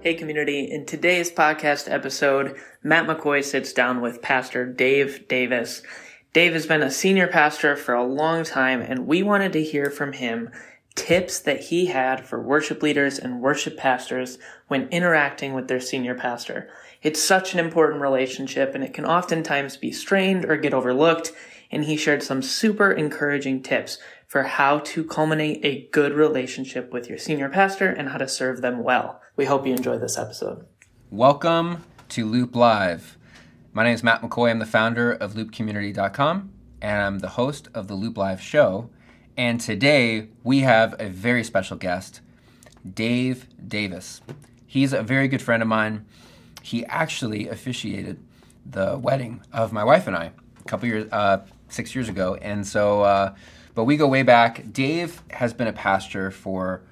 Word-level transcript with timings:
Hey, 0.00 0.14
community. 0.14 0.70
In 0.70 0.86
today's 0.86 1.32
podcast 1.32 1.90
episode, 1.90 2.56
Matt 2.84 3.08
McCoy 3.08 3.42
sits 3.42 3.72
down 3.72 4.00
with 4.00 4.22
Pastor 4.22 4.64
Dave 4.64 5.26
Davis. 5.26 5.82
Dave 6.32 6.52
has 6.52 6.66
been 6.66 6.82
a 6.82 6.90
senior 6.90 7.26
pastor 7.26 7.74
for 7.74 7.94
a 7.94 8.04
long 8.04 8.44
time, 8.44 8.80
and 8.80 9.08
we 9.08 9.24
wanted 9.24 9.52
to 9.54 9.64
hear 9.64 9.90
from 9.90 10.12
him 10.12 10.50
tips 10.94 11.40
that 11.40 11.64
he 11.64 11.86
had 11.86 12.24
for 12.24 12.40
worship 12.40 12.80
leaders 12.80 13.18
and 13.18 13.40
worship 13.40 13.76
pastors 13.76 14.38
when 14.68 14.88
interacting 14.90 15.52
with 15.52 15.66
their 15.66 15.80
senior 15.80 16.14
pastor. 16.14 16.70
It's 17.02 17.20
such 17.20 17.52
an 17.52 17.58
important 17.58 18.00
relationship, 18.00 18.76
and 18.76 18.84
it 18.84 18.94
can 18.94 19.04
oftentimes 19.04 19.76
be 19.76 19.90
strained 19.90 20.44
or 20.44 20.56
get 20.56 20.72
overlooked, 20.72 21.32
and 21.72 21.84
he 21.84 21.96
shared 21.96 22.22
some 22.22 22.40
super 22.40 22.92
encouraging 22.92 23.64
tips 23.64 23.98
for 24.28 24.42
how 24.42 24.78
to 24.78 25.02
culminate 25.04 25.58
a 25.64 25.88
good 25.90 26.12
relationship 26.12 26.92
with 26.92 27.08
your 27.08 27.16
senior 27.16 27.48
pastor 27.48 27.88
and 27.88 28.10
how 28.10 28.18
to 28.18 28.28
serve 28.28 28.60
them 28.60 28.84
well. 28.84 29.22
We 29.36 29.46
hope 29.46 29.66
you 29.66 29.72
enjoy 29.72 29.96
this 29.96 30.18
episode. 30.18 30.66
Welcome 31.10 31.82
to 32.10 32.26
Loop 32.26 32.54
Live. 32.54 33.16
My 33.72 33.84
name 33.84 33.94
is 33.94 34.02
Matt 34.02 34.20
McCoy. 34.20 34.50
I'm 34.50 34.58
the 34.58 34.66
founder 34.66 35.12
of 35.12 35.32
loopcommunity.com 35.32 36.52
and 36.82 37.02
I'm 37.02 37.20
the 37.20 37.30
host 37.30 37.68
of 37.72 37.88
the 37.88 37.94
Loop 37.94 38.18
Live 38.18 38.42
show. 38.42 38.90
And 39.38 39.58
today 39.58 40.28
we 40.44 40.60
have 40.60 40.94
a 40.98 41.08
very 41.08 41.42
special 41.42 41.78
guest, 41.78 42.20
Dave 42.86 43.46
Davis. 43.66 44.20
He's 44.66 44.92
a 44.92 45.02
very 45.02 45.28
good 45.28 45.40
friend 45.40 45.62
of 45.62 45.70
mine. 45.70 46.04
He 46.60 46.84
actually 46.84 47.48
officiated 47.48 48.22
the 48.66 48.98
wedding 48.98 49.40
of 49.54 49.72
my 49.72 49.84
wife 49.84 50.06
and 50.06 50.14
I 50.14 50.32
a 50.60 50.64
couple 50.64 50.86
years, 50.86 51.10
uh, 51.10 51.46
six 51.70 51.94
years 51.94 52.10
ago. 52.10 52.34
And 52.34 52.66
so, 52.66 53.00
uh, 53.04 53.34
but 53.78 53.84
we 53.84 53.96
go 53.96 54.08
way 54.08 54.24
back. 54.24 54.72
Dave 54.72 55.22
has 55.30 55.52
been 55.52 55.68
a 55.68 55.72
pastor 55.72 56.32
for 56.32 56.82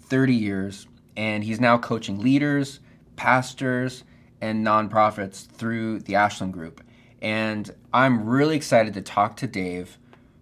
30 0.00 0.34
years 0.34 0.88
and 1.16 1.44
he's 1.44 1.60
now 1.60 1.78
coaching 1.78 2.18
leaders, 2.18 2.80
pastors, 3.14 4.02
and 4.40 4.66
nonprofits 4.66 5.46
through 5.46 6.00
the 6.00 6.16
Ashland 6.16 6.52
Group. 6.52 6.82
And 7.20 7.72
I'm 7.94 8.28
really 8.28 8.56
excited 8.56 8.92
to 8.94 9.02
talk 9.02 9.36
to 9.36 9.46
Dave 9.46 9.98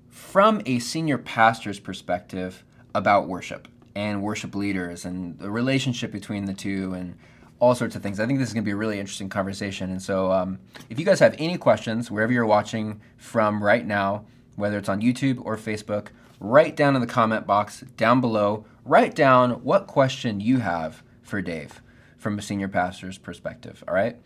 from 0.08 0.62
a 0.64 0.78
senior 0.78 1.18
pastor's 1.18 1.78
perspective 1.78 2.64
about 2.94 3.28
worship 3.28 3.68
and 3.94 4.22
worship 4.22 4.54
leaders 4.54 5.04
and 5.04 5.38
the 5.38 5.50
relationship 5.50 6.12
between 6.12 6.46
the 6.46 6.54
two 6.54 6.94
and 6.94 7.14
all 7.58 7.74
sorts 7.74 7.94
of 7.94 8.02
things. 8.02 8.18
I 8.18 8.24
think 8.24 8.38
this 8.38 8.48
is 8.48 8.54
going 8.54 8.64
to 8.64 8.68
be 8.68 8.72
a 8.72 8.76
really 8.76 8.98
interesting 8.98 9.28
conversation. 9.28 9.90
And 9.90 10.00
so, 10.00 10.32
um, 10.32 10.60
if 10.88 10.98
you 10.98 11.04
guys 11.04 11.18
have 11.20 11.34
any 11.38 11.58
questions, 11.58 12.10
wherever 12.10 12.32
you're 12.32 12.46
watching 12.46 13.02
from 13.18 13.62
right 13.62 13.86
now, 13.86 14.24
whether 14.61 14.78
it's 14.78 14.89
on 14.89 15.00
YouTube 15.00 15.41
or 15.44 15.56
Facebook, 15.56 16.08
write 16.39 16.77
down 16.77 16.94
in 16.94 17.00
the 17.00 17.06
comment 17.06 17.47
box 17.47 17.80
down 17.97 18.20
below 18.20 18.64
write 18.84 19.14
down 19.14 19.53
what 19.62 19.86
question 19.86 20.41
you 20.41 20.58
have 20.58 21.03
for 21.22 21.41
Dave 21.41 21.80
from 22.16 22.39
a 22.39 22.42
senior 22.42 22.69
pastor's 22.69 23.19
perspective, 23.19 23.83
all 23.86 23.94
right? 23.94 24.16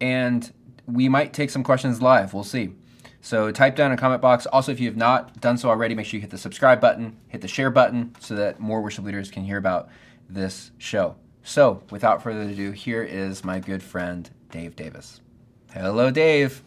And 0.00 0.52
we 0.86 1.08
might 1.08 1.32
take 1.32 1.50
some 1.50 1.64
questions 1.64 2.02
live. 2.02 2.34
We'll 2.34 2.44
see. 2.44 2.74
So 3.20 3.50
type 3.52 3.76
down 3.76 3.92
in 3.92 3.98
comment 3.98 4.20
box. 4.20 4.46
Also, 4.46 4.72
if 4.72 4.80
you 4.80 4.88
have 4.88 4.96
not 4.96 5.40
done 5.40 5.56
so 5.56 5.68
already, 5.68 5.94
make 5.94 6.06
sure 6.06 6.18
you 6.18 6.20
hit 6.20 6.30
the 6.30 6.38
subscribe 6.38 6.80
button, 6.80 7.16
hit 7.28 7.40
the 7.40 7.48
share 7.48 7.70
button 7.70 8.14
so 8.20 8.34
that 8.34 8.58
more 8.60 8.82
worship 8.82 9.04
leaders 9.04 9.30
can 9.30 9.44
hear 9.44 9.56
about 9.56 9.88
this 10.28 10.72
show. 10.78 11.16
So, 11.44 11.82
without 11.90 12.22
further 12.22 12.42
ado, 12.42 12.72
here 12.72 13.02
is 13.02 13.44
my 13.44 13.60
good 13.60 13.82
friend, 13.82 14.28
Dave 14.50 14.76
Davis. 14.76 15.20
Hello, 15.72 16.10
Dave. 16.10 16.62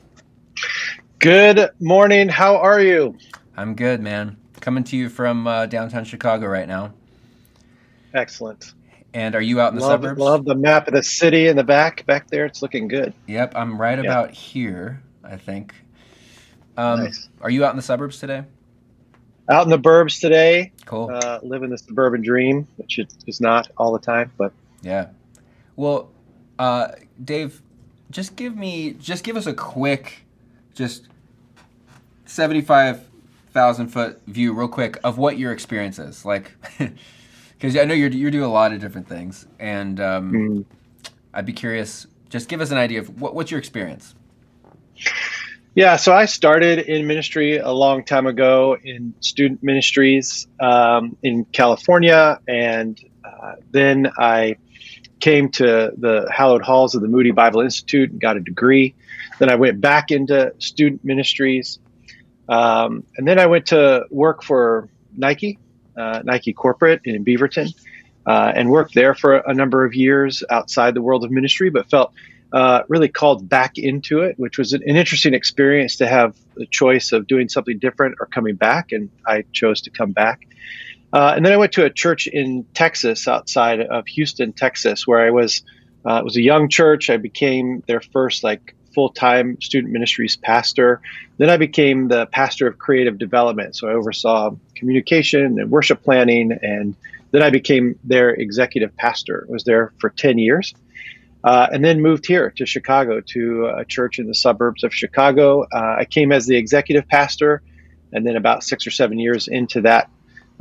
Good 1.25 1.71
morning. 1.79 2.29
How 2.29 2.57
are 2.57 2.79
you? 2.79 3.17
I'm 3.57 3.73
good, 3.73 3.99
man. 3.99 4.37
Coming 4.59 4.83
to 4.83 4.95
you 4.95 5.09
from 5.09 5.47
uh, 5.47 5.65
downtown 5.65 6.05
Chicago 6.05 6.45
right 6.45 6.67
now. 6.67 6.93
Excellent. 8.13 8.73
And 9.15 9.33
are 9.33 9.41
you 9.41 9.59
out 9.59 9.73
in 9.73 9.79
the 9.79 9.81
love, 9.81 10.03
suburbs? 10.03 10.19
Love 10.19 10.45
the 10.45 10.53
map 10.53 10.87
of 10.87 10.93
the 10.93 11.01
city 11.01 11.47
in 11.47 11.57
the 11.57 11.63
back. 11.63 12.05
Back 12.05 12.27
there, 12.27 12.45
it's 12.45 12.61
looking 12.61 12.87
good. 12.87 13.11
Yep, 13.25 13.53
I'm 13.55 13.81
right 13.81 13.97
yeah. 13.97 14.03
about 14.03 14.35
here. 14.35 15.01
I 15.23 15.35
think. 15.37 15.73
Um, 16.77 17.05
nice. 17.05 17.27
Are 17.41 17.49
you 17.49 17.65
out 17.65 17.71
in 17.71 17.77
the 17.77 17.81
suburbs 17.81 18.19
today? 18.19 18.43
Out 19.49 19.63
in 19.63 19.71
the 19.71 19.79
burbs 19.79 20.19
today. 20.19 20.73
Cool. 20.85 21.09
Uh, 21.11 21.39
living 21.41 21.71
the 21.71 21.79
suburban 21.79 22.21
dream, 22.21 22.67
which 22.75 22.99
is 23.25 23.41
not 23.41 23.71
all 23.77 23.91
the 23.91 23.97
time, 23.97 24.31
but 24.37 24.53
yeah. 24.83 25.07
Well, 25.75 26.11
uh, 26.59 26.89
Dave, 27.23 27.63
just 28.11 28.35
give 28.35 28.55
me, 28.55 28.93
just 28.93 29.23
give 29.23 29.35
us 29.35 29.47
a 29.47 29.55
quick, 29.55 30.21
just 30.75 31.07
seventy-five 32.25 33.05
thousand 33.51 33.87
foot 33.87 34.21
view, 34.27 34.53
real 34.53 34.67
quick, 34.67 34.97
of 35.03 35.17
what 35.17 35.37
your 35.37 35.51
experience 35.51 35.99
is 35.99 36.25
like. 36.25 36.51
because 37.57 37.77
I 37.77 37.85
know 37.85 37.93
you're 37.93 38.09
you 38.09 38.31
do 38.31 38.45
a 38.45 38.47
lot 38.47 38.73
of 38.73 38.79
different 38.79 39.07
things, 39.07 39.47
and 39.59 39.99
um, 39.99 40.31
mm. 40.31 40.65
I'd 41.33 41.45
be 41.45 41.53
curious. 41.53 42.07
Just 42.29 42.49
give 42.49 42.59
us 42.59 42.71
an 42.71 42.77
idea 42.77 42.99
of 42.99 43.21
what, 43.21 43.33
what's 43.33 43.51
your 43.51 43.59
experience. 43.59 44.15
Yeah, 45.75 45.97
so 45.97 46.13
I 46.13 46.25
started 46.25 46.79
in 46.79 47.05
ministry 47.05 47.57
a 47.57 47.71
long 47.71 48.05
time 48.05 48.27
ago 48.27 48.77
in 48.81 49.13
student 49.19 49.61
ministries 49.61 50.47
um, 50.61 51.17
in 51.21 51.43
California, 51.45 52.39
and 52.47 52.99
uh, 53.25 53.55
then 53.71 54.09
I 54.17 54.55
came 55.19 55.49
to 55.49 55.91
the 55.97 56.29
hallowed 56.31 56.61
halls 56.61 56.95
of 56.95 57.01
the 57.01 57.07
Moody 57.09 57.31
Bible 57.31 57.59
Institute 57.59 58.11
and 58.11 58.21
got 58.21 58.37
a 58.37 58.39
degree. 58.39 58.95
Then 59.39 59.49
I 59.49 59.55
went 59.55 59.81
back 59.81 60.11
into 60.11 60.53
student 60.59 61.03
ministries, 61.03 61.79
um, 62.47 63.03
and 63.17 63.27
then 63.27 63.39
I 63.39 63.47
went 63.47 63.67
to 63.67 64.05
work 64.09 64.43
for 64.43 64.89
Nike 65.15 65.59
uh, 65.97 66.21
Nike 66.23 66.53
corporate 66.53 67.01
in 67.05 67.23
Beaverton, 67.23 67.73
uh, 68.25 68.51
and 68.55 68.69
worked 68.69 68.93
there 68.95 69.15
for 69.15 69.37
a 69.37 69.53
number 69.53 69.85
of 69.85 69.93
years 69.93 70.43
outside 70.49 70.93
the 70.93 71.01
world 71.01 71.23
of 71.23 71.31
ministry, 71.31 71.69
but 71.69 71.89
felt 71.89 72.13
uh, 72.51 72.83
really 72.87 73.07
called 73.07 73.47
back 73.47 73.77
into 73.77 74.21
it, 74.21 74.37
which 74.37 74.57
was 74.57 74.73
an, 74.73 74.81
an, 74.85 74.95
interesting 74.95 75.33
experience 75.33 75.97
to 75.97 76.07
have 76.07 76.35
the 76.55 76.65
choice 76.65 77.11
of 77.11 77.27
doing 77.27 77.49
something 77.49 77.79
different 77.79 78.15
or 78.19 78.25
coming 78.27 78.55
back, 78.55 78.91
and 78.91 79.09
I 79.25 79.43
chose 79.51 79.81
to 79.81 79.89
come 79.89 80.11
back. 80.11 80.47
Uh, 81.11 81.33
and 81.35 81.45
then 81.45 81.53
I 81.53 81.57
went 81.57 81.73
to 81.73 81.85
a 81.85 81.89
church 81.89 82.27
in 82.27 82.65
Texas, 82.73 83.27
outside 83.27 83.81
of 83.81 84.07
Houston, 84.07 84.53
Texas, 84.53 85.07
where 85.07 85.25
I 85.25 85.31
was. 85.31 85.63
Uh, 86.07 86.19
it 86.19 86.23
was 86.23 86.37
a 86.37 86.41
young 86.41 86.69
church. 86.69 87.09
I 87.09 87.17
became 87.17 87.81
their 87.87 87.99
first 87.99 88.43
like 88.43 88.75
full 88.95 89.09
time 89.09 89.61
student 89.61 89.93
ministries 89.93 90.37
pastor. 90.37 91.01
Then 91.37 91.49
I 91.49 91.57
became 91.57 92.07
the 92.07 92.25
pastor 92.27 92.65
of 92.65 92.79
creative 92.79 93.19
development. 93.19 93.75
So 93.75 93.89
I 93.89 93.91
oversaw 93.91 94.55
communication 94.73 95.59
and 95.59 95.69
worship 95.69 96.01
planning. 96.01 96.57
And 96.63 96.95
then 97.31 97.43
I 97.43 97.49
became 97.49 97.99
their 98.05 98.29
executive 98.29 98.95
pastor. 98.95 99.45
I 99.47 99.51
was 99.51 99.65
there 99.65 99.93
for 99.99 100.09
10 100.09 100.37
years. 100.37 100.73
Uh, 101.43 101.67
and 101.71 101.85
then 101.85 102.01
moved 102.01 102.25
here 102.25 102.49
to 102.49 102.65
Chicago 102.65 103.21
to 103.21 103.67
a 103.67 103.85
church 103.85 104.17
in 104.17 104.25
the 104.25 104.33
suburbs 104.33 104.83
of 104.83 104.95
Chicago. 104.95 105.63
Uh, 105.71 105.97
I 105.99 106.05
came 106.05 106.31
as 106.31 106.47
the 106.47 106.55
executive 106.55 107.07
pastor. 107.07 107.61
And 108.13 108.25
then 108.25 108.37
about 108.37 108.63
six 108.63 108.87
or 108.87 108.91
seven 108.91 109.19
years 109.19 109.47
into 109.49 109.81
that 109.81 110.09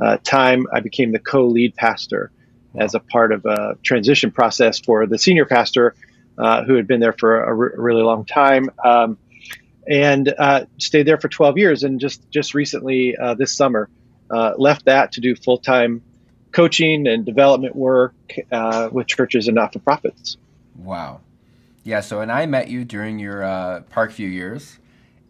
uh, 0.01 0.17
time, 0.23 0.67
I 0.73 0.81
became 0.81 1.13
the 1.13 1.19
co 1.19 1.45
lead 1.45 1.73
pastor 1.75 2.31
as 2.77 2.93
a 2.93 2.99
part 2.99 3.31
of 3.31 3.45
a 3.45 3.77
transition 3.81 4.29
process 4.29 4.77
for 4.79 5.07
the 5.07 5.17
senior 5.17 5.45
pastor 5.45 5.95
uh, 6.37 6.63
who 6.63 6.75
had 6.75 6.87
been 6.87 6.99
there 6.99 7.13
for 7.13 7.43
a, 7.43 7.47
r- 7.47 7.73
a 7.73 7.81
really 7.81 8.03
long 8.03 8.25
time, 8.25 8.69
um, 8.83 9.17
and 9.87 10.33
uh, 10.37 10.65
stayed 10.77 11.03
there 11.03 11.19
for 11.19 11.29
12 11.29 11.57
years. 11.57 11.83
And 11.83 11.99
just 11.99 12.29
just 12.31 12.53
recently, 12.53 13.15
uh, 13.17 13.35
this 13.35 13.55
summer, 13.55 13.89
uh, 14.29 14.53
left 14.57 14.85
that 14.85 15.11
to 15.13 15.21
do 15.21 15.35
full 15.35 15.57
time 15.57 16.01
coaching 16.51 17.07
and 17.07 17.25
development 17.25 17.75
work 17.75 18.15
uh, 18.51 18.89
with 18.91 19.07
churches 19.07 19.47
and 19.47 19.55
not 19.55 19.73
for 19.73 19.79
profits. 19.79 20.37
Wow, 20.77 21.21
yeah. 21.83 22.01
So, 22.01 22.21
and 22.21 22.31
I 22.31 22.45
met 22.45 22.69
you 22.69 22.85
during 22.85 23.19
your 23.19 23.41
Parkview 23.91 24.31
years, 24.31 24.79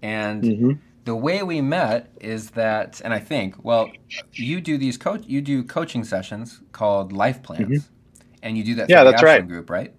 and. 0.01 0.43
Mm-hmm 0.43 0.72
the 1.05 1.16
way 1.16 1.43
we 1.43 1.61
met 1.61 2.11
is 2.19 2.51
that, 2.51 2.99
and 3.05 3.13
I 3.13 3.19
think, 3.19 3.63
well, 3.63 3.91
you 4.33 4.59
do 4.59 4.77
these 4.77 4.97
coach, 4.97 5.23
you 5.27 5.39
do 5.39 5.63
coaching 5.63 6.03
sessions 6.03 6.61
called 6.72 7.13
life 7.13 7.43
plans, 7.43 7.67
mm-hmm. 7.67 8.25
and 8.41 8.57
you 8.57 8.63
do 8.63 8.75
that. 8.75 8.90
Yeah, 8.90 9.03
that's 9.03 9.23
right. 9.23 9.47
Group, 9.47 9.69
right? 9.69 9.93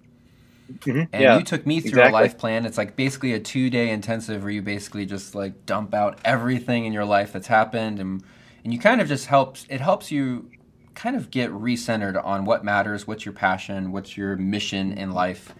Mm-hmm. 0.72 1.02
And 1.12 1.22
yeah, 1.22 1.38
you 1.38 1.44
took 1.44 1.66
me 1.66 1.80
through 1.80 1.90
exactly. 1.90 2.10
a 2.10 2.22
life 2.22 2.38
plan. 2.38 2.66
It's 2.66 2.78
like 2.78 2.96
basically 2.96 3.32
a 3.32 3.40
two 3.40 3.70
day 3.70 3.90
intensive 3.90 4.42
where 4.42 4.50
you 4.50 4.62
basically 4.62 5.06
just 5.06 5.34
like 5.34 5.66
dump 5.66 5.94
out 5.94 6.18
everything 6.24 6.86
in 6.86 6.92
your 6.92 7.04
life 7.04 7.32
that's 7.32 7.46
happened 7.46 8.00
and 8.00 8.22
and 8.64 8.72
you 8.72 8.80
kind 8.80 9.00
of 9.00 9.06
just 9.06 9.26
helps 9.26 9.64
it 9.68 9.80
helps 9.80 10.10
you 10.10 10.50
kind 10.94 11.14
of 11.14 11.30
get 11.30 11.50
recentered 11.50 12.22
on 12.24 12.44
what 12.44 12.64
matters, 12.64 13.06
what's 13.06 13.24
your 13.24 13.34
passion, 13.34 13.92
what's 13.92 14.16
your 14.16 14.34
mission 14.36 14.92
in 14.92 15.12
life, 15.12 15.54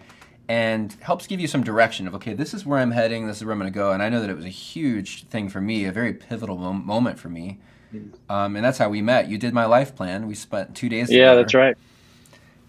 and 0.49 0.97
helps 1.01 1.27
give 1.27 1.39
you 1.39 1.47
some 1.47 1.63
direction 1.63 2.07
of 2.07 2.15
okay, 2.15 2.33
this 2.33 2.53
is 2.53 2.65
where 2.65 2.79
I'm 2.79 2.91
heading, 2.91 3.27
this 3.27 3.37
is 3.37 3.45
where 3.45 3.53
I'm 3.53 3.59
going 3.59 3.71
to 3.71 3.77
go. 3.77 3.91
And 3.91 4.03
I 4.03 4.09
know 4.09 4.19
that 4.19 4.29
it 4.29 4.35
was 4.35 4.45
a 4.45 4.49
huge 4.49 5.25
thing 5.27 5.47
for 5.47 5.61
me, 5.61 5.85
a 5.85 5.91
very 5.91 6.13
pivotal 6.13 6.57
mo- 6.57 6.73
moment 6.73 7.17
for 7.17 7.29
me, 7.29 7.59
mm-hmm. 7.93 8.09
um, 8.29 8.57
and 8.57 8.65
that's 8.65 8.77
how 8.77 8.89
we 8.89 9.01
met. 9.01 9.29
You 9.29 9.37
did 9.37 9.53
my 9.53 9.65
life 9.65 9.95
plan. 9.95 10.27
We 10.27 10.35
spent 10.35 10.75
two 10.75 10.89
days. 10.89 11.09
Yeah, 11.09 11.29
together. 11.29 11.41
that's 11.43 11.53
right 11.53 11.77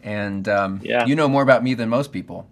and 0.02 0.48
um, 0.48 0.80
yeah. 0.82 1.06
you 1.06 1.14
know 1.14 1.28
more 1.28 1.42
about 1.42 1.62
me 1.62 1.74
than 1.74 1.88
most 1.88 2.12
people. 2.12 2.48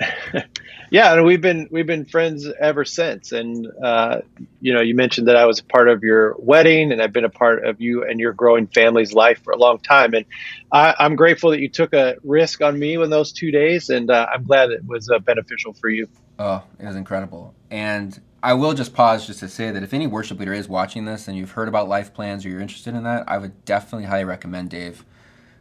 Yeah, 0.94 1.12
and 1.14 1.24
we've 1.24 1.40
been 1.40 1.66
we've 1.72 1.88
been 1.88 2.04
friends 2.04 2.46
ever 2.60 2.84
since. 2.84 3.32
And 3.32 3.66
uh, 3.82 4.20
you 4.60 4.72
know, 4.72 4.80
you 4.80 4.94
mentioned 4.94 5.26
that 5.26 5.34
I 5.34 5.44
was 5.44 5.58
a 5.58 5.64
part 5.64 5.88
of 5.88 6.04
your 6.04 6.36
wedding, 6.38 6.92
and 6.92 7.02
I've 7.02 7.12
been 7.12 7.24
a 7.24 7.30
part 7.30 7.64
of 7.64 7.80
you 7.80 8.04
and 8.04 8.20
your 8.20 8.32
growing 8.32 8.68
family's 8.68 9.12
life 9.12 9.42
for 9.42 9.52
a 9.52 9.56
long 9.56 9.78
time. 9.78 10.14
And 10.14 10.24
I, 10.70 10.94
am 11.00 11.16
grateful 11.16 11.50
that 11.50 11.58
you 11.58 11.68
took 11.68 11.94
a 11.94 12.14
risk 12.22 12.62
on 12.62 12.78
me 12.78 12.94
in 12.94 13.10
those 13.10 13.32
two 13.32 13.50
days, 13.50 13.90
and 13.90 14.08
uh, 14.08 14.28
I'm 14.32 14.44
glad 14.44 14.70
it 14.70 14.86
was 14.86 15.10
uh, 15.10 15.18
beneficial 15.18 15.72
for 15.72 15.88
you. 15.88 16.08
Oh, 16.38 16.62
it 16.78 16.86
was 16.86 16.94
incredible. 16.94 17.54
And 17.72 18.20
I 18.40 18.54
will 18.54 18.74
just 18.74 18.94
pause 18.94 19.26
just 19.26 19.40
to 19.40 19.48
say 19.48 19.72
that 19.72 19.82
if 19.82 19.92
any 19.92 20.06
worship 20.06 20.38
leader 20.38 20.52
is 20.52 20.68
watching 20.68 21.06
this 21.06 21.26
and 21.26 21.36
you've 21.36 21.50
heard 21.50 21.66
about 21.66 21.88
life 21.88 22.14
plans 22.14 22.46
or 22.46 22.50
you're 22.50 22.60
interested 22.60 22.94
in 22.94 23.02
that, 23.02 23.24
I 23.28 23.38
would 23.38 23.64
definitely 23.64 24.06
highly 24.06 24.24
recommend 24.24 24.70
Dave. 24.70 25.04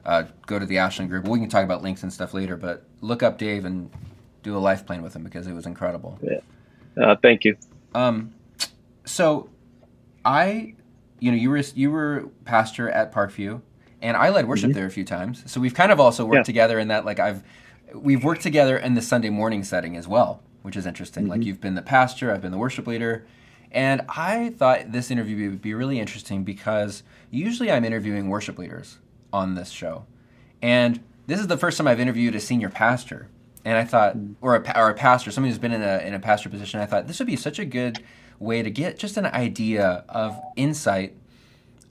Uh, 0.06 0.24
go 0.46 0.60
to 0.60 0.66
the 0.66 0.78
Ashland 0.78 1.10
group. 1.10 1.28
We 1.28 1.40
can 1.40 1.50
talk 1.50 1.64
about 1.64 1.82
links 1.82 2.04
and 2.04 2.12
stuff 2.12 2.34
later, 2.34 2.58
but 2.58 2.86
look 3.02 3.24
up 3.24 3.38
Dave 3.38 3.64
and 3.64 3.90
do 4.42 4.58
a 4.58 4.60
life 4.60 4.86
plan 4.86 5.02
with 5.02 5.16
him 5.16 5.24
because 5.24 5.48
it 5.48 5.54
was 5.54 5.66
incredible. 5.66 6.20
Yeah. 6.22 6.40
Uh, 7.02 7.16
thank 7.22 7.46
you. 7.46 7.56
Um, 7.96 8.34
so 9.06 9.50
I, 10.26 10.76
you 11.20 11.32
know, 11.32 11.38
you 11.38 11.50
were 11.50 11.64
you 11.74 11.92
were 11.92 12.30
pastor 12.46 12.90
at 12.90 13.14
Parkview, 13.14 13.62
and 14.02 14.18
I 14.18 14.30
led 14.30 14.48
worship 14.48 14.70
mm-hmm. 14.70 14.78
there 14.78 14.86
a 14.86 14.92
few 14.92 15.06
times. 15.06 15.44
So 15.52 15.62
we've 15.62 15.74
kind 15.74 15.92
of 15.92 16.00
also 16.00 16.26
worked 16.26 16.38
yeah. 16.40 16.44
together 16.44 16.80
in 16.80 16.90
that, 16.90 17.06
like 17.06 17.20
I've 17.20 17.44
we've 17.96 18.24
worked 18.24 18.42
together 18.42 18.78
in 18.78 18.96
the 18.96 19.02
Sunday 19.02 19.30
morning 19.30 19.64
setting 19.64 19.96
as 19.96 20.08
well, 20.08 20.42
which 20.64 20.76
is 20.76 20.86
interesting. 20.86 21.24
Mm-hmm. 21.24 21.32
Like 21.32 21.44
you've 21.44 21.62
been 21.62 21.76
the 21.76 21.82
pastor, 21.82 22.32
I've 22.32 22.42
been 22.42 22.52
the 22.52 22.58
worship 22.58 22.88
leader. 22.88 23.26
And 23.72 24.04
I 24.08 24.50
thought 24.52 24.92
this 24.92 25.10
interview 25.10 25.50
would 25.50 25.62
be 25.62 25.74
really 25.74 26.00
interesting 26.00 26.44
because 26.44 27.02
usually 27.32 27.72
I'm 27.72 27.84
interviewing 27.84 28.30
worship 28.30 28.60
leaders 28.60 29.00
on 29.34 29.56
this 29.56 29.70
show. 29.70 30.06
And 30.62 31.04
this 31.28 31.40
is 31.40 31.48
the 31.48 31.58
first 31.58 31.78
time 31.78 31.88
I've 31.88 32.00
interviewed 32.00 32.36
a 32.36 32.40
senior 32.40 32.70
pastor 32.70 33.28
and 33.66 33.78
I 33.78 33.86
thought, 33.86 34.16
or 34.42 34.56
a, 34.56 34.80
or 34.80 34.90
a 34.90 34.94
pastor, 34.94 35.32
somebody 35.32 35.52
who's 35.52 35.60
been 35.60 35.72
in 35.72 35.82
a 35.82 36.00
in 36.00 36.14
a 36.14 36.20
pastor 36.20 36.50
position. 36.50 36.80
I 36.80 36.86
thought 36.86 37.08
this 37.08 37.20
would 37.20 37.28
be 37.28 37.36
such 37.36 37.60
a 37.60 37.66
good 37.66 38.04
way 38.40 38.62
to 38.62 38.70
get 38.70 38.98
just 38.98 39.18
an 39.18 39.26
idea 39.26 40.04
of 40.10 40.40
insight 40.56 41.16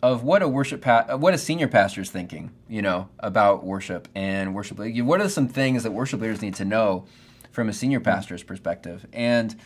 of 0.02 0.22
what 0.22 0.42
a 0.42 0.48
worship 0.48 0.82
pa- 0.82 1.16
what 1.16 1.32
a 1.32 1.38
senior 1.38 1.68
pastor 1.68 2.00
is 2.00 2.10
thinking, 2.10 2.50
you 2.68 2.82
know, 2.82 3.08
about 3.20 3.64
worship 3.64 4.08
and 4.14 4.54
worship. 4.54 4.78
What 4.78 5.20
are 5.20 5.28
some 5.28 5.48
things 5.48 5.82
that 5.84 5.92
worship 5.92 6.20
leaders 6.20 6.42
need 6.42 6.54
to 6.56 6.64
know 6.64 7.06
from 7.52 7.68
a 7.68 7.72
senior 7.72 8.00
pastor's 8.00 8.42
perspective? 8.42 9.06
And 9.12 9.56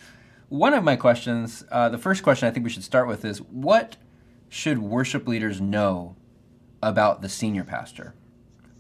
one 0.49 0.75
of 0.75 0.85
my 0.85 0.95
questions, 0.95 1.65
uh, 1.73 1.89
the 1.89 1.99
first 1.99 2.23
question 2.23 2.47
I 2.47 2.53
think 2.53 2.65
we 2.65 2.71
should 2.71 2.85
start 2.85 3.09
with 3.09 3.25
is 3.25 3.39
what 3.39 3.97
should 4.49 4.79
worship 4.79 5.27
leaders 5.27 5.61
know 5.61 6.15
about 6.83 7.23
the 7.23 7.29
senior 7.29 7.65
pastor? 7.65 8.15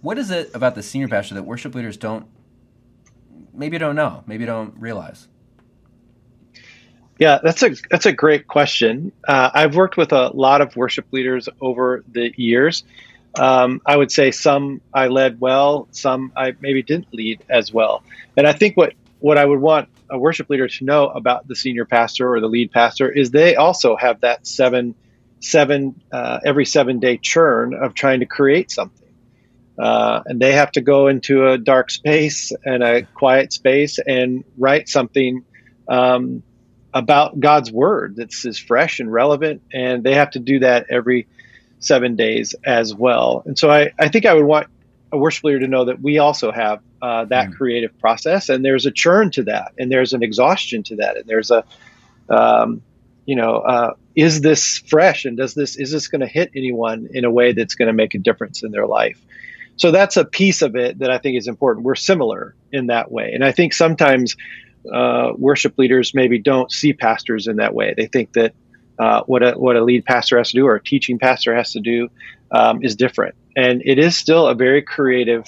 What 0.00 0.18
is 0.18 0.30
it 0.30 0.50
about 0.54 0.74
the 0.74 0.82
senior 0.82 1.08
pastor 1.08 1.34
that 1.34 1.42
worship 1.42 1.74
leaders 1.74 1.96
don't 1.96 2.26
maybe 3.52 3.78
don't 3.78 3.96
know, 3.96 4.22
maybe 4.26 4.44
don't 4.44 4.74
realize? 4.78 5.28
Yeah, 7.18 7.38
that's 7.42 7.62
a 7.62 7.74
that's 7.90 8.06
a 8.06 8.12
great 8.12 8.46
question. 8.46 9.12
Uh, 9.26 9.50
I've 9.52 9.74
worked 9.74 9.96
with 9.96 10.12
a 10.12 10.28
lot 10.28 10.60
of 10.60 10.76
worship 10.76 11.06
leaders 11.12 11.48
over 11.60 12.04
the 12.12 12.32
years. 12.36 12.84
Um, 13.38 13.80
I 13.86 13.96
would 13.96 14.12
say 14.12 14.30
some 14.30 14.80
I 14.92 15.08
led 15.08 15.40
well, 15.40 15.88
some 15.92 16.32
I 16.36 16.54
maybe 16.60 16.82
didn't 16.82 17.12
lead 17.12 17.42
as 17.48 17.72
well. 17.72 18.02
And 18.36 18.46
I 18.46 18.52
think 18.52 18.76
what 18.76 18.92
what 19.20 19.38
I 19.38 19.44
would 19.44 19.60
want 19.60 19.88
a 20.10 20.18
worship 20.18 20.50
leader 20.50 20.68
to 20.68 20.84
know 20.84 21.08
about 21.08 21.48
the 21.48 21.56
senior 21.56 21.84
pastor 21.84 22.32
or 22.32 22.40
the 22.40 22.48
lead 22.48 22.70
pastor 22.70 23.10
is 23.10 23.30
they 23.30 23.56
also 23.56 23.96
have 23.96 24.20
that 24.20 24.46
seven 24.46 24.94
seven 25.40 26.00
uh, 26.12 26.40
every 26.44 26.64
seven 26.64 26.98
day 26.98 27.18
churn 27.18 27.74
of 27.74 27.94
trying 27.94 28.20
to 28.20 28.26
create 28.26 28.70
something. 28.70 29.08
Uh, 29.78 30.22
and 30.24 30.40
they 30.40 30.52
have 30.52 30.72
to 30.72 30.80
go 30.80 31.08
into 31.08 31.48
a 31.48 31.58
dark 31.58 31.90
space 31.90 32.52
and 32.64 32.82
a 32.82 33.02
quiet 33.02 33.52
space 33.52 33.98
and 33.98 34.42
write 34.56 34.88
something 34.88 35.44
um, 35.86 36.42
about 36.94 37.38
God's 37.38 37.70
word 37.70 38.16
that's 38.16 38.46
as 38.46 38.58
fresh 38.58 39.00
and 39.00 39.12
relevant. 39.12 39.62
And 39.72 40.02
they 40.02 40.14
have 40.14 40.30
to 40.30 40.38
do 40.38 40.60
that 40.60 40.86
every 40.90 41.26
seven 41.78 42.16
days 42.16 42.54
as 42.64 42.94
well. 42.94 43.42
And 43.44 43.58
so 43.58 43.70
I, 43.70 43.92
I 43.98 44.08
think 44.08 44.24
I 44.24 44.32
would 44.32 44.46
want 44.46 44.68
a 45.12 45.18
worship 45.18 45.44
leader 45.44 45.60
to 45.60 45.68
know 45.68 45.84
that 45.84 46.00
we 46.00 46.18
also 46.18 46.50
have 46.50 46.80
uh, 47.02 47.24
that 47.26 47.50
mm. 47.50 47.56
creative 47.56 47.96
process, 47.98 48.48
and 48.48 48.64
there's 48.64 48.86
a 48.86 48.90
churn 48.90 49.30
to 49.32 49.44
that, 49.44 49.72
and 49.78 49.90
there's 49.90 50.12
an 50.12 50.22
exhaustion 50.22 50.82
to 50.84 50.96
that, 50.96 51.16
and 51.16 51.26
there's 51.26 51.50
a, 51.50 51.64
um, 52.28 52.82
you 53.26 53.36
know, 53.36 53.56
uh, 53.56 53.92
is 54.14 54.40
this 54.40 54.78
fresh, 54.78 55.24
and 55.24 55.36
does 55.36 55.54
this 55.54 55.76
is 55.76 55.90
this 55.90 56.08
going 56.08 56.22
to 56.22 56.26
hit 56.26 56.50
anyone 56.56 57.08
in 57.12 57.24
a 57.24 57.30
way 57.30 57.52
that's 57.52 57.74
going 57.74 57.88
to 57.88 57.92
make 57.92 58.14
a 58.14 58.18
difference 58.18 58.62
in 58.62 58.70
their 58.70 58.86
life? 58.86 59.20
So 59.76 59.90
that's 59.90 60.16
a 60.16 60.24
piece 60.24 60.62
of 60.62 60.74
it 60.74 61.00
that 61.00 61.10
I 61.10 61.18
think 61.18 61.36
is 61.36 61.48
important. 61.48 61.84
We're 61.84 61.96
similar 61.96 62.54
in 62.72 62.86
that 62.86 63.12
way. 63.12 63.32
And 63.34 63.44
I 63.44 63.52
think 63.52 63.74
sometimes 63.74 64.34
uh, 64.92 65.32
worship 65.36 65.76
leaders 65.76 66.14
maybe 66.14 66.38
don't 66.38 66.72
see 66.72 66.92
pastors 66.92 67.46
in 67.46 67.56
that 67.56 67.74
way. 67.74 67.92
They 67.94 68.06
think 68.06 68.32
that 68.32 68.54
uh, 68.98 69.22
what 69.24 69.42
a 69.42 69.52
what 69.52 69.76
a 69.76 69.84
lead 69.84 70.04
pastor 70.04 70.38
has 70.38 70.50
to 70.50 70.56
do 70.56 70.66
or 70.66 70.76
a 70.76 70.82
teaching 70.82 71.18
pastor 71.18 71.54
has 71.54 71.72
to 71.72 71.80
do 71.80 72.08
um, 72.52 72.82
is 72.82 72.96
different, 72.96 73.34
and 73.54 73.82
it 73.84 73.98
is 73.98 74.16
still 74.16 74.46
a 74.46 74.54
very 74.54 74.80
creative 74.80 75.44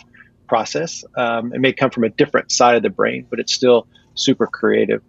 process. 0.48 1.04
Um, 1.16 1.54
it 1.54 1.60
may 1.60 1.72
come 1.72 1.90
from 1.90 2.04
a 2.04 2.10
different 2.10 2.52
side 2.52 2.76
of 2.76 2.82
the 2.82 2.90
brain, 2.90 3.26
but 3.30 3.38
it's 3.38 3.54
still 3.54 3.86
super 4.14 4.46
creative. 4.46 5.02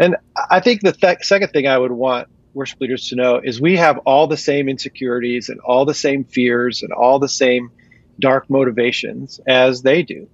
And 0.00 0.16
I 0.50 0.60
think 0.60 0.82
the 0.82 0.92
th- 0.92 1.24
second 1.24 1.50
thing 1.50 1.66
I 1.66 1.78
would 1.78 1.92
want 1.92 2.28
worship 2.54 2.80
leaders 2.80 3.08
to 3.08 3.16
know 3.16 3.40
is 3.42 3.60
we 3.60 3.76
have 3.76 3.98
all 3.98 4.26
the 4.26 4.36
same 4.36 4.68
insecurities 4.68 5.48
and 5.48 5.60
all 5.60 5.84
the 5.84 5.94
same 5.94 6.24
fears 6.24 6.82
and 6.82 6.92
all 6.92 7.18
the 7.18 7.28
same 7.28 7.70
dark 8.18 8.48
motivations 8.48 9.40
as 9.46 9.82
they 9.82 10.02
do. 10.02 10.28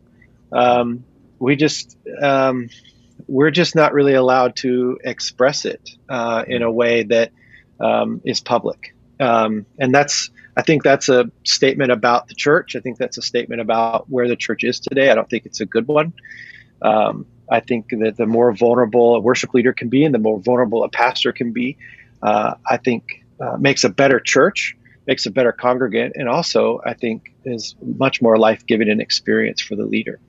Um, 0.53 1.05
we 1.38 1.56
just 1.56 1.97
um, 2.20 2.69
we're 3.26 3.50
just 3.50 3.75
not 3.75 3.93
really 3.93 4.14
allowed 4.14 4.56
to 4.56 4.99
express 5.03 5.65
it 5.65 5.91
uh, 6.08 6.44
in 6.47 6.62
a 6.62 6.70
way 6.70 7.03
that 7.05 7.32
um, 7.81 8.20
is 8.25 8.41
public, 8.41 8.94
um, 9.19 9.67
and 9.79 9.93
that's 9.93 10.31
I 10.56 10.62
think 10.62 10.85
that's 10.85 11.08
a 11.08 11.31
statement 11.44 11.91
about 11.91 12.29
the 12.29 12.35
church. 12.35 12.76
I 12.76 12.81
think 12.81 12.99
that's 12.99 13.19
a 13.19 13.23
statement 13.23 13.61
about 13.61 14.08
where 14.08 14.29
the 14.29 14.37
church 14.37 14.62
is 14.62 14.79
today. 14.79 15.11
I 15.11 15.15
don't 15.15 15.29
think 15.29 15.47
it's 15.47 15.61
a 15.61 15.67
good 15.67 15.88
one. 15.88 16.12
I 17.50 17.61
think 17.61 17.91
that 17.91 18.17
the 18.17 18.27
more 18.27 18.53
vulnerable 18.53 19.17
a 19.17 19.21
worship 19.21 19.55
leader 19.55 19.73
can 19.73 19.89
be, 19.89 20.05
and 20.05 20.15
the 20.15 20.19
more 20.19 20.39
vulnerable 20.41 20.85
a 20.85 20.89
pastor 20.89 21.33
can 21.33 21.53
be, 21.53 21.77
uh, 22.23 22.55
I 22.69 22.77
think 22.77 23.25
uh, 23.41 23.56
makes 23.59 23.85
a 23.85 23.89
better 23.89 24.21
church 24.21 24.77
makes 25.06 25.27
a 25.27 25.31
better 25.31 25.53
congregant, 25.53 26.15
and 26.17 26.29
also 26.29 26.81
I 26.85 26.94
think 26.94 27.35
is 27.44 27.75
much 27.83 28.23
more 28.23 28.39
life 28.39 28.67
giving 28.67 28.89
and 28.89 29.00
experience 29.00 29.61
for 29.61 29.77
the 29.77 29.85
leader. 29.85 30.21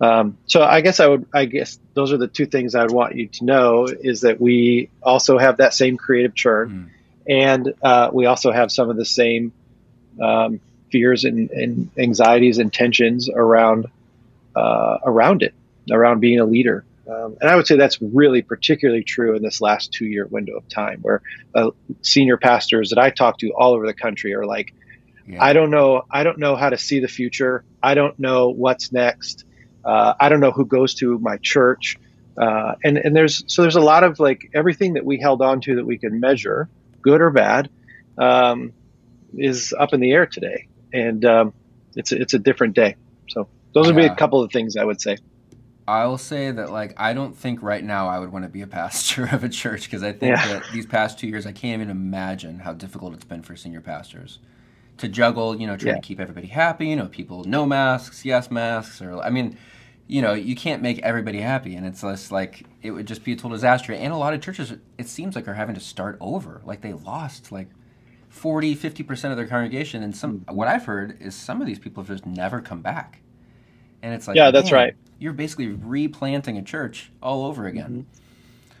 Um, 0.00 0.38
so 0.46 0.62
I 0.62 0.80
guess 0.80 1.00
I 1.00 1.06
would, 1.06 1.26
I 1.32 1.44
guess 1.44 1.78
those 1.94 2.12
are 2.12 2.16
the 2.16 2.28
two 2.28 2.46
things 2.46 2.74
I 2.74 2.82
would 2.82 2.92
want 2.92 3.14
you 3.14 3.28
to 3.28 3.44
know 3.44 3.86
is 3.86 4.22
that 4.22 4.40
we 4.40 4.90
also 5.02 5.38
have 5.38 5.58
that 5.58 5.74
same 5.74 5.96
creative 5.96 6.34
churn, 6.34 6.90
mm. 6.90 7.32
and 7.32 7.74
uh, 7.82 8.10
we 8.12 8.26
also 8.26 8.52
have 8.52 8.70
some 8.70 8.90
of 8.90 8.96
the 8.96 9.04
same 9.04 9.52
um, 10.20 10.60
fears 10.90 11.24
and, 11.24 11.50
and, 11.50 11.90
anxieties 11.98 12.58
and 12.58 12.72
tensions 12.72 13.28
around 13.28 13.86
uh, 14.54 14.98
around 15.04 15.42
it, 15.42 15.54
around 15.90 16.20
being 16.20 16.40
a 16.40 16.44
leader. 16.44 16.84
Um, 17.06 17.36
and 17.40 17.50
I 17.50 17.56
would 17.56 17.66
say 17.66 17.76
that's 17.76 18.00
really 18.00 18.40
particularly 18.40 19.04
true 19.04 19.36
in 19.36 19.42
this 19.42 19.60
last 19.60 19.92
two 19.92 20.06
year 20.06 20.26
window 20.26 20.56
of 20.56 20.68
time 20.68 21.00
where 21.02 21.20
uh, 21.54 21.70
senior 22.00 22.38
pastors 22.38 22.90
that 22.90 22.98
I 22.98 23.10
talk 23.10 23.38
to 23.38 23.50
all 23.50 23.74
over 23.74 23.86
the 23.86 23.94
country 23.94 24.34
are 24.34 24.46
like, 24.46 24.72
yeah. 25.26 25.42
I 25.42 25.52
don't 25.52 25.70
know. 25.70 26.02
I 26.10 26.22
don't 26.22 26.38
know 26.38 26.56
how 26.56 26.70
to 26.70 26.78
see 26.78 27.00
the 27.00 27.08
future. 27.08 27.64
I 27.82 27.94
don't 27.94 28.18
know 28.18 28.48
what's 28.48 28.92
next. 28.92 29.44
Uh, 29.84 30.14
I 30.18 30.28
don't 30.28 30.40
know 30.40 30.50
who 30.50 30.64
goes 30.64 30.94
to 30.96 31.18
my 31.18 31.36
church. 31.38 31.98
Uh, 32.36 32.74
and, 32.82 32.98
and 32.98 33.14
there's, 33.14 33.44
so 33.46 33.62
there's 33.62 33.76
a 33.76 33.80
lot 33.80 34.02
of 34.02 34.18
like 34.18 34.50
everything 34.54 34.94
that 34.94 35.04
we 35.04 35.18
held 35.18 35.40
on 35.40 35.60
to 35.62 35.76
that 35.76 35.86
we 35.86 35.98
could 35.98 36.12
measure, 36.12 36.68
good 37.02 37.20
or 37.20 37.30
bad, 37.30 37.70
um, 38.18 38.72
is 39.36 39.74
up 39.78 39.92
in 39.92 40.00
the 40.00 40.10
air 40.12 40.26
today. 40.26 40.68
And, 40.92 41.24
um, 41.24 41.52
it's, 41.96 42.12
a, 42.12 42.20
it's 42.20 42.34
a 42.34 42.38
different 42.38 42.74
day. 42.74 42.96
So 43.28 43.48
those 43.72 43.86
yeah. 43.86 43.92
would 43.92 44.00
be 44.00 44.06
a 44.06 44.14
couple 44.16 44.42
of 44.42 44.50
things 44.52 44.76
I 44.76 44.84
would 44.84 45.00
say. 45.00 45.18
I'll 45.86 46.18
say 46.18 46.50
that 46.50 46.70
like 46.70 46.94
I 46.96 47.12
don't 47.12 47.36
think 47.36 47.62
right 47.62 47.84
now 47.84 48.08
I 48.08 48.18
would 48.18 48.32
want 48.32 48.44
to 48.44 48.48
be 48.48 48.62
a 48.62 48.66
pastor 48.66 49.28
of 49.32 49.44
a 49.44 49.48
church 49.48 49.84
because 49.84 50.02
I 50.02 50.12
think 50.12 50.36
yeah. 50.36 50.48
that 50.48 50.64
these 50.72 50.86
past 50.86 51.18
two 51.18 51.26
years 51.26 51.46
I 51.46 51.52
can't 51.52 51.80
even 51.80 51.90
imagine 51.90 52.60
how 52.60 52.72
difficult 52.72 53.14
it's 53.14 53.24
been 53.24 53.42
for 53.42 53.54
senior 53.56 53.80
pastors 53.80 54.38
to 54.96 55.08
juggle, 55.08 55.60
you 55.60 55.66
know, 55.66 55.76
trying 55.76 55.96
yeah. 55.96 56.00
to 56.00 56.06
keep 56.06 56.20
everybody 56.20 56.46
happy, 56.46 56.86
you 56.86 56.96
know, 56.96 57.06
people 57.06 57.44
no 57.44 57.66
masks, 57.66 58.24
yes 58.24 58.50
masks, 58.50 59.02
or 59.02 59.20
I 59.20 59.30
mean, 59.30 59.58
you 60.06 60.22
know, 60.22 60.32
you 60.32 60.54
can't 60.54 60.82
make 60.82 60.98
everybody 61.00 61.40
happy, 61.40 61.74
and 61.74 61.86
it's 61.86 62.00
just 62.00 62.32
like 62.32 62.64
it 62.82 62.90
would 62.90 63.06
just 63.06 63.24
be 63.24 63.32
a 63.32 63.36
total 63.36 63.50
disaster. 63.50 63.92
And 63.92 64.12
a 64.12 64.16
lot 64.16 64.32
of 64.34 64.40
churches, 64.40 64.72
it 64.98 65.08
seems 65.08 65.34
like 65.34 65.48
are 65.48 65.54
having 65.54 65.74
to 65.74 65.80
start 65.80 66.16
over, 66.20 66.62
like 66.64 66.80
they 66.80 66.92
lost 66.92 67.52
like 67.52 67.68
40, 68.28 68.74
50 68.74 69.02
percent 69.02 69.32
of 69.32 69.36
their 69.36 69.46
congregation, 69.46 70.02
and 70.02 70.16
some 70.16 70.40
mm-hmm. 70.40 70.54
what 70.54 70.68
I've 70.68 70.84
heard 70.86 71.20
is 71.20 71.34
some 71.34 71.60
of 71.60 71.66
these 71.66 71.78
people 71.78 72.02
have 72.02 72.08
just 72.08 72.26
never 72.26 72.60
come 72.60 72.80
back, 72.80 73.20
and 74.02 74.14
it's 74.14 74.28
like 74.28 74.36
yeah, 74.36 74.50
that's 74.50 74.72
right 74.72 74.94
you're 75.24 75.32
basically 75.32 75.68
replanting 75.68 76.58
a 76.58 76.62
church 76.62 77.10
all 77.22 77.46
over 77.46 77.66
again. 77.66 78.06
Mm-hmm. 78.06 78.80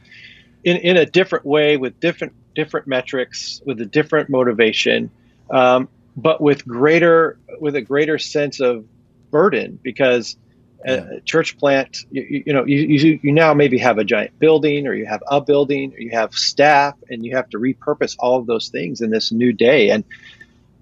In 0.64 0.76
in 0.76 0.96
a 0.98 1.06
different 1.06 1.46
way 1.46 1.78
with 1.78 1.98
different 2.00 2.34
different 2.54 2.86
metrics 2.86 3.62
with 3.64 3.80
a 3.80 3.86
different 3.86 4.28
motivation, 4.28 5.10
um, 5.50 5.88
but 6.16 6.42
with 6.42 6.66
greater 6.68 7.38
with 7.60 7.76
a 7.76 7.80
greater 7.80 8.18
sense 8.18 8.60
of 8.60 8.84
burden 9.30 9.78
because 9.82 10.36
yeah. 10.84 11.16
a 11.16 11.20
church 11.20 11.56
plant 11.56 12.04
you, 12.10 12.42
you 12.46 12.52
know 12.52 12.66
you, 12.66 12.78
you, 12.78 13.20
you 13.22 13.32
now 13.32 13.54
maybe 13.54 13.78
have 13.78 13.96
a 13.96 14.04
giant 14.04 14.38
building 14.38 14.86
or 14.86 14.92
you 14.92 15.06
have 15.06 15.22
a 15.26 15.40
building 15.40 15.94
or 15.94 15.98
you 15.98 16.10
have 16.10 16.34
staff 16.34 16.94
and 17.08 17.24
you 17.24 17.34
have 17.34 17.48
to 17.50 17.58
repurpose 17.58 18.16
all 18.18 18.38
of 18.38 18.46
those 18.46 18.68
things 18.68 19.00
in 19.00 19.10
this 19.10 19.32
new 19.32 19.52
day 19.52 19.88
and 19.88 20.04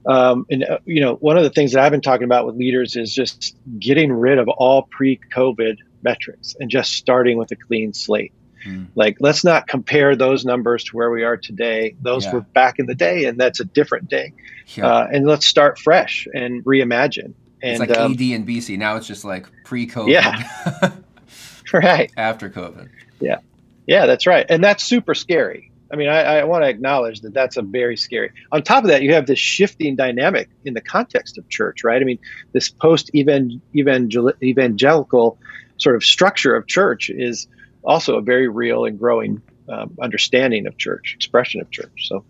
um, 0.06 0.46
and 0.50 0.64
uh, 0.64 0.78
you 0.84 1.00
know 1.00 1.14
one 1.16 1.36
of 1.36 1.42
the 1.42 1.50
things 1.50 1.72
that 1.72 1.82
i've 1.82 1.92
been 1.92 2.00
talking 2.00 2.24
about 2.24 2.46
with 2.46 2.56
leaders 2.56 2.96
is 2.96 3.14
just 3.14 3.56
getting 3.78 4.12
rid 4.12 4.38
of 4.38 4.48
all 4.48 4.82
pre-covid 4.90 5.78
metrics 6.02 6.56
and 6.58 6.70
just 6.70 6.92
starting 6.94 7.38
with 7.38 7.50
a 7.52 7.56
clean 7.56 7.92
slate 7.92 8.32
mm. 8.66 8.86
like 8.94 9.16
let's 9.20 9.44
not 9.44 9.66
compare 9.66 10.16
those 10.16 10.44
numbers 10.44 10.84
to 10.84 10.96
where 10.96 11.10
we 11.10 11.22
are 11.22 11.36
today 11.36 11.94
those 12.00 12.24
yeah. 12.24 12.32
were 12.32 12.40
back 12.40 12.78
in 12.78 12.86
the 12.86 12.94
day 12.94 13.24
and 13.24 13.38
that's 13.38 13.60
a 13.60 13.64
different 13.64 14.08
day 14.08 14.32
yeah. 14.74 14.86
uh, 14.86 15.08
and 15.12 15.26
let's 15.26 15.46
start 15.46 15.78
fresh 15.78 16.26
and 16.34 16.64
reimagine 16.64 17.34
and, 17.62 17.80
it's 17.80 17.80
like 17.80 17.96
um, 17.96 18.12
AD 18.12 18.20
and 18.20 18.46
BC. 18.46 18.76
Now 18.76 18.96
it's 18.96 19.06
just 19.06 19.24
like 19.24 19.46
pre-COVID. 19.64 20.08
Yeah. 20.08 20.92
right. 21.72 22.10
After 22.16 22.50
COVID. 22.50 22.88
Yeah. 23.20 23.38
Yeah, 23.86 24.06
that's 24.06 24.26
right. 24.26 24.44
And 24.48 24.62
that's 24.62 24.82
super 24.82 25.14
scary. 25.14 25.70
I 25.92 25.96
mean, 25.96 26.08
I, 26.08 26.38
I 26.38 26.44
want 26.44 26.64
to 26.64 26.68
acknowledge 26.68 27.20
that 27.20 27.34
that's 27.34 27.56
a 27.56 27.62
very 27.62 27.96
scary. 27.96 28.32
On 28.50 28.62
top 28.62 28.84
of 28.84 28.88
that, 28.88 29.02
you 29.02 29.12
have 29.12 29.26
this 29.26 29.38
shifting 29.38 29.94
dynamic 29.94 30.48
in 30.64 30.74
the 30.74 30.80
context 30.80 31.36
of 31.36 31.48
church, 31.48 31.84
right? 31.84 32.00
I 32.00 32.04
mean, 32.04 32.18
this 32.52 32.70
post 32.70 33.10
evangelical 33.14 35.38
sort 35.76 35.96
of 35.96 36.04
structure 36.04 36.56
of 36.56 36.66
church 36.66 37.10
is 37.10 37.46
also 37.84 38.16
a 38.16 38.22
very 38.22 38.48
real 38.48 38.84
and 38.84 38.98
growing 38.98 39.42
um, 39.68 39.96
understanding 40.00 40.66
of 40.66 40.78
church, 40.78 41.12
expression 41.14 41.60
of 41.60 41.70
church. 41.70 42.08
So, 42.08 42.24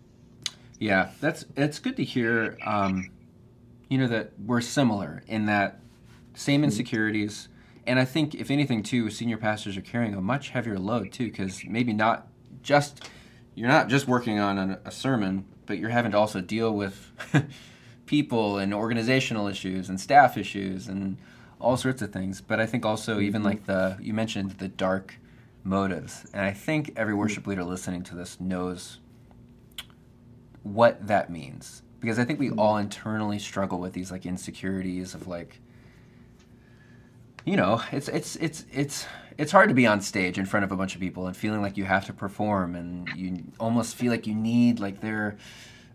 yeah, 0.79 1.11
that's 1.21 1.45
it's 1.55 1.79
good 1.79 1.95
to 1.97 2.03
hear. 2.03 2.57
Um, 2.65 3.09
you 3.93 3.99
know 3.99 4.07
that 4.07 4.31
we're 4.43 4.59
similar 4.59 5.21
in 5.27 5.45
that 5.45 5.79
same 6.33 6.61
mm-hmm. 6.61 6.65
insecurities 6.65 7.47
and 7.85 7.99
i 7.99 8.05
think 8.05 8.33
if 8.33 8.49
anything 8.49 8.81
too 8.81 9.11
senior 9.11 9.37
pastors 9.37 9.77
are 9.77 9.81
carrying 9.81 10.15
a 10.15 10.21
much 10.21 10.49
heavier 10.49 10.79
load 10.79 11.11
too 11.11 11.25
because 11.25 11.63
maybe 11.65 11.93
not 11.93 12.27
just 12.63 13.07
you're 13.55 13.67
not 13.67 13.87
just 13.87 14.07
working 14.07 14.39
on 14.39 14.57
a, 14.57 14.79
a 14.85 14.91
sermon 14.91 15.45
but 15.65 15.77
you're 15.77 15.89
having 15.89 16.11
to 16.11 16.17
also 16.17 16.41
deal 16.41 16.73
with 16.73 17.11
people 18.05 18.57
and 18.57 18.73
organizational 18.73 19.47
issues 19.47 19.89
and 19.89 19.99
staff 19.99 20.37
issues 20.37 20.87
and 20.87 21.17
all 21.59 21.77
sorts 21.77 22.01
of 22.01 22.11
things. 22.11 22.41
But 22.41 22.59
i 22.59 22.65
think 22.65 22.85
also 22.85 23.19
even 23.19 23.41
mm-hmm. 23.41 23.49
like 23.49 23.65
the 23.65 23.97
you 24.01 24.13
mentioned 24.13 24.51
the 24.51 24.67
dark 24.67 25.15
motives. 25.63 26.25
And 26.33 26.45
i 26.45 26.51
think 26.51 26.93
every 26.95 27.13
worship 27.13 27.47
leader 27.47 27.63
listening 27.63 28.03
to 28.03 28.15
this 28.15 28.39
knows 28.39 28.99
what 30.63 31.07
that 31.07 31.29
means. 31.29 31.81
Because 31.99 32.19
I 32.19 32.25
think 32.25 32.37
we 32.37 32.49
all 32.51 32.77
internally 32.77 33.39
struggle 33.39 33.79
with 33.79 33.93
these 33.93 34.11
like 34.11 34.25
insecurities 34.25 35.13
of 35.13 35.27
like 35.27 35.61
you 37.45 37.57
know, 37.57 37.81
it's 37.91 38.07
it's 38.07 38.35
it's 38.37 38.65
it's 38.71 39.05
it's 39.37 39.51
hard 39.51 39.69
to 39.69 39.75
be 39.75 39.85
on 39.85 40.01
stage 40.01 40.37
in 40.37 40.45
front 40.45 40.63
of 40.63 40.71
a 40.71 40.75
bunch 40.75 40.95
of 40.95 41.01
people 41.01 41.27
and 41.27 41.35
feeling 41.35 41.61
like 41.61 41.77
you 41.77 41.85
have 41.85 42.05
to 42.05 42.13
perform 42.13 42.75
and 42.75 43.09
you 43.15 43.43
almost 43.59 43.95
feel 43.95 44.11
like 44.11 44.27
you 44.27 44.35
need 44.35 44.79
like 44.79 45.01
their 45.01 45.37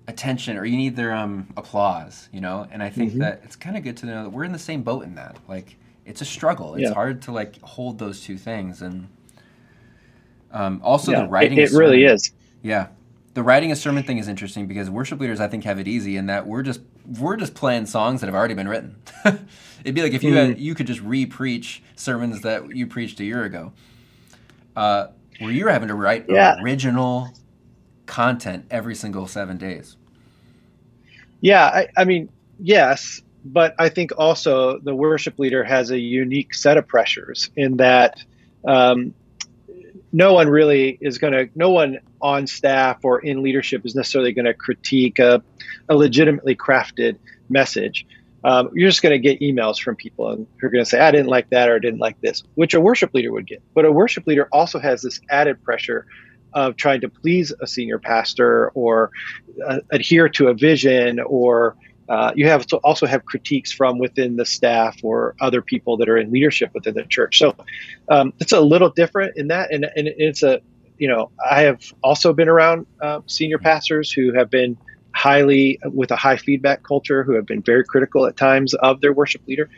attention 0.07 0.57
or 0.57 0.65
you 0.65 0.77
need 0.77 0.97
their 0.97 1.13
um, 1.15 1.49
applause, 1.57 2.29
you 2.33 2.41
know? 2.41 2.67
And 2.71 2.83
I 2.83 2.91
think 2.91 3.13
mm-hmm. 3.13 3.21
that 3.21 3.43
it's 3.45 3.57
kind 3.57 3.77
of 3.77 3.83
good 3.83 3.97
to 3.99 4.07
know 4.07 4.25
that 4.25 4.31
we're 4.31 4.45
in 4.45 4.53
the 4.53 4.59
same 4.59 4.83
boat 4.83 5.05
in 5.05 5.15
that. 5.17 5.37
Like 5.49 5.77
it's 6.05 6.21
a 6.21 6.25
struggle. 6.25 6.75
It's 6.75 6.85
yeah. 6.85 6.95
hard 6.95 7.23
to 7.23 7.33
like 7.33 7.61
hold 7.61 7.99
those 7.99 8.23
two 8.23 8.39
things 8.39 8.83
and 8.83 9.09
um, 10.51 10.81
also 10.83 11.13
yeah, 11.13 11.23
the 11.23 11.29
writing. 11.29 11.59
It, 11.59 11.73
it 11.73 11.77
really 11.77 12.05
is. 12.05 12.33
Yeah, 12.63 12.89
the 13.39 13.45
writing 13.45 13.71
a 13.71 13.77
sermon 13.77 14.03
thing 14.03 14.19
is 14.19 14.27
interesting 14.27 14.67
because 14.67 14.91
worship 14.91 15.21
leaders 15.21 15.39
I 15.39 15.47
think 15.47 15.63
have 15.63 15.79
it 15.79 15.87
easy 15.87 16.17
in 16.17 16.27
that 16.27 16.49
we're 16.49 16.65
just 16.65 16.81
we're 17.21 17.37
just 17.37 17.55
playing 17.55 17.87
songs 17.87 18.21
that 18.21 18.27
have 18.27 18.35
already 18.35 18.55
been 18.55 18.67
written. 18.67 18.97
It'd 19.25 19.95
be 19.95 20.03
like 20.03 20.13
if 20.13 20.25
you 20.25 20.35
had 20.35 20.59
you 20.59 20.75
could 20.75 20.89
just 20.89 21.01
re-preach 21.03 21.81
sermons 21.95 22.43
that 22.43 22.75
you 22.75 22.89
preached 22.89 23.21
a 23.21 23.25
year 23.25 23.45
ago, 23.45 23.73
uh, 24.75 25.07
where 25.39 25.53
you're 25.53 25.71
having 25.71 25.87
to 25.87 25.95
write 25.95 26.27
yeah. 26.29 26.61
original 26.61 27.29
content 28.07 28.67
every 28.73 28.97
single 28.97 29.29
seven 29.29 29.57
days. 29.57 29.97
Yeah, 31.41 31.65
I, 31.67 31.87
I 31.97 32.05
mean, 32.07 32.31
yes, 32.59 33.23
but 33.45 33.77
I 33.79 33.89
think 33.89 34.11
also 34.19 34.81
the 34.81 34.97
worship 34.97 35.39
leader 35.39 35.63
has 35.63 35.93
a 35.93 35.99
unique 36.01 36.55
set 36.55 36.77
of 36.77 36.89
pressures 36.89 37.51
in 37.55 37.77
that 37.77 38.21
um, 38.65 39.15
no 40.13 40.33
one 40.33 40.49
really 40.49 40.99
is 41.01 41.19
going 41.19 41.33
to, 41.33 41.49
no 41.55 41.71
one 41.71 41.99
on 42.21 42.47
staff 42.47 43.05
or 43.05 43.21
in 43.21 43.43
leadership 43.43 43.85
is 43.85 43.95
necessarily 43.95 44.33
going 44.33 44.47
to 44.47 44.55
critique 44.55 45.19
a, 45.19 45.43
a, 45.89 45.97
legitimately 45.97 46.57
crafted 46.57 47.17
message. 47.49 48.07
Um, 48.45 48.71
you're 48.73 48.89
just 48.89 49.03
going 49.03 49.13
to 49.13 49.19
get 49.19 49.41
emails 49.41 49.81
from 49.81 49.97
people 49.97 50.31
and 50.31 50.47
who 50.61 50.67
are 50.67 50.71
going 50.71 50.85
to 50.85 50.89
say, 50.89 51.01
I 51.01 51.11
didn't 51.11 51.27
like 51.27 51.51
that 51.51 51.69
or 51.69 51.77
I 51.77 51.79
didn't 51.79 51.99
like 51.99 52.21
this, 52.21 52.43
which 52.55 52.73
a 52.75 52.81
worship 52.81 53.13
leader 53.13 53.33
would 53.33 53.47
get. 53.47 53.63
But 53.75 53.85
a 53.85 53.93
worship 53.93 54.27
leader 54.27 54.49
also 54.53 54.79
has 54.79 55.03
this 55.03 55.21
added 55.29 55.63
pressure 55.63 56.07
of 56.55 56.77
trying 56.77 57.01
to 57.03 57.09
please 57.09 57.53
a 57.61 57.67
senior 57.67 57.99
pastor 57.99 58.71
or 58.71 59.11
uh, 59.67 59.81
adhere 59.91 60.29
to 60.31 60.49
a 60.49 60.55
vision 60.55 61.21
or 61.21 61.77
uh, 62.09 62.33
you 62.35 62.47
have 62.47 62.67
to 62.67 62.77
also 62.79 63.07
have 63.07 63.25
critiques 63.25 63.71
from 63.71 63.99
within 63.99 64.37
the 64.37 64.47
staff 64.47 64.97
or 65.03 65.35
other 65.41 65.61
people 65.61 65.97
that 65.99 66.09
are 66.09 66.17
in 66.17 66.31
leadership 66.31 66.71
within 66.73 66.95
the 66.95 67.05
church. 67.05 67.39
So 67.39 67.55
um, 68.09 68.33
it's 68.41 68.53
a 68.53 68.61
little 68.61 68.91
different 68.91 69.37
in 69.37 69.49
that, 69.49 69.73
and, 69.73 69.85
and 69.85 70.09
it's 70.09 70.43
a 70.43 70.61
you 70.99 71.09
know 71.09 71.31
I 71.45 71.63
have 71.63 71.93
also 72.03 72.33
been 72.33 72.49
around 72.49 72.87
uh, 73.01 73.21
senior 73.27 73.59
pastors 73.59 74.11
who 74.11 74.33
have 74.33 74.51
been 74.51 74.77
highly 75.15 75.79
with 75.85 76.11
a 76.11 76.17
high 76.17 76.37
feedback 76.37 76.83
culture 76.83 77.25
who 77.25 77.33
have 77.33 77.45
been 77.45 77.63
very 77.63 77.85
critical 77.85 78.25
at 78.27 78.37
times 78.37 78.73
of 78.75 79.01
their 79.01 79.13
worship 79.13 79.43
leader, 79.47 79.69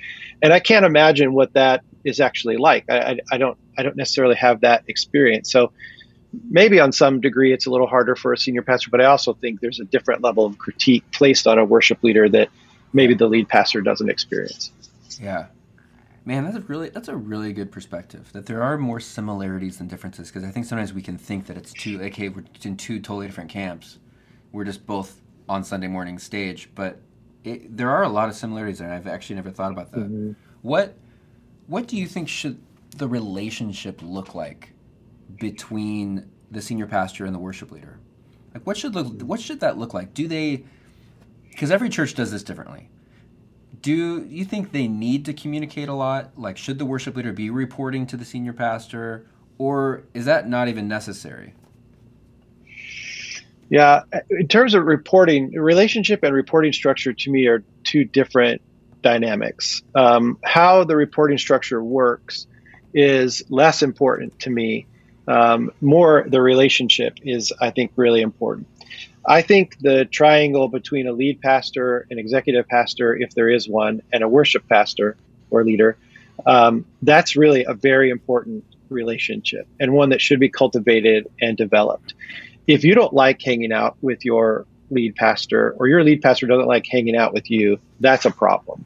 and 0.40 0.52
I 0.52 0.60
can't 0.60 0.84
imagine 0.84 1.32
what 1.32 1.54
that 1.54 1.82
is 2.04 2.20
actually 2.20 2.58
like. 2.58 2.84
I, 2.88 2.98
I, 2.98 3.18
I 3.32 3.38
don't 3.38 3.58
I 3.76 3.82
don't 3.82 3.96
necessarily 3.96 4.36
have 4.36 4.60
that 4.60 4.84
experience. 4.86 5.50
So 5.50 5.72
maybe 6.48 6.80
on 6.80 6.92
some 6.92 7.20
degree 7.20 7.52
it's 7.52 7.66
a 7.66 7.70
little 7.70 7.86
harder 7.86 8.14
for 8.14 8.32
a 8.32 8.38
senior 8.38 8.62
pastor, 8.62 8.90
but 8.90 9.00
I 9.00 9.04
also 9.06 9.34
think 9.34 9.60
there's 9.60 9.80
a 9.80 9.84
different 9.84 10.22
level 10.22 10.46
of 10.46 10.58
critique 10.58 11.04
placed 11.12 11.46
on 11.46 11.58
a 11.58 11.64
worship 11.64 12.02
leader 12.02 12.28
that 12.28 12.48
maybe 12.92 13.14
the 13.14 13.26
lead 13.26 13.48
pastor 13.48 13.80
doesn't 13.80 14.08
experience. 14.08 14.72
Yeah. 15.20 15.46
Man, 16.24 16.44
that's 16.44 16.56
a 16.56 16.60
really 16.60 16.90
that's 16.90 17.08
a 17.08 17.16
really 17.16 17.52
good 17.52 17.72
perspective. 17.72 18.30
That 18.32 18.46
there 18.46 18.62
are 18.62 18.76
more 18.76 19.00
similarities 19.00 19.78
than 19.78 19.88
differences 19.88 20.28
because 20.28 20.44
I 20.44 20.50
think 20.50 20.66
sometimes 20.66 20.92
we 20.92 21.02
can 21.02 21.16
think 21.16 21.46
that 21.46 21.56
it's 21.56 21.72
two 21.72 22.00
okay, 22.02 22.28
we're 22.28 22.44
in 22.62 22.76
two 22.76 23.00
totally 23.00 23.26
different 23.26 23.50
camps. 23.50 23.98
We're 24.52 24.64
just 24.64 24.86
both 24.86 25.20
on 25.48 25.64
Sunday 25.64 25.88
morning 25.88 26.18
stage, 26.18 26.70
but 26.74 27.00
it, 27.42 27.74
there 27.76 27.90
are 27.90 28.02
a 28.02 28.08
lot 28.08 28.28
of 28.28 28.34
similarities 28.34 28.78
there. 28.78 28.92
I've 28.92 29.06
actually 29.06 29.36
never 29.36 29.50
thought 29.50 29.72
about 29.72 29.92
that. 29.92 30.00
Mm-hmm. 30.00 30.32
What 30.62 30.94
what 31.66 31.86
do 31.86 31.96
you 31.96 32.06
think 32.06 32.28
should 32.28 32.60
the 32.96 33.08
relationship 33.08 34.00
look 34.02 34.34
like 34.34 34.72
between 35.40 36.30
the 36.52 36.62
senior 36.62 36.86
pastor 36.86 37.24
and 37.24 37.34
the 37.34 37.38
worship 37.40 37.72
leader? 37.72 37.98
Like, 38.54 38.64
what 38.64 38.76
should 38.76 38.94
look, 38.94 39.20
what 39.22 39.40
should 39.40 39.60
that 39.60 39.76
look 39.76 39.92
like? 39.92 40.14
Do 40.14 40.28
they? 40.28 40.64
Because 41.50 41.72
every 41.72 41.88
church 41.88 42.14
does 42.14 42.30
this 42.30 42.44
differently. 42.44 42.88
Do 43.82 44.24
you 44.24 44.44
think 44.44 44.70
they 44.70 44.86
need 44.86 45.24
to 45.24 45.32
communicate 45.32 45.88
a 45.88 45.94
lot? 45.94 46.32
Like, 46.36 46.56
should 46.56 46.78
the 46.78 46.84
worship 46.84 47.16
leader 47.16 47.32
be 47.32 47.50
reporting 47.50 48.06
to 48.08 48.16
the 48.16 48.24
senior 48.24 48.52
pastor, 48.52 49.26
or 49.58 50.04
is 50.14 50.26
that 50.26 50.48
not 50.48 50.68
even 50.68 50.86
necessary? 50.86 51.54
Yeah, 53.70 54.02
in 54.28 54.48
terms 54.48 54.74
of 54.74 54.84
reporting, 54.84 55.52
relationship 55.52 56.24
and 56.24 56.34
reporting 56.34 56.72
structure 56.72 57.12
to 57.12 57.30
me 57.30 57.46
are 57.46 57.62
two 57.84 58.04
different 58.04 58.60
dynamics. 59.00 59.82
Um, 59.94 60.38
how 60.44 60.84
the 60.84 60.96
reporting 60.96 61.38
structure 61.38 61.82
works 61.82 62.48
is 62.92 63.44
less 63.48 63.82
important 63.82 64.40
to 64.40 64.50
me 64.50 64.86
um, 65.30 65.70
more 65.80 66.24
the 66.26 66.42
relationship 66.42 67.18
is, 67.22 67.52
I 67.60 67.70
think, 67.70 67.92
really 67.94 68.20
important. 68.20 68.66
I 69.24 69.42
think 69.42 69.78
the 69.78 70.04
triangle 70.04 70.66
between 70.66 71.06
a 71.06 71.12
lead 71.12 71.40
pastor, 71.40 72.06
an 72.10 72.18
executive 72.18 72.66
pastor, 72.66 73.16
if 73.16 73.34
there 73.34 73.48
is 73.48 73.68
one, 73.68 74.02
and 74.12 74.24
a 74.24 74.28
worship 74.28 74.68
pastor 74.68 75.16
or 75.50 75.64
leader, 75.64 75.96
um, 76.46 76.84
that's 77.02 77.36
really 77.36 77.64
a 77.64 77.74
very 77.74 78.10
important 78.10 78.64
relationship 78.88 79.68
and 79.78 79.92
one 79.92 80.08
that 80.08 80.20
should 80.20 80.40
be 80.40 80.48
cultivated 80.48 81.30
and 81.40 81.56
developed. 81.56 82.14
If 82.66 82.82
you 82.82 82.94
don't 82.96 83.12
like 83.12 83.40
hanging 83.40 83.72
out 83.72 83.96
with 84.00 84.24
your 84.24 84.66
lead 84.90 85.14
pastor 85.14 85.76
or 85.78 85.86
your 85.86 86.02
lead 86.02 86.22
pastor 86.22 86.48
doesn't 86.48 86.66
like 86.66 86.86
hanging 86.90 87.14
out 87.14 87.32
with 87.32 87.50
you, 87.50 87.78
that's 88.00 88.24
a 88.24 88.32
problem. 88.32 88.84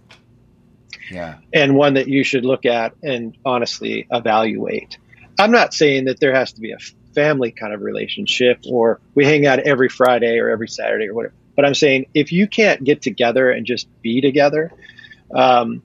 Yeah. 1.11 1.37
And 1.55 1.75
one 1.75 1.95
that 1.95 2.09
you 2.09 2.23
should 2.23 2.45
look 2.45 2.67
at 2.67 2.95
and 3.03 3.35
honestly 3.47 4.07
evaluate. 4.11 4.99
I'm 5.39 5.51
not 5.51 5.75
saying 5.75 6.05
that 6.05 6.21
there 6.21 6.35
has 6.35 6.53
to 6.53 6.61
be 6.61 6.73
a 6.73 6.79
family 7.15 7.51
kind 7.51 7.73
of 7.73 7.83
relationship 7.83 8.61
or 8.69 9.01
we 9.15 9.25
hang 9.25 9.47
out 9.47 9.61
every 9.61 9.89
Friday 9.89 10.39
or 10.39 10.51
every 10.51 10.69
Saturday 10.69 11.09
or 11.09 11.15
whatever. 11.15 11.35
But 11.57 11.65
I'm 11.65 11.75
saying 11.75 12.07
if 12.15 12.33
you 12.33 12.49
can't 12.49 12.83
get 12.83 13.03
together 13.03 13.51
and 13.51 13.65
just 13.65 13.89
be 14.03 14.21
together 14.21 14.73
um, 15.33 15.83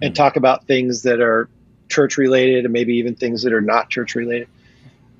and 0.00 0.14
talk 0.14 0.36
about 0.36 0.66
things 0.66 1.02
that 1.02 1.20
are 1.20 1.48
church 1.88 2.16
related 2.16 2.64
and 2.64 2.72
maybe 2.72 2.94
even 2.94 3.14
things 3.14 3.42
that 3.42 3.52
are 3.52 3.60
not 3.60 3.90
church 3.90 4.14
related, 4.14 4.48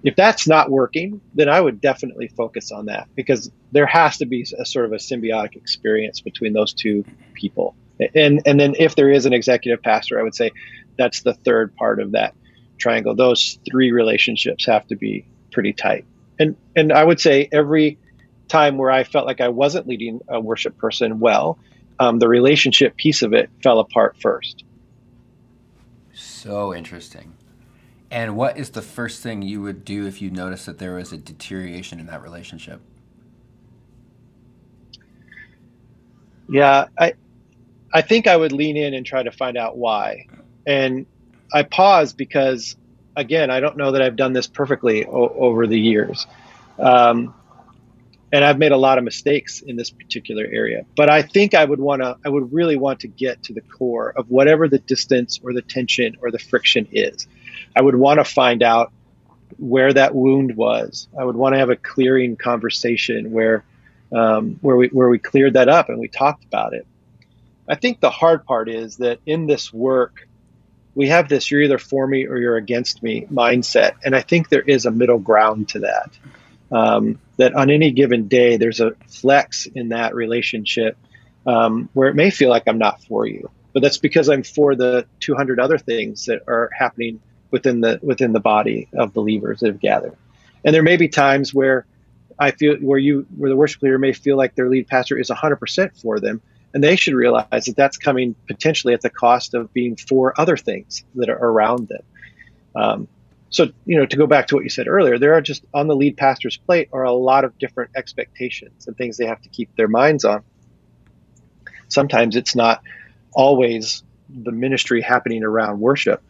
if 0.05 0.15
that's 0.15 0.47
not 0.47 0.71
working, 0.71 1.21
then 1.35 1.49
I 1.49 1.61
would 1.61 1.81
definitely 1.81 2.29
focus 2.29 2.71
on 2.71 2.87
that 2.87 3.09
because 3.17 3.51
there 3.73 3.87
has 3.87 4.19
to 4.19 4.27
be 4.27 4.47
a 4.57 4.65
sort 4.65 4.87
of 4.87 4.93
a 4.93 4.97
symbiotic 4.97 5.57
experience 5.57 6.21
between 6.21 6.53
those 6.53 6.73
two 6.73 7.05
people. 7.35 7.75
And 8.15 8.41
and 8.47 8.61
then 8.61 8.77
if 8.79 8.95
there 8.95 9.11
is 9.11 9.27
an 9.27 9.33
executive 9.33 9.83
pastor, 9.83 10.21
I 10.21 10.23
would 10.23 10.37
say 10.37 10.53
that's 10.97 11.23
the 11.23 11.35
third 11.35 11.75
part 11.75 12.01
of 12.01 12.13
that 12.13 12.35
triangle. 12.79 13.15
Those 13.15 13.59
three 13.71 13.93
relationships 13.93 14.67
have 14.67 14.87
to 14.89 14.97
be 14.97 15.27
pretty 15.53 15.73
tight. 15.73 16.05
And 16.39 16.57
and 16.77 16.93
I 16.93 17.03
would 17.05 17.21
say 17.21 17.49
every 17.51 17.99
time 18.49 18.79
where 18.79 18.91
I 18.91 19.05
felt 19.05 19.27
like 19.27 19.41
I 19.41 19.49
wasn't 19.49 19.87
leading 19.87 20.21
a 20.29 20.41
worship 20.41 20.79
person 20.79 21.21
well, 21.21 21.59
um, 21.99 22.19
the 22.19 22.29
relationship 22.29 22.97
piece 22.97 23.23
of 23.23 23.33
it 23.33 23.51
fell 23.63 23.79
apart 23.81 24.17
first. 24.21 24.65
So 26.15 26.75
interesting. 26.75 27.35
And 28.11 28.37
what 28.37 28.57
is 28.57 28.71
the 28.71 28.83
first 28.83 29.23
thing 29.23 29.43
you 29.43 29.61
would 29.63 29.85
do 29.85 30.07
if 30.07 30.23
you 30.23 30.31
noticed 30.31 30.67
that 30.67 30.79
there 30.79 30.95
was 30.95 31.13
a 31.13 31.19
deterioration 31.19 32.01
in 32.01 32.07
that 32.07 32.23
relationship? 32.23 32.81
Yeah, 36.49 36.87
I 36.99 37.13
I 37.93 38.03
think 38.03 38.27
I 38.27 38.37
would 38.37 38.53
lean 38.53 38.77
in 38.77 38.95
and 38.95 39.05
try 39.05 39.23
to 39.23 39.31
find 39.31 39.59
out 39.59 39.77
why. 39.77 40.27
And 40.67 41.07
I 41.53 41.63
pause 41.63 42.13
because 42.13 42.77
again, 43.17 43.51
I 43.51 43.61
don't 43.61 43.77
know 43.77 43.93
that 43.93 44.03
I've 44.03 44.17
done 44.17 44.33
this 44.33 44.47
perfectly 44.47 45.05
o- 45.05 45.35
over 45.37 45.67
the 45.67 45.79
years. 45.79 46.27
Um, 46.79 47.35
and 48.33 48.45
I've 48.45 48.59
made 48.59 48.73
a 48.73 48.77
lot 48.77 48.99
of 48.99 49.05
mistakes 49.05 49.63
in 49.63 49.77
this 49.77 49.91
particular 49.91 50.45
area. 50.45 50.85
But 50.97 51.11
I 51.11 51.23
think 51.23 51.55
I 51.55 51.65
would 51.65 51.81
want 51.81 52.03
to, 52.03 52.17
I 52.25 52.29
would 52.29 52.53
really 52.53 52.77
want 52.77 53.01
to 53.01 53.09
get 53.09 53.43
to 53.45 53.55
the 53.55 53.63
core 53.63 54.13
of 54.17 54.31
whatever 54.31 54.69
the 54.69 54.79
distance 54.79 55.41
or 55.43 55.53
the 55.53 55.63
tension 55.63 56.17
or 56.21 56.31
the 56.31 56.39
friction 56.39 56.87
is. 56.93 57.27
I 57.75 57.83
would 57.83 57.95
want 57.95 58.21
to 58.21 58.25
find 58.25 58.63
out 58.63 58.93
where 59.57 59.93
that 59.93 60.15
wound 60.15 60.57
was. 60.57 61.09
I 61.19 61.25
would 61.25 61.37
want 61.37 61.55
to 61.55 61.59
have 61.59 61.71
a 61.71 61.77
clearing 61.77 62.37
conversation 62.37 63.33
where, 63.33 63.65
um, 64.13 64.59
where 64.61 64.77
we 64.77 64.89
where 64.89 65.09
we 65.09 65.19
cleared 65.19 65.55
that 65.55 65.69
up 65.69 65.89
and 65.89 65.99
we 65.99 66.09
talked 66.09 66.45
about 66.45 66.75
it. 66.75 66.87
I 67.67 67.75
think 67.75 68.01
the 68.01 68.11
hard 68.11 68.45
part 68.45 68.69
is 68.69 68.97
that 68.99 69.21
in 69.27 69.47
this 69.47 69.73
work, 69.73 70.28
we 70.95 71.09
have 71.09 71.29
this 71.29 71.51
you're 71.51 71.63
either 71.63 71.79
for 71.79 72.07
me 72.07 72.27
or 72.27 72.39
you're 72.39 72.57
against 72.57 73.03
me 73.03 73.27
mindset, 73.33 73.95
and 74.05 74.15
I 74.17 74.21
think 74.21 74.49
there 74.49 74.63
is 74.63 74.87
a 74.87 74.91
middle 74.91 75.19
ground 75.19 75.69
to 75.71 75.81
that. 75.81 76.11
Um, 76.71 77.19
that 77.39 77.55
on 77.55 77.71
any 77.71 77.93
given 77.93 78.29
day, 78.29 78.57
there's 78.57 78.81
a 78.81 78.93
flex 79.07 79.67
in 79.67 79.91
that 79.91 80.15
relationship 80.15 80.99
um, 81.47 81.89
where 81.95 82.09
it 82.09 82.15
may 82.15 82.31
feel 82.31 82.51
like 82.51 82.65
I'm 82.67 82.79
not 82.79 83.03
for 83.05 83.27
you, 83.27 83.51
but 83.73 83.83
that's 83.83 83.99
because 83.99 84.29
I'm 84.29 84.43
for 84.43 84.75
the 84.75 85.07
200 85.21 85.61
other 85.61 85.79
things 85.79 86.27
that 86.27 86.43
are 86.47 86.71
happening 86.77 87.21
within 87.51 87.81
the 87.81 87.99
within 88.03 88.33
the 88.33 88.41
body 88.41 88.89
of 88.95 89.15
believers 89.15 89.61
that 89.61 89.69
have 89.69 89.81
gathered. 89.81 90.17
And 90.65 90.75
there 90.75 90.83
may 90.83 90.97
be 90.97 91.09
times 91.09 91.55
where 91.55 91.87
I 92.39 92.51
feel 92.51 92.77
where 92.77 92.99
you 92.99 93.27
where 93.37 93.51
the 93.51 93.57
worship 93.57 93.83
leader 93.83 93.99
may 93.99 94.13
feel 94.13 94.37
like 94.37 94.55
their 94.55 94.69
lead 94.69 94.87
pastor 94.87 95.19
is 95.19 95.31
100% 95.31 96.01
for 96.01 96.21
them, 96.21 96.41
and 96.75 96.85
they 96.85 96.97
should 96.97 97.15
realize 97.15 97.65
that 97.65 97.77
that's 97.77 97.97
coming 97.97 98.35
potentially 98.47 98.95
at 98.95 99.01
the 99.01 99.11
cost 99.11 99.55
of 99.55 99.73
being 99.73 99.97
for 99.97 100.39
other 100.39 100.57
things 100.57 101.05
that 101.15 101.29
are 101.29 101.39
around 101.39 101.89
them. 101.89 102.03
Um, 102.75 103.09
so, 103.51 103.69
you 103.87 103.97
know, 103.97 104.05
to 104.05 104.17
go 104.17 104.27
back 104.27 104.49
to 104.49 104.55
what 104.55 104.65
you 104.65 104.71
said 104.71 104.89
earlier, 104.89 105.19
there 105.19 105.33
are 105.35 105.41
just 105.41 105.65
on 105.73 105.89
the 105.89 105.97
lead 105.97 106.17
pastor's 106.17 106.59
plate 106.59 106.91
are 106.93 107.05
a 107.05 107.13
lot 107.13 107.45
of 107.45 107.59
different 107.59 107.93
expectations 107.97 108.87
and 108.87 108.97
things 108.97 109.17
they 109.17 109.27
have 109.27 109.41
to 109.43 109.49
keep 109.49 109.75
their 109.77 109.89
minds 109.89 110.25
on. 110.25 110.43
Sometimes 111.89 112.37
it's 112.37 112.55
not 112.55 112.83
always 113.33 114.03
the 114.29 114.53
ministry 114.53 115.01
happening 115.01 115.43
around 115.43 115.81
worship, 115.81 116.23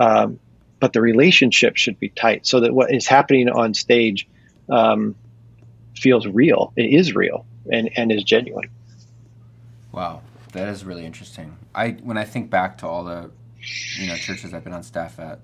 um, 0.00 0.38
but 0.80 0.94
the 0.94 1.02
relationship 1.02 1.76
should 1.76 2.00
be 2.00 2.08
tight 2.08 2.46
so 2.46 2.60
that 2.60 2.72
what 2.72 2.94
is 2.94 3.06
happening 3.06 3.50
on 3.50 3.74
stage 3.74 4.26
um, 4.70 5.14
feels 5.94 6.26
real. 6.26 6.72
It 6.76 6.86
is 6.86 7.14
real 7.14 7.44
and, 7.70 7.90
and 7.96 8.10
is 8.10 8.24
genuine. 8.24 8.70
Wow, 9.94 10.22
that 10.52 10.68
is 10.68 10.84
really 10.84 11.06
interesting. 11.06 11.56
I 11.72 11.90
when 11.90 12.18
I 12.18 12.24
think 12.24 12.50
back 12.50 12.78
to 12.78 12.86
all 12.88 13.04
the 13.04 13.30
you 13.96 14.08
know 14.08 14.16
churches 14.16 14.52
I've 14.52 14.64
been 14.64 14.72
on 14.72 14.82
staff 14.82 15.20
at, 15.20 15.38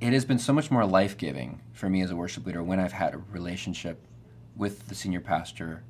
it 0.00 0.12
has 0.12 0.24
been 0.24 0.38
so 0.38 0.52
much 0.52 0.70
more 0.70 0.86
life 0.86 1.18
giving 1.18 1.60
for 1.72 1.90
me 1.90 2.00
as 2.00 2.12
a 2.12 2.16
worship 2.16 2.46
leader 2.46 2.62
when 2.62 2.78
I've 2.78 2.92
had 2.92 3.14
a 3.14 3.18
relationship 3.32 4.00
with 4.54 4.86
the 4.86 4.94
senior 4.94 5.20
pastor, 5.20 5.82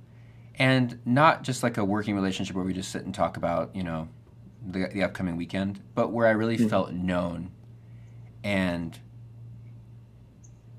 and 0.59 0.99
not 1.05 1.43
just 1.43 1.63
like 1.63 1.77
a 1.77 1.85
working 1.85 2.15
relationship 2.15 2.57
where 2.57 2.65
we 2.65 2.73
just 2.73 2.91
sit 2.91 3.05
and 3.05 3.15
talk 3.15 3.37
about 3.37 3.77
you 3.77 3.83
know 3.83 4.09
the, 4.67 4.89
the 4.95 5.03
upcoming 5.03 5.37
weekend, 5.37 5.81
but 5.95 6.11
where 6.11 6.27
I 6.27 6.31
really 6.31 6.57
mm-hmm. 6.57 6.69
felt 6.69 6.93
known, 6.93 7.51
and 8.43 8.99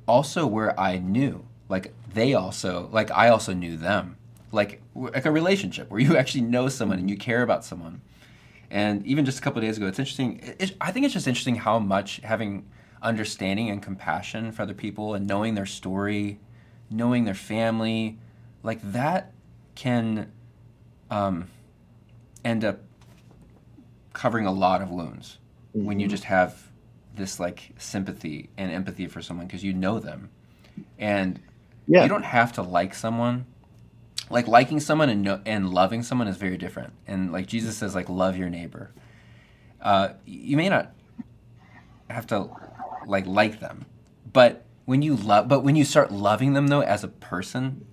also 0.08 0.48
where 0.48 0.78
I 0.80 0.98
knew 0.98 1.45
like 1.69 1.93
they 2.12 2.34
also 2.34 2.89
like 2.91 3.12
I 3.12 3.30
also 3.30 3.54
knew 3.54 3.78
them 3.78 4.17
like 4.52 4.82
like 4.96 5.26
a 5.26 5.32
relationship 5.32 5.90
where 5.90 6.00
you 6.00 6.18
actually 6.22 6.42
know 6.42 6.70
someone 6.70 7.00
and 7.00 7.10
you 7.10 7.18
care 7.18 7.42
about 7.42 7.64
someone. 7.66 8.02
And 8.70 9.06
even 9.06 9.24
just 9.24 9.40
a 9.40 9.42
couple 9.42 9.62
days 9.62 9.78
ago, 9.78 9.88
it's 9.88 10.00
interesting. 10.00 10.42
It, 10.60 10.76
I 10.82 10.92
think 10.92 11.06
it's 11.06 11.14
just 11.14 11.28
interesting 11.28 11.56
how 11.56 11.80
much 11.80 12.18
having 12.18 12.66
understanding 13.02 13.70
and 13.70 13.82
compassion 13.82 14.52
for 14.52 14.64
other 14.64 14.74
people 14.74 15.14
and 15.14 15.26
knowing 15.26 15.56
their 15.56 15.66
story, 15.66 16.40
knowing 16.90 17.24
their 17.24 17.34
family, 17.34 18.18
like 18.64 18.80
that 18.92 19.32
can 19.76 20.32
um, 21.10 21.48
end 22.44 22.66
up 22.66 22.80
covering 24.14 24.46
a 24.46 24.52
lot 24.52 24.82
of 24.82 24.90
wounds 24.90 25.38
mm-hmm. 25.76 25.86
when 25.86 26.00
you 26.00 26.08
mm-hmm. 26.08 26.12
just 26.12 26.24
have 26.26 26.70
this 27.16 27.40
like 27.40 27.72
sympathy 27.78 28.50
and 28.58 28.72
empathy 28.72 29.08
for 29.08 29.22
someone 29.22 29.48
because 29.48 29.64
you 29.64 29.74
know 29.74 30.00
them 30.00 30.30
and 31.00 31.40
yeah. 31.88 32.04
you 32.04 32.10
don't 32.10 32.26
have 32.26 32.54
to 32.54 32.62
like 32.62 32.94
someone 32.94 33.46
like 34.30 34.48
liking 34.48 34.80
someone 34.80 35.10
and 35.10 35.22
no, 35.22 35.42
and 35.46 35.70
loving 35.70 36.04
someone 36.04 36.28
is 36.28 36.38
very 36.38 36.58
different. 36.58 36.94
And 37.08 37.32
like 37.32 37.48
Jesus 37.48 37.78
says, 37.78 37.96
like 37.96 38.10
love 38.10 38.38
your 38.38 38.50
neighbor. 38.50 38.92
Uh, 39.82 40.10
you 40.26 40.58
may 40.58 40.70
not 40.70 40.94
have 42.10 42.28
to 42.28 42.50
like 43.06 43.26
like 43.26 43.60
them, 43.60 43.86
but 44.32 44.66
when 44.86 45.02
you 45.02 45.16
love, 45.16 45.48
but 45.48 45.63
when 45.63 45.76
you 45.76 45.86
start 45.86 46.12
loving 46.12 46.54
them 46.54 46.68
though 46.68 46.82
as 46.82 47.04
a 47.04 47.08
person, 47.08 47.86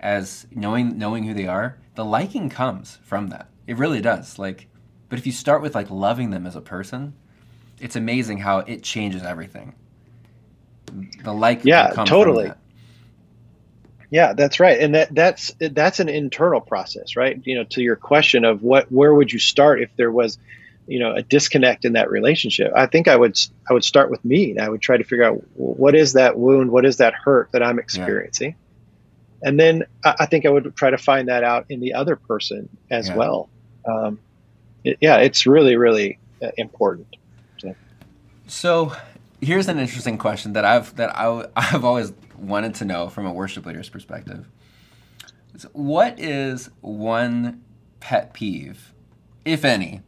as 0.00 0.46
knowing 0.50 0.98
knowing 0.98 1.24
who 1.24 1.34
they 1.34 1.46
are, 1.46 1.78
the 1.94 2.04
liking 2.04 2.48
comes 2.48 2.98
from 3.02 3.28
that. 3.28 3.48
It 3.66 3.76
really 3.76 4.00
does. 4.00 4.38
Like, 4.38 4.68
but 5.08 5.18
if 5.18 5.26
you 5.26 5.32
start 5.32 5.62
with 5.62 5.74
like 5.74 5.90
loving 5.90 6.30
them 6.30 6.46
as 6.46 6.56
a 6.56 6.60
person, 6.60 7.14
it's 7.80 7.96
amazing 7.96 8.38
how 8.38 8.58
it 8.58 8.82
changes 8.82 9.22
everything. 9.22 9.74
The 11.24 11.32
like, 11.32 11.64
yeah, 11.64 11.92
totally. 12.04 12.52
Yeah, 14.12 14.34
that's 14.34 14.60
right, 14.60 14.78
and 14.78 14.94
that 14.94 15.14
that's 15.14 15.54
that's 15.58 15.98
an 15.98 16.10
internal 16.10 16.60
process, 16.60 17.16
right? 17.16 17.40
You 17.44 17.54
know, 17.54 17.64
to 17.70 17.80
your 17.80 17.96
question 17.96 18.44
of 18.44 18.62
what 18.62 18.92
where 18.92 19.14
would 19.14 19.32
you 19.32 19.38
start 19.38 19.80
if 19.80 19.88
there 19.96 20.12
was, 20.12 20.36
you 20.86 20.98
know, 20.98 21.14
a 21.14 21.22
disconnect 21.22 21.86
in 21.86 21.94
that 21.94 22.10
relationship? 22.10 22.74
I 22.76 22.84
think 22.84 23.08
I 23.08 23.16
would 23.16 23.38
I 23.70 23.72
would 23.72 23.84
start 23.84 24.10
with 24.10 24.22
me. 24.22 24.58
I 24.58 24.68
would 24.68 24.82
try 24.82 24.98
to 24.98 25.02
figure 25.02 25.24
out 25.24 25.42
what 25.54 25.94
is 25.94 26.12
that 26.12 26.38
wound, 26.38 26.70
what 26.70 26.84
is 26.84 26.98
that 26.98 27.14
hurt 27.14 27.52
that 27.52 27.62
I'm 27.62 27.78
experiencing, 27.78 28.54
yeah. 29.40 29.48
and 29.48 29.58
then 29.58 29.84
I, 30.04 30.14
I, 30.20 30.26
think 30.26 30.44
I 30.44 30.50
would 30.50 30.76
try 30.76 30.90
to 30.90 30.98
find 30.98 31.28
that 31.28 31.42
out 31.42 31.64
in 31.70 31.80
the 31.80 31.94
other 31.94 32.16
person 32.16 32.68
as 32.90 33.08
yeah. 33.08 33.16
well. 33.16 33.48
Um, 33.86 34.18
it, 34.84 34.98
yeah, 35.00 35.16
it's 35.20 35.46
really 35.46 35.76
really 35.76 36.18
uh, 36.42 36.50
important. 36.58 37.16
So. 37.56 37.74
so 38.46 38.92
here's 39.42 39.68
an 39.68 39.78
interesting 39.78 40.16
question 40.16 40.52
that 40.52 40.64
I've 40.64 40.94
that 40.96 41.16
I, 41.16 41.46
I've 41.56 41.84
always 41.84 42.12
wanted 42.42 42.74
to 42.76 42.84
know 42.84 43.08
from 43.08 43.26
a 43.26 43.32
worship 43.32 43.64
leader's 43.64 43.88
perspective. 43.88 44.48
So 45.56 45.68
what 45.72 46.18
is 46.18 46.70
one 46.80 47.62
pet 48.00 48.32
peeve, 48.34 48.92
if 49.44 49.64
any? 49.64 50.02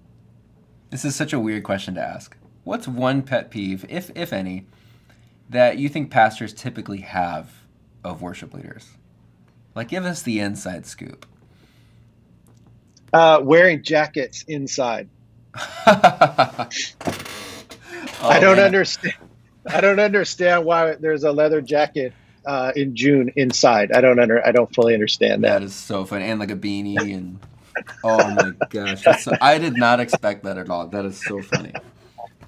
This 0.91 1.05
is 1.05 1.15
such 1.15 1.33
a 1.33 1.41
weird 1.41 1.65
question 1.65 1.95
to 1.95 2.01
ask. 2.01 2.37
What's 2.65 2.89
one 2.89 3.23
pet 3.23 3.51
peeve, 3.51 3.85
if 3.89 4.11
if 4.15 4.33
any, 4.33 4.67
that 5.51 5.79
you 5.79 5.89
think 5.89 6.11
pastors 6.11 6.53
typically 6.55 7.01
have 7.01 7.53
of 8.03 8.23
worship 8.23 8.55
leaders? 8.55 8.91
Like, 9.75 9.89
give 9.89 10.05
us 10.05 10.23
the 10.23 10.41
inside 10.41 10.87
scoop. 10.87 11.27
Uh, 13.13 13.41
wearing 13.43 13.83
jackets 13.83 14.45
inside. 14.49 15.09
oh, 15.55 15.61
I 18.21 18.41
don't 18.41 18.57
man. 18.57 18.67
understand. 18.67 19.15
I 19.67 19.81
don't 19.81 20.01
understand 20.01 20.65
why 20.65 20.95
there's 20.95 21.25
a 21.25 21.33
leather 21.33 21.61
jacket 21.61 22.13
uh, 22.47 22.73
in 22.77 22.95
June 22.97 23.33
inside. 23.37 23.93
I 23.93 24.01
don't 24.01 24.19
under 24.19 24.47
I 24.47 24.53
don't 24.53 24.73
fully 24.75 24.95
understand 24.95 25.45
that. 25.45 25.61
That 25.61 25.63
is 25.63 25.75
so 25.75 26.05
funny, 26.05 26.25
and 26.25 26.41
like 26.41 26.51
a 26.51 26.57
beanie 26.57 27.15
and 27.15 27.39
oh 28.03 28.31
my 28.31 28.53
gosh, 28.71 29.05
so, 29.23 29.33
I 29.41 29.59
did 29.59 29.77
not 29.77 30.01
expect 30.01 30.45
that 30.45 30.59
at 30.59 30.71
all. 30.71 30.89
That 30.89 31.05
is 31.05 31.21
so 31.21 31.43
funny. 31.43 31.73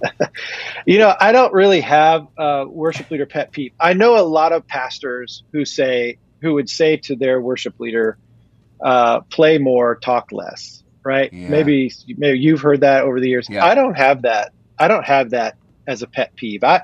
you 0.86 0.98
know, 0.98 1.14
I 1.18 1.32
don't 1.32 1.52
really 1.52 1.80
have 1.80 2.26
a 2.36 2.66
worship 2.66 3.10
leader 3.10 3.26
pet 3.26 3.52
peeve. 3.52 3.72
I 3.80 3.94
know 3.94 4.18
a 4.18 4.24
lot 4.24 4.52
of 4.52 4.66
pastors 4.66 5.42
who 5.52 5.64
say 5.64 6.18
who 6.42 6.54
would 6.54 6.68
say 6.68 6.98
to 6.98 7.16
their 7.16 7.40
worship 7.40 7.80
leader, 7.80 8.18
uh, 8.80 9.20
"Play 9.20 9.58
more, 9.58 9.96
talk 9.96 10.32
less." 10.32 10.82
Right? 11.02 11.32
Yeah. 11.32 11.48
Maybe 11.48 11.92
maybe 12.16 12.38
you've 12.38 12.60
heard 12.60 12.80
that 12.80 13.04
over 13.04 13.20
the 13.20 13.28
years. 13.28 13.48
Yeah. 13.48 13.64
I 13.64 13.74
don't 13.74 13.94
have 13.94 14.22
that. 14.22 14.52
I 14.78 14.88
don't 14.88 15.04
have 15.04 15.30
that 15.30 15.56
as 15.86 16.02
a 16.02 16.06
pet 16.06 16.34
peeve. 16.34 16.64
I 16.64 16.82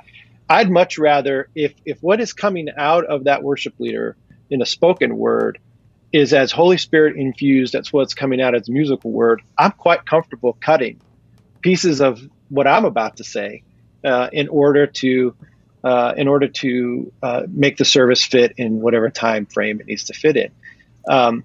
I'd 0.53 0.71
much 0.71 0.99
rather 0.99 1.49
if 1.55 1.73
if 1.87 2.03
what 2.03 2.21
is 2.21 2.35
coming 2.35 2.69
out 2.77 3.07
of 3.07 3.25
that 3.25 3.43
worship 3.43 3.73
leader 3.79 4.17
in 4.51 4.61
a 4.61 4.67
spoken 4.67 5.17
word 5.17 5.59
is 6.13 6.35
as 6.35 6.53
Holy 6.53 6.77
Spirit 6.77 7.17
infused, 7.17 7.73
that's 7.73 7.91
what's 7.91 8.13
coming 8.13 8.39
out 8.39 8.55
as 8.55 8.69
musical 8.69 9.11
word. 9.11 9.41
I'm 9.57 9.73
quite 9.73 10.05
comfortable 10.05 10.59
cutting 10.61 11.01
pieces 11.63 12.03
of 12.03 12.21
what 12.51 12.67
I'm 12.67 12.85
about 12.85 13.17
to 13.17 13.25
say 13.25 13.63
uh, 14.05 14.29
in 14.31 14.49
order 14.49 14.87
to 14.87 15.35
uh, 15.85 16.13
in 16.19 16.29
order 16.29 16.49
to 16.49 17.11
uh, 17.23 17.43
make 17.49 17.79
the 17.79 17.87
service 17.87 18.23
fit 18.23 18.53
in 18.59 18.83
whatever 18.83 19.09
time 19.09 19.47
frame 19.47 19.81
it 19.81 19.87
needs 19.87 20.05
to 20.05 20.13
fit 20.13 20.37
in. 20.37 20.51
Um, 21.09 21.45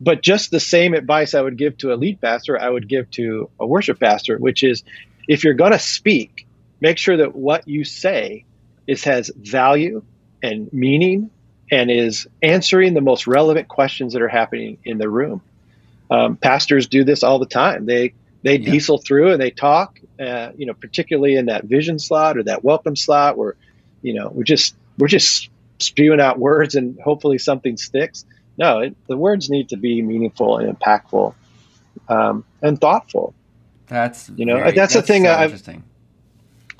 but 0.00 0.22
just 0.22 0.50
the 0.50 0.58
same 0.58 0.94
advice 0.94 1.34
I 1.34 1.42
would 1.42 1.58
give 1.58 1.76
to 1.78 1.92
a 1.92 1.96
lead 1.96 2.18
pastor, 2.18 2.58
I 2.58 2.70
would 2.70 2.88
give 2.88 3.10
to 3.10 3.50
a 3.60 3.66
worship 3.66 4.00
pastor, 4.00 4.38
which 4.38 4.64
is 4.64 4.84
if 5.28 5.44
you're 5.44 5.52
going 5.52 5.72
to 5.72 5.78
speak, 5.78 6.46
make 6.82 6.98
sure 6.98 7.16
that 7.16 7.34
what 7.34 7.68
you 7.68 7.84
say 7.84 8.44
is 8.88 9.04
has 9.04 9.30
value 9.34 10.02
and 10.42 10.70
meaning 10.72 11.30
and 11.70 11.90
is 11.90 12.26
answering 12.42 12.92
the 12.92 13.00
most 13.00 13.26
relevant 13.28 13.68
questions 13.68 14.12
that 14.12 14.20
are 14.20 14.28
happening 14.28 14.76
in 14.84 14.98
the 14.98 15.08
room. 15.08 15.40
Um, 16.10 16.36
pastors 16.36 16.88
do 16.88 17.04
this 17.04 17.22
all 17.22 17.38
the 17.38 17.46
time. 17.46 17.86
They 17.86 18.12
they 18.42 18.56
yeah. 18.56 18.72
diesel 18.72 18.98
through 18.98 19.30
and 19.30 19.40
they 19.40 19.52
talk, 19.52 20.00
uh, 20.20 20.50
you 20.56 20.66
know, 20.66 20.74
particularly 20.74 21.36
in 21.36 21.46
that 21.46 21.64
vision 21.64 22.00
slot 22.00 22.36
or 22.36 22.42
that 22.42 22.64
welcome 22.64 22.96
slot 22.96 23.38
where, 23.38 23.54
you 24.02 24.14
know, 24.14 24.28
we're 24.30 24.42
just 24.42 24.74
we're 24.98 25.06
just 25.06 25.48
spewing 25.78 26.20
out 26.20 26.38
words 26.38 26.74
and 26.74 26.98
hopefully 27.00 27.38
something 27.38 27.76
sticks. 27.76 28.26
No, 28.58 28.80
it, 28.80 28.96
the 29.06 29.16
words 29.16 29.48
need 29.48 29.68
to 29.68 29.76
be 29.76 30.02
meaningful 30.02 30.58
and 30.58 30.76
impactful 30.76 31.32
um, 32.08 32.44
and 32.60 32.80
thoughtful. 32.80 33.34
That's 33.86 34.30
you 34.34 34.46
know 34.46 34.56
very, 34.56 34.72
that's, 34.72 34.94
that's 34.94 34.94
the 34.94 35.02
thing. 35.02 35.24
So 35.24 35.30
I, 35.30 35.44
interesting. 35.44 35.84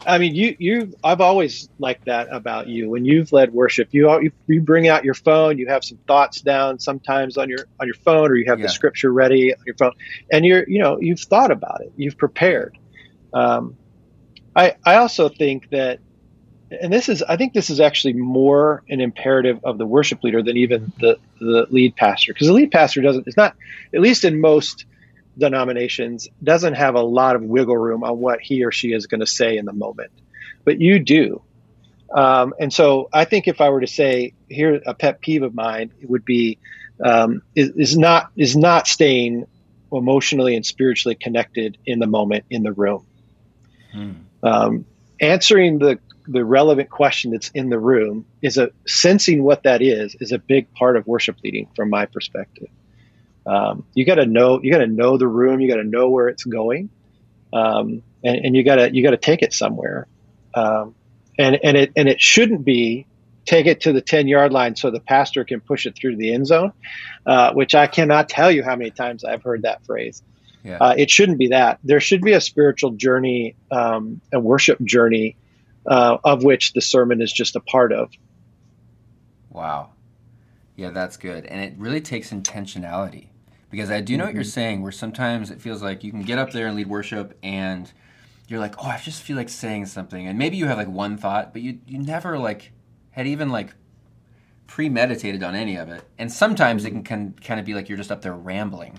I 0.07 0.19
mean, 0.19 0.35
you 0.35 0.57
you 0.59 0.95
I've 1.05 1.21
always 1.21 1.69
liked 1.79 2.07
that 2.07 2.29
about 2.33 2.69
you. 2.69 2.91
When 2.91 3.05
you've 3.05 3.33
led 3.33 3.53
worship, 3.53 3.89
you 3.93 4.33
you 4.47 4.61
bring 4.61 4.89
out 4.89 5.05
your 5.05 5.15
phone, 5.15 5.59
you 5.59 5.69
have 5.69 5.85
some 5.85 5.99
thoughts 6.07 6.41
down 6.41 6.79
sometimes 6.79 7.37
on 7.37 7.49
your 7.49 7.67
on 7.81 7.87
your 7.87 7.95
phone, 7.95 8.31
or 8.31 8.37
you 8.37 8.47
have 8.47 8.59
yeah. 8.59 8.67
the 8.67 8.73
scripture 8.73 9.13
ready 9.13 9.55
on 9.55 9.63
your 9.65 9.77
phone, 9.77 9.93
and 10.31 10.45
you're 10.45 10.69
you 10.69 10.81
know 10.81 11.01
you've 11.01 11.21
thought 11.21 11.51
about 11.51 11.81
it, 11.83 11.93
you've 11.97 12.19
prepared. 12.19 12.77
Um, 13.33 13.77
I 14.55 14.77
I 14.85 14.97
also 14.97 15.29
think 15.29 15.71
that, 15.71 16.01
and 16.81 16.93
this 16.93 17.09
is 17.09 17.23
I 17.23 17.37
think 17.37 17.53
this 17.53 17.71
is 17.71 17.81
actually 17.81 18.15
more 18.15 18.83
an 18.89 19.01
imperative 19.01 19.61
of 19.65 19.79
the 19.79 19.87
worship 19.87 20.23
leader 20.25 20.43
than 20.43 20.57
even 20.57 20.93
the 21.01 21.19
the 21.41 21.67
lead 21.71 21.97
pastor, 21.97 22.33
because 22.33 22.49
the 22.49 22.53
lead 22.55 22.71
pastor 22.71 23.01
doesn't. 23.03 23.27
It's 23.27 23.37
not 23.37 23.57
at 23.95 24.01
least 24.01 24.25
in 24.25 24.41
most 24.41 24.85
denominations 25.39 26.29
doesn't 26.43 26.75
have 26.75 26.95
a 26.95 27.01
lot 27.01 27.37
of 27.37 27.43
wiggle 27.43 27.77
room 27.77 28.05
on 28.05 28.19
what 28.19 28.41
he 28.41 28.65
or 28.65 28.73
she 28.73 28.93
is 28.93 29.07
going 29.07 29.21
to 29.21 29.27
say 29.27 29.57
in 29.57 29.65
the 29.65 29.73
moment, 29.73 30.11
but 30.65 30.81
you 30.81 30.99
do. 30.99 31.43
Um, 32.15 32.53
and 32.61 32.73
so 32.73 33.09
I 33.13 33.25
think 33.25 33.49
if 33.49 33.61
I 33.61 33.71
were 33.71 33.81
to 33.81 33.87
say 33.87 34.35
here 34.49 34.81
a 34.87 34.95
pet 34.95 35.21
peeve 35.21 35.43
of 35.43 35.55
mine, 35.55 35.93
it 36.01 36.11
would 36.11 36.25
be 36.25 36.59
um, 37.03 37.43
is, 37.55 37.71
is 37.71 37.97
not 37.97 38.31
is 38.37 38.57
not 38.57 38.87
staying 38.87 39.47
emotionally 39.91 40.55
and 40.55 40.65
spiritually 40.65 41.15
connected 41.15 41.79
in 41.87 41.99
the 41.99 42.07
moment 42.07 42.45
in 42.51 42.63
the 42.63 42.73
room. 42.73 43.07
Hmm. 43.93 44.13
Um, 44.43 44.85
answering 45.21 45.79
the 45.79 45.99
the 46.29 46.45
relevant 46.45 46.91
question 46.91 47.33
that's 47.33 47.49
in 47.51 47.69
the 47.69 47.79
room 47.79 48.27
is 48.43 48.59
a 48.59 48.71
sensing 48.87 49.43
what 49.43 49.65
that 49.65 49.83
is 49.83 50.15
is 50.21 50.33
a 50.33 50.39
big 50.39 50.73
part 50.75 50.97
of 50.97 51.07
worship 51.07 51.37
leading 51.43 51.69
from 51.75 51.91
my 51.91 52.07
perspective. 52.07 52.69
Um, 53.47 53.85
you 53.95 54.05
got 54.05 54.17
to 54.17 54.27
know 54.27 54.61
you 54.63 54.71
got 54.71 54.79
to 54.79 54.87
know 54.87 55.17
the 55.17 55.27
room. 55.27 55.61
You 55.61 55.69
got 55.69 55.77
to 55.77 55.85
know 55.85 56.11
where 56.11 56.29
it's 56.29 56.45
going, 56.45 56.91
um, 57.53 58.03
and, 58.23 58.37
and, 58.37 58.57
you 58.57 58.63
got 58.63 58.77
to 58.77 58.95
you 58.95 59.03
got 59.03 59.11
to 59.11 59.17
take 59.17 59.43
it 59.43 59.53
somewhere. 59.53 60.07
Um, 60.55 60.95
and 61.39 61.59
and 61.63 61.77
it 61.77 61.93
and 61.97 62.09
it 62.09 62.21
shouldn't 62.21 62.65
be 62.65 63.07
take 63.45 63.67
it 63.67 63.81
to 63.83 63.93
the 63.93 64.01
ten 64.01 64.29
yard 64.29 64.53
line 64.53 64.77
so 64.77 64.91
the 64.91 65.01
pastor 65.01 65.45
can 65.45 65.61
push 65.61 65.87
it 65.87 65.97
through 65.97 66.17
the 66.17 66.33
end 66.33 66.47
zone, 66.47 66.73
uh, 67.27 67.53
which 67.53 67.75
I 67.75 67.87
cannot 67.87 68.29
tell 68.29 68.51
you 68.51 68.63
how 68.63 68.77
many 68.77 68.91
times 68.91 69.25
I've 69.25 69.43
heard 69.43 69.63
that 69.63 69.85
phrase. 69.85 70.23
Yeah. 70.65 70.79
Uh, 70.81 70.95
it 70.97 71.11
shouldn't 71.11 71.39
be 71.39 71.49
that. 71.49 71.81
There 71.83 71.99
should 71.99 72.23
be 72.23 72.33
a 72.33 72.41
spiritual 72.41 72.93
journey, 72.93 73.57
um, 73.73 74.21
a 74.33 74.39
worship 74.39 74.81
journey, 74.85 75.37
uh, 75.87 76.19
of 76.23 76.45
which 76.45 76.73
the 76.73 76.81
sermon 76.81 77.21
is 77.21 77.33
just 77.33 77.57
a 77.57 77.61
part 77.61 77.93
of. 77.93 78.13
Wow. 79.51 79.91
Yeah, 80.77 80.91
that's 80.91 81.17
good. 81.17 81.47
And 81.47 81.61
it 81.61 81.75
really 81.79 82.01
takes 82.01 82.31
intentionality 82.31 83.27
because 83.73 83.91
I 83.91 84.01
do 84.01 84.17
know 84.17 84.23
mm-hmm. 84.23 84.29
what 84.29 84.35
you're 84.35 84.45
mm-hmm. 84.45 84.51
saying. 84.51 84.83
Where 84.83 84.93
sometimes 84.93 85.51
it 85.51 85.61
feels 85.61 85.83
like 85.83 86.05
you 86.05 86.13
can 86.13 86.23
get 86.23 86.39
up 86.39 86.53
there 86.53 86.69
and 86.69 86.77
lead 86.77 86.87
worship, 86.87 87.37
and 87.43 87.91
you're 88.47 88.61
like, 88.61 88.77
oh, 88.79 88.87
I 88.87 88.99
just 88.99 89.23
feel 89.23 89.37
like 89.37 89.49
saying 89.49 89.87
something, 89.87 90.29
and 90.29 90.39
maybe 90.39 90.57
you 90.57 90.67
have 90.67 90.79
like 90.79 90.89
one 90.89 91.17
thought, 91.17 91.53
but 91.53 91.63
you 91.63 91.81
you 91.89 91.99
never 91.99 92.39
like 92.39 92.71
had 93.11 93.27
even 93.27 93.49
like 93.49 93.75
premeditated 94.69 95.43
on 95.43 95.55
any 95.55 95.77
of 95.77 95.89
it. 95.89 96.03
And 96.19 96.33
sometimes 96.33 96.85
it 96.85 96.91
can, 96.91 97.03
can 97.03 97.33
kind 97.45 97.59
of 97.59 97.67
be 97.67 97.75
like 97.75 97.89
you're 97.89 97.99
just 97.99 98.13
up 98.13 98.23
there 98.23 98.35
rambling. 98.35 98.99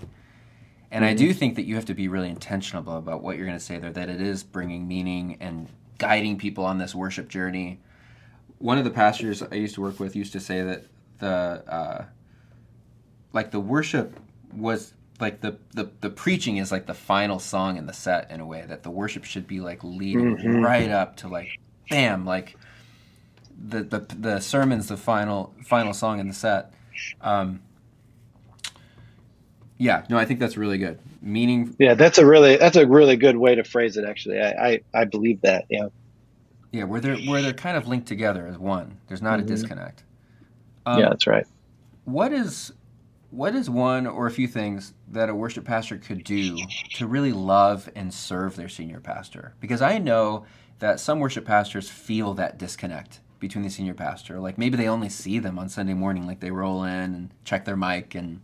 And 0.90 1.04
mm-hmm. 1.04 1.10
I 1.10 1.14
do 1.14 1.32
think 1.32 1.56
that 1.56 1.64
you 1.64 1.74
have 1.76 1.86
to 1.86 1.94
be 1.94 2.06
really 2.06 2.28
intentional 2.28 2.96
about 2.96 3.22
what 3.22 3.36
you're 3.36 3.46
going 3.46 3.58
to 3.58 3.64
say 3.64 3.78
there, 3.78 3.90
that 3.90 4.08
it 4.08 4.20
is 4.20 4.44
bringing 4.44 4.86
meaning 4.86 5.36
and 5.40 5.68
guiding 5.98 6.38
people 6.38 6.64
on 6.64 6.78
this 6.78 6.94
worship 6.94 7.28
journey. 7.28 7.80
One 8.58 8.78
of 8.78 8.84
the 8.84 8.90
pastors 8.90 9.42
I 9.42 9.56
used 9.56 9.74
to 9.74 9.80
work 9.80 9.98
with 9.98 10.14
used 10.14 10.32
to 10.34 10.40
say 10.40 10.62
that 10.62 10.84
the 11.18 11.28
uh, 11.28 12.04
like 13.32 13.50
the 13.50 13.60
worship 13.60 14.18
was 14.56 14.94
like 15.20 15.40
the, 15.40 15.56
the 15.72 15.90
the 16.00 16.10
preaching 16.10 16.56
is 16.56 16.72
like 16.72 16.86
the 16.86 16.94
final 16.94 17.38
song 17.38 17.76
in 17.76 17.86
the 17.86 17.92
set 17.92 18.30
in 18.30 18.40
a 18.40 18.46
way 18.46 18.64
that 18.66 18.82
the 18.82 18.90
worship 18.90 19.24
should 19.24 19.46
be 19.46 19.60
like 19.60 19.84
leading 19.84 20.36
mm-hmm. 20.36 20.60
right 20.60 20.90
up 20.90 21.16
to 21.16 21.28
like 21.28 21.48
bam 21.88 22.24
like 22.24 22.56
the 23.68 23.82
the 23.82 24.00
the 24.18 24.40
sermon's 24.40 24.88
the 24.88 24.96
final 24.96 25.54
final 25.64 25.94
song 25.94 26.18
in 26.18 26.28
the 26.28 26.34
set. 26.34 26.72
Um 27.20 27.62
yeah 29.76 30.04
no 30.08 30.16
i 30.16 30.24
think 30.24 30.40
that's 30.40 30.56
really 30.56 30.78
good. 30.78 30.98
Meaning 31.22 31.74
yeah 31.78 31.94
that's 31.94 32.18
a 32.18 32.26
really 32.26 32.56
that's 32.56 32.76
a 32.76 32.86
really 32.86 33.16
good 33.16 33.36
way 33.36 33.54
to 33.54 33.64
phrase 33.64 33.96
it 33.96 34.04
actually. 34.04 34.40
I 34.40 34.50
i, 34.50 34.80
I 34.92 35.04
believe 35.04 35.40
that 35.42 35.66
yeah. 35.70 35.88
Yeah 36.72 36.84
where 36.84 37.00
they're 37.00 37.16
where 37.18 37.40
they're 37.40 37.52
kind 37.52 37.76
of 37.76 37.86
linked 37.86 38.08
together 38.08 38.46
as 38.48 38.58
one. 38.58 38.98
There's 39.06 39.22
not 39.22 39.38
mm-hmm. 39.38 39.46
a 39.46 39.56
disconnect. 39.56 40.02
Um, 40.86 40.98
yeah 40.98 41.08
that's 41.08 41.26
right. 41.26 41.46
What 42.04 42.32
is 42.32 42.72
what 43.34 43.54
is 43.54 43.68
one 43.68 44.06
or 44.06 44.26
a 44.26 44.30
few 44.30 44.46
things 44.46 44.94
that 45.08 45.28
a 45.28 45.34
worship 45.34 45.64
pastor 45.64 45.98
could 45.98 46.22
do 46.22 46.56
to 46.94 47.06
really 47.06 47.32
love 47.32 47.90
and 47.96 48.14
serve 48.14 48.54
their 48.54 48.68
senior 48.68 49.00
pastor? 49.00 49.54
Because 49.58 49.82
I 49.82 49.98
know 49.98 50.46
that 50.78 51.00
some 51.00 51.18
worship 51.18 51.44
pastors 51.44 51.90
feel 51.90 52.34
that 52.34 52.58
disconnect 52.58 53.20
between 53.40 53.64
the 53.64 53.70
senior 53.70 53.94
pastor. 53.94 54.38
Like 54.38 54.56
maybe 54.56 54.76
they 54.76 54.88
only 54.88 55.08
see 55.08 55.40
them 55.40 55.58
on 55.58 55.68
Sunday 55.68 55.94
morning, 55.94 56.28
like 56.28 56.38
they 56.38 56.52
roll 56.52 56.84
in 56.84 57.14
and 57.14 57.30
check 57.44 57.64
their 57.64 57.76
mic. 57.76 58.14
And 58.14 58.40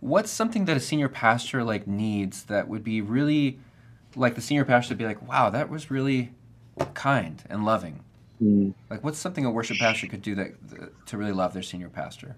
what's 0.00 0.30
something 0.30 0.66
that 0.66 0.76
a 0.76 0.80
senior 0.80 1.08
pastor 1.08 1.64
like 1.64 1.86
needs 1.86 2.44
that 2.44 2.68
would 2.68 2.84
be 2.84 3.00
really 3.00 3.58
like 4.14 4.34
the 4.34 4.42
senior 4.42 4.66
pastor 4.66 4.92
would 4.92 4.98
be 4.98 5.06
like, 5.06 5.26
wow, 5.26 5.48
that 5.48 5.70
was 5.70 5.90
really 5.90 6.32
kind 6.92 7.42
and 7.48 7.64
loving. 7.64 8.04
Mm. 8.42 8.74
Like 8.90 9.02
what's 9.02 9.18
something 9.18 9.46
a 9.46 9.50
worship 9.50 9.78
pastor 9.78 10.08
could 10.08 10.20
do 10.20 10.34
that 10.34 11.06
to 11.06 11.16
really 11.16 11.32
love 11.32 11.54
their 11.54 11.62
senior 11.62 11.88
pastor? 11.88 12.36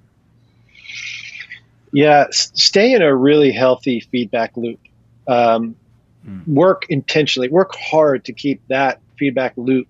Yeah, 1.95 2.27
stay 2.31 2.93
in 2.93 3.03
a 3.03 3.15
really 3.15 3.53
healthy 3.53 4.01
feedback 4.01 4.57
loop. 4.57 4.81
Um, 5.29 5.77
mm. 6.27 6.47
Work 6.49 6.87
intentionally, 6.89 7.49
work 7.49 7.75
hard 7.75 8.25
to 8.25 8.33
keep 8.33 8.61
that 8.69 9.01
feedback 9.17 9.55
loop 9.57 9.87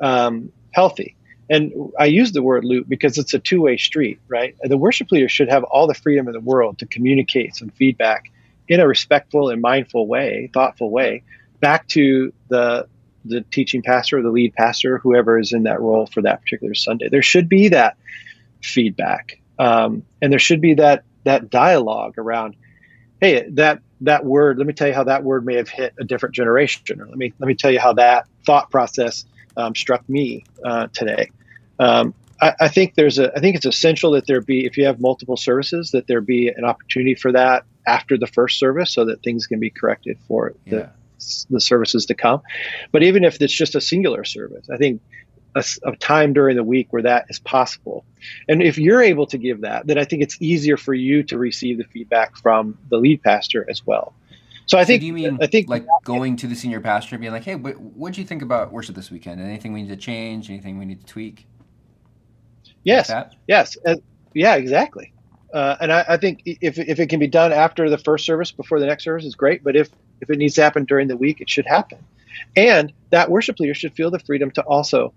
um, 0.00 0.52
healthy. 0.70 1.16
And 1.50 1.92
I 1.98 2.06
use 2.06 2.32
the 2.32 2.42
word 2.42 2.64
loop 2.64 2.88
because 2.88 3.18
it's 3.18 3.34
a 3.34 3.38
two 3.38 3.60
way 3.60 3.76
street, 3.76 4.20
right? 4.28 4.54
The 4.62 4.78
worship 4.78 5.10
leader 5.10 5.28
should 5.28 5.50
have 5.50 5.64
all 5.64 5.86
the 5.86 5.94
freedom 5.94 6.28
in 6.28 6.32
the 6.32 6.40
world 6.40 6.78
to 6.78 6.86
communicate 6.86 7.56
some 7.56 7.70
feedback 7.70 8.30
in 8.68 8.80
a 8.80 8.86
respectful 8.86 9.50
and 9.50 9.60
mindful 9.60 10.06
way, 10.06 10.48
thoughtful 10.54 10.90
way, 10.90 11.22
back 11.60 11.88
to 11.88 12.32
the 12.48 12.86
the 13.24 13.42
teaching 13.52 13.82
pastor 13.82 14.18
or 14.18 14.22
the 14.22 14.30
lead 14.30 14.54
pastor, 14.54 14.98
whoever 14.98 15.38
is 15.38 15.52
in 15.52 15.64
that 15.64 15.80
role 15.80 16.06
for 16.06 16.22
that 16.22 16.40
particular 16.40 16.74
Sunday. 16.74 17.08
There 17.08 17.22
should 17.22 17.48
be 17.48 17.68
that 17.68 17.96
feedback, 18.62 19.40
um, 19.58 20.04
and 20.20 20.32
there 20.32 20.38
should 20.38 20.60
be 20.60 20.74
that 20.74 21.04
that 21.24 21.50
dialogue 21.50 22.18
around, 22.18 22.56
hey, 23.20 23.48
that 23.50 23.80
that 24.02 24.24
word. 24.24 24.58
Let 24.58 24.66
me 24.66 24.72
tell 24.72 24.88
you 24.88 24.94
how 24.94 25.04
that 25.04 25.24
word 25.24 25.44
may 25.46 25.56
have 25.56 25.68
hit 25.68 25.94
a 25.98 26.04
different 26.04 26.34
generation, 26.34 27.00
or 27.00 27.06
let 27.06 27.16
me 27.16 27.32
let 27.38 27.46
me 27.46 27.54
tell 27.54 27.70
you 27.70 27.80
how 27.80 27.92
that 27.94 28.26
thought 28.44 28.70
process 28.70 29.24
um, 29.56 29.74
struck 29.74 30.08
me 30.08 30.44
uh, 30.64 30.88
today. 30.92 31.30
Um, 31.78 32.14
I, 32.40 32.54
I, 32.60 32.68
think 32.68 32.94
there's 32.94 33.18
a. 33.18 33.34
I 33.36 33.40
think 33.40 33.56
it's 33.56 33.66
essential 33.66 34.12
that 34.12 34.26
there 34.26 34.40
be, 34.40 34.66
if 34.66 34.76
you 34.76 34.84
have 34.86 35.00
multiple 35.00 35.36
services, 35.36 35.92
that 35.92 36.06
there 36.06 36.20
be 36.20 36.48
an 36.48 36.64
opportunity 36.64 37.14
for 37.14 37.32
that 37.32 37.64
after 37.86 38.18
the 38.18 38.26
first 38.26 38.58
service, 38.58 38.90
so 38.90 39.04
that 39.04 39.22
things 39.22 39.46
can 39.46 39.60
be 39.60 39.70
corrected 39.70 40.18
for 40.26 40.54
yeah. 40.64 40.70
the 40.70 40.90
the 41.50 41.60
services 41.60 42.06
to 42.06 42.14
come. 42.14 42.42
But 42.90 43.04
even 43.04 43.24
if 43.24 43.40
it's 43.40 43.52
just 43.52 43.74
a 43.76 43.80
singular 43.80 44.24
service, 44.24 44.68
I 44.70 44.76
think 44.76 45.00
a, 45.54 45.64
a, 45.84 45.96
time 45.96 46.32
during 46.32 46.56
the 46.56 46.64
week 46.64 46.88
where 46.90 47.02
that 47.02 47.26
is 47.28 47.38
possible. 47.38 48.04
And 48.48 48.62
if 48.62 48.78
you're 48.78 49.02
able 49.02 49.26
to 49.26 49.38
give 49.38 49.62
that, 49.62 49.86
then 49.86 49.98
I 49.98 50.04
think 50.04 50.22
it's 50.22 50.36
easier 50.40 50.76
for 50.76 50.94
you 50.94 51.22
to 51.24 51.38
receive 51.38 51.78
the 51.78 51.84
feedback 51.84 52.36
from 52.36 52.78
the 52.88 52.96
lead 52.96 53.22
pastor 53.22 53.66
as 53.68 53.86
well. 53.86 54.14
So 54.66 54.78
I 54.78 54.82
so 54.82 54.86
think. 54.86 55.00
Do 55.00 55.06
you 55.06 55.12
mean 55.12 55.38
I 55.40 55.46
think 55.46 55.68
like 55.68 55.86
going 56.04 56.36
to 56.36 56.46
the 56.46 56.54
senior 56.54 56.80
pastor 56.80 57.16
and 57.16 57.20
being 57.20 57.32
like, 57.32 57.44
"Hey, 57.44 57.54
what 57.54 58.10
did 58.10 58.18
you 58.18 58.24
think 58.24 58.42
about 58.42 58.72
worship 58.72 58.94
this 58.94 59.10
weekend? 59.10 59.40
Anything 59.40 59.72
we 59.72 59.82
need 59.82 59.88
to 59.88 59.96
change? 59.96 60.48
Anything 60.48 60.78
we 60.78 60.84
need 60.84 61.00
to 61.00 61.06
tweak?" 61.06 61.46
Yes. 62.84 63.10
Like 63.10 63.32
yes. 63.48 63.76
Uh, 63.84 63.96
yeah. 64.34 64.54
Exactly. 64.54 65.12
Uh, 65.52 65.76
and 65.80 65.92
I, 65.92 66.04
I, 66.08 66.16
think 66.16 66.42
if 66.46 66.78
if 66.78 66.98
it 66.98 67.08
can 67.08 67.20
be 67.20 67.26
done 67.26 67.52
after 67.52 67.90
the 67.90 67.98
first 67.98 68.24
service 68.24 68.52
before 68.52 68.80
the 68.80 68.86
next 68.86 69.04
service 69.04 69.24
is 69.24 69.34
great. 69.34 69.62
But 69.62 69.76
if 69.76 69.90
If 70.22 70.30
it 70.30 70.38
needs 70.38 70.54
to 70.54 70.62
happen 70.62 70.84
during 70.84 71.08
the 71.08 71.16
week, 71.16 71.40
it 71.40 71.50
should 71.50 71.66
happen. 71.66 71.98
And 72.56 72.92
that 73.10 73.30
worship 73.30 73.58
leader 73.60 73.74
should 73.74 73.92
feel 73.92 74.10
the 74.10 74.20
freedom 74.20 74.50
to 74.52 74.62
also 74.62 75.12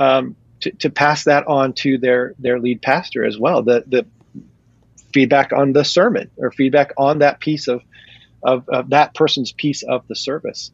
um, 0.00 0.34
to, 0.60 0.70
to 0.72 0.90
pass 0.90 1.24
that 1.24 1.46
on 1.46 1.74
to 1.74 1.98
their 1.98 2.34
their 2.38 2.58
lead 2.58 2.82
pastor 2.82 3.24
as 3.24 3.38
well. 3.38 3.62
The 3.62 3.84
the 3.86 4.06
feedback 5.12 5.52
on 5.52 5.72
the 5.72 5.84
sermon 5.84 6.30
or 6.36 6.50
feedback 6.50 6.92
on 6.96 7.18
that 7.18 7.38
piece 7.38 7.68
of 7.68 7.82
of, 8.42 8.68
of 8.68 8.90
that 8.90 9.14
person's 9.14 9.52
piece 9.52 9.82
of 9.82 10.06
the 10.08 10.16
service. 10.16 10.72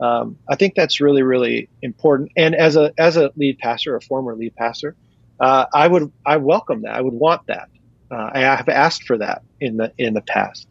Um, 0.00 0.38
I 0.48 0.56
think 0.56 0.74
that's 0.74 1.00
really 1.00 1.22
really 1.22 1.68
important. 1.80 2.32
And 2.36 2.54
as 2.54 2.76
a 2.76 2.92
as 2.98 3.16
a 3.16 3.30
lead 3.36 3.58
pastor, 3.58 3.96
a 3.96 4.00
former 4.00 4.34
lead 4.34 4.54
pastor, 4.56 4.96
uh, 5.40 5.66
I 5.72 5.86
would 5.86 6.12
I 6.26 6.36
welcome 6.36 6.82
that. 6.82 6.94
I 6.94 7.00
would 7.00 7.14
want 7.14 7.46
that. 7.46 7.68
Uh, 8.10 8.30
I 8.34 8.40
have 8.40 8.68
asked 8.68 9.04
for 9.04 9.18
that 9.18 9.42
in 9.60 9.76
the 9.76 9.92
in 9.96 10.14
the 10.14 10.20
past. 10.20 10.66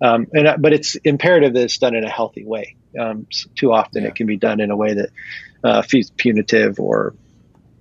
Um, 0.00 0.28
and 0.32 0.46
uh, 0.46 0.56
but 0.58 0.72
it's 0.72 0.94
imperative 0.96 1.54
that 1.54 1.62
it's 1.64 1.78
done 1.78 1.96
in 1.96 2.04
a 2.04 2.10
healthy 2.10 2.44
way. 2.44 2.76
Um, 2.98 3.26
too 3.54 3.72
often 3.72 4.02
yeah. 4.02 4.08
it 4.08 4.14
can 4.14 4.26
be 4.26 4.36
done 4.36 4.60
in 4.60 4.70
a 4.70 4.76
way 4.76 4.94
that 4.94 5.10
uh, 5.64 5.82
feels 5.82 6.10
punitive 6.10 6.80
or 6.80 7.14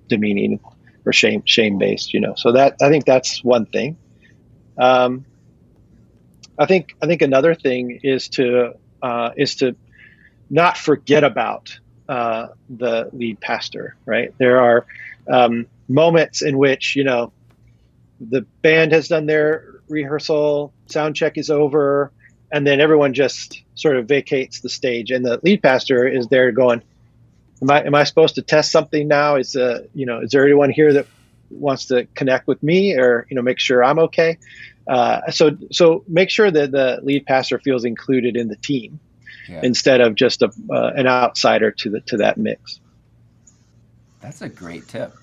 demeaning 0.08 0.60
or 1.06 1.13
shame 1.13 1.43
shame 1.46 1.78
based. 1.78 2.13
You 2.13 2.20
know, 2.20 2.36
so 2.36 2.52
that 2.52 2.78
I 2.82 2.89
think 2.89 3.06
that's 3.06 3.43
one 3.43 3.65
thing. 3.65 3.98
Um, 4.78 5.26
I 6.58 6.65
think 6.65 6.96
I 7.02 7.08
think 7.08 7.22
another 7.22 7.56
thing 7.56 8.00
is 8.04 8.30
to 8.30 8.74
uh, 9.02 9.32
is 9.38 9.56
to 9.56 9.76
not 10.50 10.78
forget 10.78 11.24
about 11.24 11.78
uh, 12.10 12.48
the 12.70 13.10
lead 13.13 13.39
pastor. 13.39 13.96
Right, 14.06 14.34
there 14.38 14.60
are 14.60 14.86
um, 15.30 15.67
moments 15.88 16.41
in 16.41 16.58
which 16.58 16.96
you 16.96 17.04
know 17.04 17.32
the 18.20 18.41
band 18.62 18.91
has 18.91 19.08
done 19.08 19.26
their 19.26 19.76
rehearsal, 19.89 20.74
sound 20.88 21.15
check 21.15 21.38
is 21.38 21.50
over, 21.50 22.12
and 22.52 22.65
then 22.65 22.82
everyone 22.82 23.13
just 23.13 23.62
sort 23.76 23.96
of 23.96 24.08
vacates 24.08 24.62
the 24.62 24.70
stage, 24.70 25.12
and 25.12 25.26
the 25.26 25.39
lead 25.43 25.62
pastor 25.62 26.08
is 26.08 26.28
there 26.28 26.52
going, 26.52 26.82
"Am 27.62 27.70
I 27.70 27.86
am 27.86 27.96
I 27.96 28.04
supposed 28.04 28.36
to 28.36 28.41
test 28.41 28.72
something 28.72 29.08
now? 29.08 29.36
Is 29.36 29.56
uh 29.56 29.84
you 29.93 30.06
know 30.06 30.20
is 30.20 30.32
there 30.32 30.43
anyone 30.43 30.70
here 30.70 30.93
that 30.93 31.08
wants 31.50 31.86
to 31.86 32.06
connect 32.15 32.48
with 32.48 32.62
me 32.62 32.96
or 32.96 33.26
you 33.30 33.36
know 33.36 33.41
make 33.41 33.60
sure 33.60 33.84
I'm 33.84 34.00
okay?" 34.00 34.38
Uh, 34.88 35.30
so 35.32 35.58
so 35.72 36.04
make 36.08 36.30
sure 36.30 36.50
that 36.50 36.72
the 36.72 37.00
lead 37.04 37.26
pastor 37.26 37.60
feels 37.60 37.84
included 37.84 38.38
in 38.38 38.48
the 38.48 38.56
team 38.56 39.00
yeah. 39.50 39.62
instead 39.63 40.02
of 40.02 40.15
just 40.15 40.41
a, 40.41 40.52
uh, 40.72 40.91
an 40.96 41.08
outsider 41.08 41.72
to 41.72 41.89
the 41.89 42.02
to 42.02 42.17
that 42.17 42.38
mix. 42.38 42.80
That's 44.22 44.41
a 44.41 44.50
great 44.50 44.88
tip. 44.88 45.13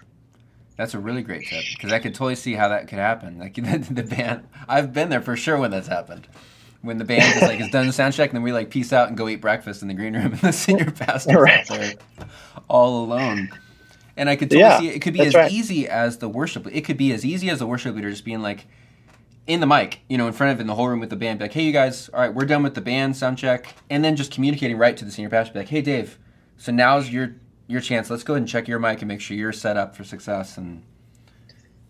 That's 0.77 0.95
a 0.95 0.99
really 0.99 1.23
great 1.23 1.47
tip 1.47 1.65
because 1.73 1.93
I 1.93 1.99
could 1.99 2.15
totally 2.15 2.35
see 2.35 2.55
how 2.55 2.69
that 2.69 2.89
could 2.89 2.99
happen. 2.99 3.39
Like 3.39 3.55
the, 3.55 3.87
the, 3.91 4.03
band, 4.03 4.49
I've 4.69 4.93
been 4.93 5.09
there 5.09 5.21
for 5.21 5.37
sure 5.37 5.57
when 5.57 5.71
that's 5.71 5.89
happened. 5.89 6.27
When 6.85 6.99
the 6.99 7.05
band 7.05 7.37
is 7.37 7.43
like 7.43 7.61
is 7.61 7.71
done 7.71 7.87
the 7.87 7.93
sound 7.93 8.15
check, 8.15 8.31
and 8.31 8.37
then 8.37 8.43
we 8.43 8.53
like 8.53 8.71
peace 8.71 8.93
out 8.93 9.09
and 9.09 9.17
go 9.17 9.29
eat 9.29 9.41
breakfast 9.41 9.83
in 9.83 9.89
the 9.89 9.95
green 9.95 10.15
room, 10.15 10.27
and 10.33 10.41
the 10.41 10.53
senior 10.53 10.91
pastor 10.91 11.41
right. 11.41 11.67
there 11.67 11.95
all 12.69 13.05
alone. 13.05 13.51
And 14.17 14.29
I 14.29 14.37
could 14.37 14.51
totally 14.51 14.61
yeah, 14.61 14.79
see 14.79 14.89
it. 14.89 14.97
it 14.97 15.03
could 15.03 15.15
be 15.15 15.23
as 15.23 15.35
right. 15.35 15.51
easy 15.51 15.89
as 15.89 16.19
the 16.19 16.29
worship. 16.29 16.67
It 16.71 16.83
could 16.83 16.97
be 16.97 17.13
as 17.13 17.25
easy 17.25 17.51
as 17.51 17.59
the 17.59 17.67
worship 17.67 17.97
leader 17.97 18.11
just 18.11 18.25
being 18.25 18.43
like 18.43 18.67
in 19.47 19.61
the 19.61 19.67
mic, 19.67 20.01
you 20.09 20.17
know, 20.17 20.27
in 20.27 20.33
front 20.33 20.53
of 20.53 20.61
in 20.61 20.67
the 20.67 20.75
whole 20.75 20.89
room 20.89 21.01
with 21.01 21.11
the 21.11 21.17
band, 21.17 21.39
be 21.39 21.47
like, 21.47 21.53
"Hey, 21.53 21.63
you 21.63 21.73
guys, 21.73 22.09
all 22.11 22.21
right, 22.21 22.33
we're 22.33 22.47
done 22.47 22.63
with 22.63 22.75
the 22.75 22.81
band 22.81 23.17
sound 23.17 23.39
check," 23.39 23.75
and 23.91 24.05
then 24.05 24.15
just 24.15 24.31
communicating 24.31 24.79
right 24.79 24.97
to 24.97 25.05
the 25.05 25.11
senior 25.11 25.31
pastor, 25.31 25.55
be 25.55 25.59
like, 25.61 25.69
"Hey, 25.69 25.83
Dave, 25.83 26.19
so 26.57 26.71
now's 26.71 27.11
your 27.11 27.35
your 27.67 27.81
chance. 27.81 28.11
Let's 28.11 28.23
go 28.23 28.35
ahead 28.35 28.43
and 28.43 28.49
check 28.49 28.69
your 28.69 28.79
mic 28.79 29.01
and 29.01 29.09
make 29.09 29.21
sure 29.21 29.37
you're 29.37 29.53
set 29.53 29.77
up 29.77 29.97
for 29.97 30.05
success 30.05 30.59
and 30.59 30.83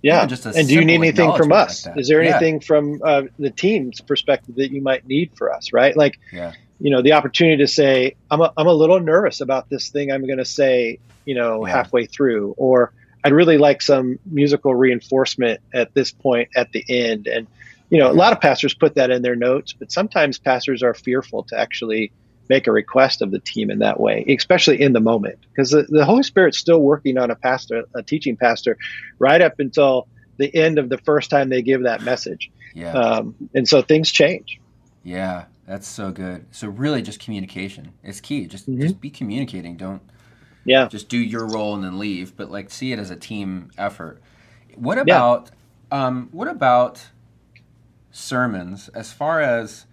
yeah. 0.05 0.27
just 0.27 0.45
and 0.45 0.69
do 0.69 0.75
you 0.75 0.85
need 0.85 0.97
anything 0.97 1.35
from 1.35 1.51
us? 1.51 1.87
Like 1.87 1.99
Is 1.99 2.09
there 2.09 2.21
anything 2.21 2.55
yeah. 2.55 2.67
from 2.67 3.01
uh, 3.03 3.23
the 3.39 3.51
team's 3.51 4.01
perspective 4.01 4.57
that 4.57 4.71
you 4.71 4.83
might 4.83 5.07
need 5.07 5.33
for 5.37 5.53
us? 5.53 5.73
Right. 5.73 5.97
Like, 5.97 6.21
yeah. 6.33 6.53
you 6.79 6.91
know, 6.91 7.01
the 7.01 7.13
opportunity 7.13 7.57
to 7.59 7.69
say, 7.69 8.17
I'm 8.31 8.41
a, 8.43 8.53
I'm 8.57 8.67
a 8.67 8.73
little 8.73 9.01
nervous 9.01 9.41
about 9.41 9.71
this 9.71 9.89
thing 9.89 10.13
I'm 10.13 10.27
going 10.27 10.39
to 10.39 10.45
say, 10.45 10.99
you 11.25 11.35
know, 11.35 11.67
yeah. 11.67 11.73
halfway 11.73 12.05
through, 12.07 12.55
or 12.59 12.93
I'd 13.25 13.33
really 13.33 13.57
like 13.57 13.81
some 13.81 14.19
musical 14.27 14.75
reinforcement 14.75 15.61
at 15.73 15.95
this 15.95 16.13
point 16.13 16.51
at 16.55 16.73
the 16.73 16.85
end. 16.89 17.27
And, 17.27 17.47
you 17.89 17.99
know, 17.99 18.11
a 18.11 18.13
lot 18.13 18.33
of 18.33 18.41
pastors 18.41 18.75
put 18.75 18.97
that 18.97 19.11
in 19.11 19.23
their 19.23 19.37
notes, 19.37 19.73
but 19.73 19.91
sometimes 19.91 20.39
pastors 20.39 20.83
are 20.83 20.93
fearful 20.93 21.45
to 21.45 21.59
actually 21.59 22.13
make 22.49 22.67
a 22.67 22.73
request 22.73 23.23
of 23.23 23.31
the 23.31 23.39
team 23.39 23.71
in 23.71 23.79
that 23.79 24.01
way, 24.01 24.25
especially 24.29 24.81
in 24.81 24.93
the 24.93 25.01
moment, 25.01 25.39
because 25.51 25.71
the, 25.71 25.83
the 25.89 26.05
Holy 26.05 26.23
Spirit's 26.23 26.59
still 26.59 26.81
working 26.81 27.19
on 27.19 27.31
a 27.31 27.35
pastor, 27.35 27.85
a 27.95 28.03
teaching 28.03 28.37
pastor, 28.37 28.77
right 29.19 29.41
up 29.41 29.59
until 29.59 30.07
the 30.37 30.55
end 30.55 30.79
of 30.79 30.89
the 30.89 30.99
first 30.99 31.31
time 31.31 31.49
they 31.49 31.63
give 31.63 31.83
that 31.83 32.03
message. 32.03 32.51
Yeah. 32.75 32.93
Um, 32.93 33.35
and 33.55 33.69
so 33.69 33.83
things 33.83 34.11
change. 34.11 34.61
Yeah, 35.05 35.45
that's 35.67 35.87
so 35.87 36.11
good. 36.11 36.47
So 36.51 36.69
really, 36.69 37.03
just 37.03 37.21
communication 37.21 37.93
is 38.03 38.21
key. 38.21 38.47
Just 38.47 38.69
mm-hmm. 38.69 38.81
just 38.81 39.01
be 39.01 39.11
communicating. 39.11 39.77
Don't 39.77 40.03
yeah 40.67 40.89
just 40.89 41.11
do 41.11 41.19
your 41.19 41.47
role 41.47 41.75
and 41.75 41.85
then 41.85 41.99
leave, 41.99 42.37
but 42.37 42.51
like 42.51 42.71
see 42.71 42.93
it 42.93 42.99
as 42.99 43.11
a 43.11 43.17
team 43.17 43.71
effort. 43.79 44.21
What 44.75 44.99
about 44.99 45.51
yeah. 45.93 46.07
um, 46.07 46.29
what 46.33 46.49
about 46.49 47.07
sermons 48.11 48.89
as 48.89 49.13
far 49.13 49.41
as 49.41 49.87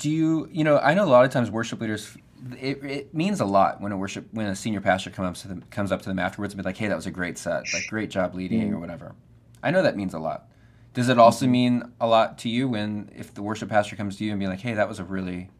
do 0.00 0.10
you 0.10 0.48
you 0.50 0.64
know 0.64 0.78
i 0.78 0.94
know 0.94 1.04
a 1.04 1.06
lot 1.06 1.24
of 1.24 1.30
times 1.30 1.50
worship 1.50 1.80
leaders 1.80 2.16
it, 2.58 2.82
it 2.82 3.14
means 3.14 3.40
a 3.40 3.44
lot 3.44 3.80
when 3.80 3.92
a 3.92 3.96
worship 3.96 4.26
when 4.32 4.46
a 4.46 4.56
senior 4.56 4.80
pastor 4.80 5.10
comes 5.10 5.28
up 5.28 5.42
to 5.42 5.48
them 5.48 5.64
comes 5.70 5.92
up 5.92 6.02
to 6.02 6.08
them 6.08 6.18
afterwards 6.18 6.54
and 6.54 6.62
be 6.62 6.66
like 6.66 6.76
hey 6.76 6.88
that 6.88 6.96
was 6.96 7.06
a 7.06 7.10
great 7.10 7.38
set. 7.38 7.72
Like 7.72 7.86
great 7.88 8.10
job 8.10 8.34
leading 8.34 8.70
mm. 8.70 8.74
or 8.74 8.78
whatever. 8.78 9.14
I 9.62 9.70
know 9.70 9.82
that 9.82 9.96
means 9.96 10.14
a 10.14 10.18
lot. 10.18 10.48
Does 10.94 11.08
it 11.08 11.18
also 11.18 11.44
mm-hmm. 11.44 11.52
mean 11.52 11.92
a 12.00 12.06
lot 12.06 12.38
to 12.38 12.48
you 12.48 12.68
when 12.68 13.10
if 13.14 13.34
the 13.34 13.42
worship 13.42 13.68
pastor 13.68 13.94
comes 13.94 14.16
to 14.16 14.24
you 14.24 14.30
and 14.30 14.40
be 14.40 14.46
like 14.46 14.60
hey 14.60 14.74
that 14.74 14.88
was 14.88 14.98
a 14.98 15.04
really 15.04 15.50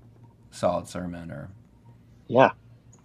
solid 0.51 0.89
sermon 0.89 1.31
or? 1.31 1.51
Yeah, 2.29 2.53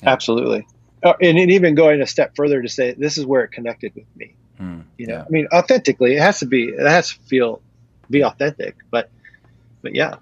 yeah. 0.01 0.09
absolutely. 0.09 0.65
Uh, 1.03 1.13
and 1.21 1.37
even 1.37 1.75
going 1.75 2.01
a 2.01 2.07
step 2.07 2.35
further 2.35 2.61
to 2.61 2.69
say 2.69 2.93
this 2.93 3.17
is 3.17 3.25
where 3.25 3.43
it 3.43 3.51
connected 3.51 3.93
with 3.93 4.05
me. 4.15 4.35
Mm, 4.59 4.85
you 4.97 5.07
know 5.07 5.15
yeah. 5.15 5.23
i 5.23 5.29
mean 5.29 5.49
authentically 5.53 6.15
it 6.15 6.21
has 6.21 6.39
to 6.39 6.45
be 6.45 6.69
it 6.69 6.87
has 6.87 7.09
to 7.09 7.19
feel 7.23 7.61
be 8.09 8.23
authentic 8.23 8.77
but 8.89 9.09
but 9.81 9.93
yeah 9.93 10.15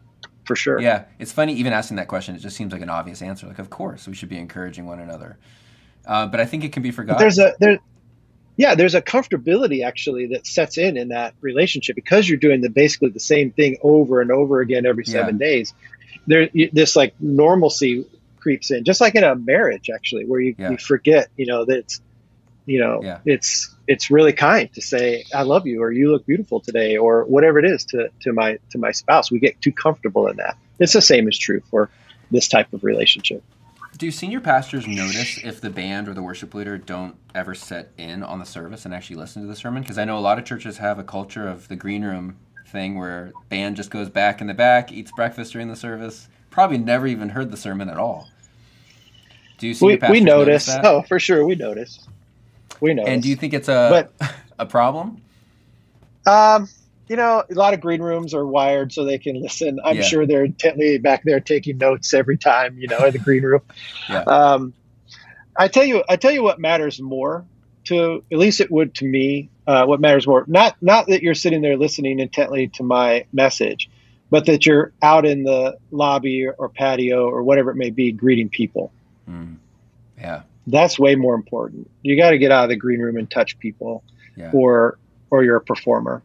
for 0.45 0.55
sure. 0.55 0.79
Yeah, 0.81 1.05
it's 1.19 1.31
funny 1.31 1.53
even 1.53 1.73
asking 1.73 1.97
that 1.97 2.07
question. 2.07 2.35
It 2.35 2.39
just 2.39 2.55
seems 2.55 2.73
like 2.73 2.81
an 2.81 2.89
obvious 2.89 3.21
answer. 3.21 3.47
Like, 3.47 3.59
of 3.59 3.69
course, 3.69 4.07
we 4.07 4.13
should 4.13 4.29
be 4.29 4.37
encouraging 4.37 4.85
one 4.85 4.99
another. 4.99 5.37
Uh, 6.05 6.27
but 6.27 6.39
I 6.39 6.45
think 6.45 6.63
it 6.63 6.73
can 6.73 6.83
be 6.83 6.91
forgotten. 6.91 7.19
There's 7.19 7.39
a 7.39 7.53
there, 7.59 7.79
yeah, 8.57 8.75
there's 8.75 8.95
a 8.95 9.01
comfortability 9.01 9.85
actually 9.85 10.27
that 10.27 10.45
sets 10.45 10.77
in 10.77 10.97
in 10.97 11.09
that 11.09 11.33
relationship 11.41 11.95
because 11.95 12.27
you're 12.27 12.37
doing 12.37 12.61
the 12.61 12.69
basically 12.69 13.09
the 13.09 13.19
same 13.19 13.51
thing 13.51 13.77
over 13.81 14.21
and 14.21 14.31
over 14.31 14.59
again 14.61 14.85
every 14.85 15.05
seven 15.05 15.39
yeah. 15.39 15.47
days. 15.47 15.73
There, 16.27 16.49
this 16.71 16.95
like 16.95 17.13
normalcy 17.19 18.05
creeps 18.39 18.71
in, 18.71 18.83
just 18.83 19.01
like 19.01 19.15
in 19.15 19.23
a 19.23 19.35
marriage 19.35 19.89
actually, 19.93 20.25
where 20.25 20.39
you, 20.39 20.55
yeah. 20.57 20.71
you 20.71 20.77
forget, 20.77 21.29
you 21.37 21.45
know, 21.45 21.65
that 21.65 21.77
it's 21.77 22.01
you 22.65 22.79
know 22.79 23.01
yeah. 23.03 23.19
it's 23.25 23.75
it's 23.87 24.09
really 24.09 24.33
kind 24.33 24.71
to 24.73 24.81
say 24.81 25.25
i 25.35 25.41
love 25.41 25.67
you 25.67 25.81
or 25.81 25.91
you 25.91 26.11
look 26.11 26.25
beautiful 26.25 26.59
today 26.59 26.95
or 26.95 27.25
whatever 27.25 27.59
it 27.59 27.65
is 27.65 27.83
to 27.85 28.09
to 28.21 28.33
my 28.33 28.57
to 28.73 28.77
my 28.77 28.91
spouse. 28.91 29.31
We 29.31 29.39
get 29.39 29.59
too 29.61 29.71
comfortable 29.71 30.27
in 30.27 30.37
that. 30.37 30.57
It's 30.79 30.93
the 30.93 31.01
same 31.01 31.27
is 31.27 31.37
true 31.37 31.61
for 31.69 31.89
this 32.31 32.47
type 32.47 32.73
of 32.73 32.83
relationship. 32.83 33.43
Do 33.97 34.09
senior 34.09 34.39
pastors 34.39 34.87
notice 34.87 35.37
if 35.43 35.61
the 35.61 35.69
band 35.69 36.09
or 36.09 36.15
the 36.15 36.23
worship 36.23 36.55
leader 36.55 36.79
don't 36.79 37.15
ever 37.35 37.53
sit 37.53 37.91
in 37.97 38.23
on 38.23 38.39
the 38.39 38.45
service 38.45 38.85
and 38.85 38.93
actually 38.93 39.17
listen 39.17 39.43
to 39.43 39.47
the 39.47 39.55
sermon? 39.55 39.83
Because 39.83 39.97
i 39.97 40.05
know 40.05 40.17
a 40.17 40.19
lot 40.19 40.39
of 40.39 40.45
churches 40.45 40.77
have 40.77 40.99
a 40.99 41.03
culture 41.03 41.47
of 41.47 41.67
the 41.67 41.75
green 41.75 42.03
room 42.03 42.37
thing 42.67 42.97
where 42.97 43.31
band 43.49 43.75
just 43.75 43.91
goes 43.91 44.09
back 44.09 44.41
in 44.41 44.47
the 44.47 44.53
back 44.53 44.91
eats 44.91 45.11
breakfast 45.11 45.53
during 45.53 45.67
the 45.67 45.75
service. 45.75 46.27
Probably 46.49 46.77
never 46.77 47.07
even 47.07 47.29
heard 47.29 47.51
the 47.51 47.57
sermon 47.57 47.89
at 47.89 47.97
all. 47.97 48.29
Do 49.59 49.67
you 49.67 49.73
see 49.75 49.85
we, 49.85 49.99
we 50.09 50.19
notice, 50.19 50.67
notice. 50.67 50.85
oh 50.85 51.03
for 51.03 51.19
sure 51.19 51.45
we 51.45 51.55
notice 51.55 52.05
we 52.81 52.93
know. 52.93 53.03
And 53.03 53.21
do 53.21 53.29
you 53.29 53.35
think 53.35 53.53
it's 53.53 53.69
a 53.69 54.09
but, 54.19 54.35
a 54.59 54.65
problem? 54.65 55.21
Um, 56.25 56.67
you 57.07 57.15
know, 57.15 57.43
a 57.49 57.53
lot 57.53 57.73
of 57.73 57.81
green 57.81 58.01
rooms 58.01 58.33
are 58.33 58.45
wired 58.45 58.93
so 58.93 59.03
they 59.03 59.17
can 59.17 59.41
listen. 59.41 59.79
I'm 59.83 59.97
yeah. 59.97 60.01
sure 60.03 60.25
they're 60.25 60.45
intently 60.45 60.97
back 60.97 61.23
there 61.23 61.39
taking 61.39 61.77
notes 61.77 62.13
every 62.13 62.37
time, 62.37 62.77
you 62.77 62.87
know, 62.87 63.05
in 63.05 63.11
the 63.11 63.19
green 63.19 63.43
room. 63.43 63.61
yeah. 64.09 64.21
Um, 64.21 64.73
I 65.55 65.67
tell 65.67 65.83
you, 65.83 66.03
I 66.07 66.15
tell 66.15 66.31
you 66.31 66.43
what 66.43 66.59
matters 66.59 67.01
more 67.01 67.45
to, 67.85 68.23
at 68.31 68.37
least 68.37 68.61
it 68.61 68.71
would 68.71 68.95
to 68.95 69.05
me, 69.05 69.49
uh, 69.67 69.85
what 69.85 69.99
matters 69.99 70.25
more, 70.25 70.45
not, 70.47 70.75
not 70.81 71.07
that 71.07 71.21
you're 71.21 71.35
sitting 71.35 71.61
there 71.61 71.77
listening 71.77 72.19
intently 72.19 72.69
to 72.69 72.83
my 72.83 73.25
message, 73.33 73.89
but 74.29 74.45
that 74.45 74.65
you're 74.65 74.93
out 75.01 75.25
in 75.25 75.43
the 75.43 75.77
lobby 75.91 76.47
or 76.47 76.69
patio 76.69 77.29
or 77.29 77.43
whatever 77.43 77.71
it 77.71 77.75
may 77.75 77.89
be, 77.89 78.11
greeting 78.11 78.49
people. 78.49 78.91
Mm. 79.29 79.57
Yeah 80.17 80.43
that's 80.67 80.97
way 80.97 81.15
more 81.15 81.35
important. 81.35 81.89
You 82.01 82.15
got 82.17 82.31
to 82.31 82.37
get 82.37 82.51
out 82.51 82.63
of 82.63 82.69
the 82.69 82.75
green 82.75 82.99
room 82.99 83.17
and 83.17 83.29
touch 83.29 83.57
people, 83.59 84.03
yeah. 84.35 84.51
or 84.53 84.97
or 85.29 85.43
you're 85.43 85.57
a 85.57 85.61
performer. 85.61 86.23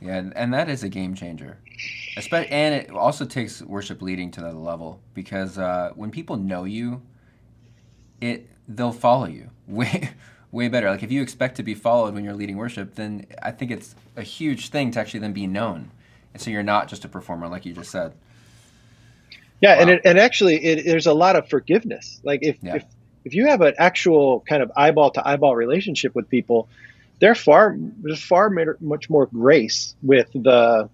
Yeah, 0.00 0.30
and 0.34 0.54
that 0.54 0.68
is 0.68 0.82
a 0.82 0.88
game 0.88 1.14
changer. 1.14 1.58
And 2.32 2.74
it 2.74 2.90
also 2.90 3.24
takes 3.24 3.62
worship 3.62 4.02
leading 4.02 4.30
to 4.32 4.40
another 4.40 4.58
level 4.58 5.00
because 5.14 5.58
uh, 5.58 5.92
when 5.94 6.10
people 6.10 6.36
know 6.36 6.64
you, 6.64 7.02
it 8.20 8.48
they'll 8.68 8.92
follow 8.92 9.26
you 9.26 9.50
way 9.66 10.10
way 10.52 10.68
better. 10.68 10.90
Like 10.90 11.02
if 11.02 11.12
you 11.12 11.22
expect 11.22 11.56
to 11.56 11.62
be 11.62 11.74
followed 11.74 12.14
when 12.14 12.24
you're 12.24 12.34
leading 12.34 12.56
worship, 12.56 12.94
then 12.94 13.26
I 13.42 13.50
think 13.52 13.70
it's 13.70 13.94
a 14.16 14.22
huge 14.22 14.68
thing 14.70 14.90
to 14.92 15.00
actually 15.00 15.20
then 15.20 15.32
be 15.32 15.46
known, 15.46 15.90
and 16.32 16.42
so 16.42 16.50
you're 16.50 16.62
not 16.62 16.88
just 16.88 17.04
a 17.04 17.08
performer 17.08 17.48
like 17.48 17.64
you 17.64 17.72
just 17.72 17.90
said. 17.90 18.14
Yeah, 19.60 19.76
wow. 19.76 19.82
and 19.82 19.90
it, 19.90 20.02
and 20.04 20.18
actually, 20.18 20.56
it, 20.64 20.84
there's 20.84 21.06
a 21.06 21.12
lot 21.12 21.36
of 21.36 21.48
forgiveness. 21.48 22.20
Like 22.24 22.40
if, 22.42 22.56
yeah. 22.62 22.76
if 22.76 22.84
if 23.24 23.34
you 23.34 23.46
have 23.46 23.60
an 23.60 23.74
actual 23.78 24.40
kind 24.40 24.62
of 24.62 24.72
eyeball 24.76 25.10
to 25.12 25.26
eyeball 25.26 25.56
relationship 25.56 26.14
with 26.14 26.28
people, 26.28 26.68
there 27.20 27.34
far 27.34 27.76
there's 27.78 28.22
far 28.22 28.50
much 28.80 29.10
more 29.10 29.26
grace 29.26 29.94
with 30.02 30.30
the 30.32 30.88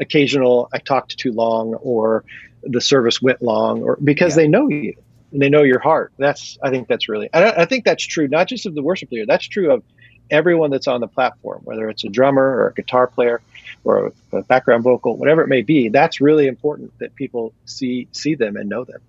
occasional 0.00 0.68
I 0.72 0.78
talked 0.78 1.18
too 1.18 1.32
long 1.32 1.74
or 1.74 2.24
the 2.62 2.80
service 2.80 3.20
went 3.20 3.42
long 3.42 3.82
or 3.82 3.96
because 4.02 4.36
yeah. 4.36 4.44
they 4.44 4.48
know 4.48 4.68
you 4.68 4.94
and 5.32 5.42
they 5.42 5.48
know 5.48 5.62
your 5.62 5.80
heart. 5.80 6.12
That's 6.16 6.58
I 6.62 6.70
think 6.70 6.88
that's 6.88 7.08
really 7.08 7.28
I, 7.34 7.50
I 7.50 7.64
think 7.64 7.84
that's 7.84 8.06
true 8.06 8.28
not 8.28 8.48
just 8.48 8.66
of 8.66 8.74
the 8.74 8.82
worship 8.82 9.10
leader. 9.10 9.26
That's 9.26 9.46
true 9.46 9.72
of 9.72 9.82
everyone 10.30 10.70
that's 10.70 10.86
on 10.86 11.00
the 11.00 11.08
platform, 11.08 11.62
whether 11.64 11.88
it's 11.88 12.04
a 12.04 12.08
drummer 12.08 12.44
or 12.44 12.68
a 12.68 12.74
guitar 12.74 13.06
player 13.06 13.40
or 13.84 14.12
a 14.32 14.42
background 14.42 14.84
vocal, 14.84 15.16
whatever 15.16 15.42
it 15.42 15.48
may 15.48 15.62
be. 15.62 15.88
That's 15.88 16.20
really 16.20 16.46
important 16.46 16.96
that 16.98 17.14
people 17.14 17.52
see 17.64 18.08
see 18.12 18.34
them 18.34 18.56
and 18.56 18.68
know 18.68 18.84
them. 18.84 19.00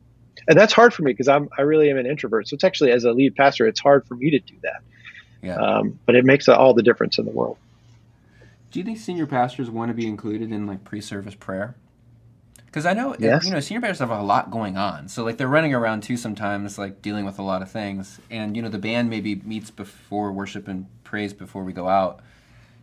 And 0.50 0.58
that's 0.58 0.74
hard 0.74 0.96
for 0.96 1.04
me 1.04 1.12
because 1.12 1.28
I'm 1.28 1.48
I 1.58 1.62
really 1.62 1.92
am 1.92 1.98
an 1.98 2.08
introvert. 2.08 2.48
So 2.48 2.56
it's 2.56 2.64
actually 2.64 2.92
as 2.92 3.06
a 3.06 3.12
lead 3.12 3.36
pastor, 3.36 3.68
it's 3.68 3.80
hard 3.80 4.06
for 4.08 4.16
me 4.16 4.32
to 4.32 4.40
do 4.40 4.56
that. 4.64 4.82
Yeah. 5.44 5.56
Um, 5.56 6.00
but 6.08 6.16
it 6.16 6.26
makes 6.26 6.50
all 6.50 6.74
the 6.74 6.82
difference 6.82 7.20
in 7.20 7.26
the 7.26 7.32
world. 7.32 7.58
Do 8.72 8.80
you 8.80 8.86
think 8.86 8.98
senior 8.98 9.28
pastors 9.28 9.70
want 9.70 9.90
to 9.90 9.94
be 9.94 10.08
included 10.08 10.52
in 10.52 10.66
like 10.66 10.84
pre-service 10.84 11.36
prayer? 11.36 11.76
Because 12.66 12.86
I 12.86 12.94
know 12.94 13.16
yes. 13.18 13.46
you 13.46 13.52
know 13.52 13.60
senior 13.60 13.82
pastors 13.82 14.00
have 14.00 14.10
a 14.10 14.22
lot 14.22 14.52
going 14.52 14.76
on, 14.76 15.08
so 15.08 15.24
like 15.24 15.38
they're 15.38 15.48
running 15.48 15.74
around 15.74 16.02
too 16.02 16.18
sometimes, 16.18 16.78
like 16.78 17.02
dealing 17.02 17.26
with 17.26 17.40
a 17.40 17.44
lot 17.44 17.62
of 17.62 17.72
things. 17.72 18.20
And 18.30 18.56
you 18.56 18.62
know 18.62 18.70
the 18.70 18.80
band 18.80 19.10
maybe 19.10 19.36
meets 19.36 19.72
before 19.72 20.32
worship 20.32 20.68
and 20.68 20.88
praise 21.04 21.34
before 21.34 21.64
we 21.64 21.74
go 21.74 21.88
out. 21.88 22.22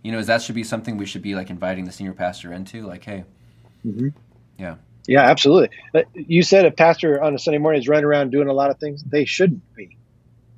You 0.02 0.12
know, 0.12 0.18
is 0.18 0.28
that 0.28 0.42
should 0.42 0.54
be 0.54 0.64
something 0.64 0.96
we 0.96 1.06
should 1.06 1.22
be 1.22 1.34
like 1.34 1.50
inviting 1.50 1.84
the 1.84 1.92
senior 1.92 2.12
pastor 2.12 2.52
into? 2.52 2.86
Like, 2.86 3.04
hey, 3.04 3.24
mm-hmm. 3.84 4.08
yeah, 4.58 4.76
yeah, 5.06 5.22
absolutely. 5.22 5.76
Uh, 5.94 6.02
you 6.14 6.42
said 6.42 6.64
a 6.64 6.70
pastor 6.70 7.22
on 7.22 7.34
a 7.34 7.38
Sunday 7.38 7.58
morning 7.58 7.80
is 7.80 7.88
running 7.88 8.04
around 8.04 8.30
doing 8.30 8.48
a 8.48 8.52
lot 8.52 8.70
of 8.70 8.78
things. 8.78 9.02
They 9.02 9.24
shouldn't 9.24 9.74
be. 9.74 9.96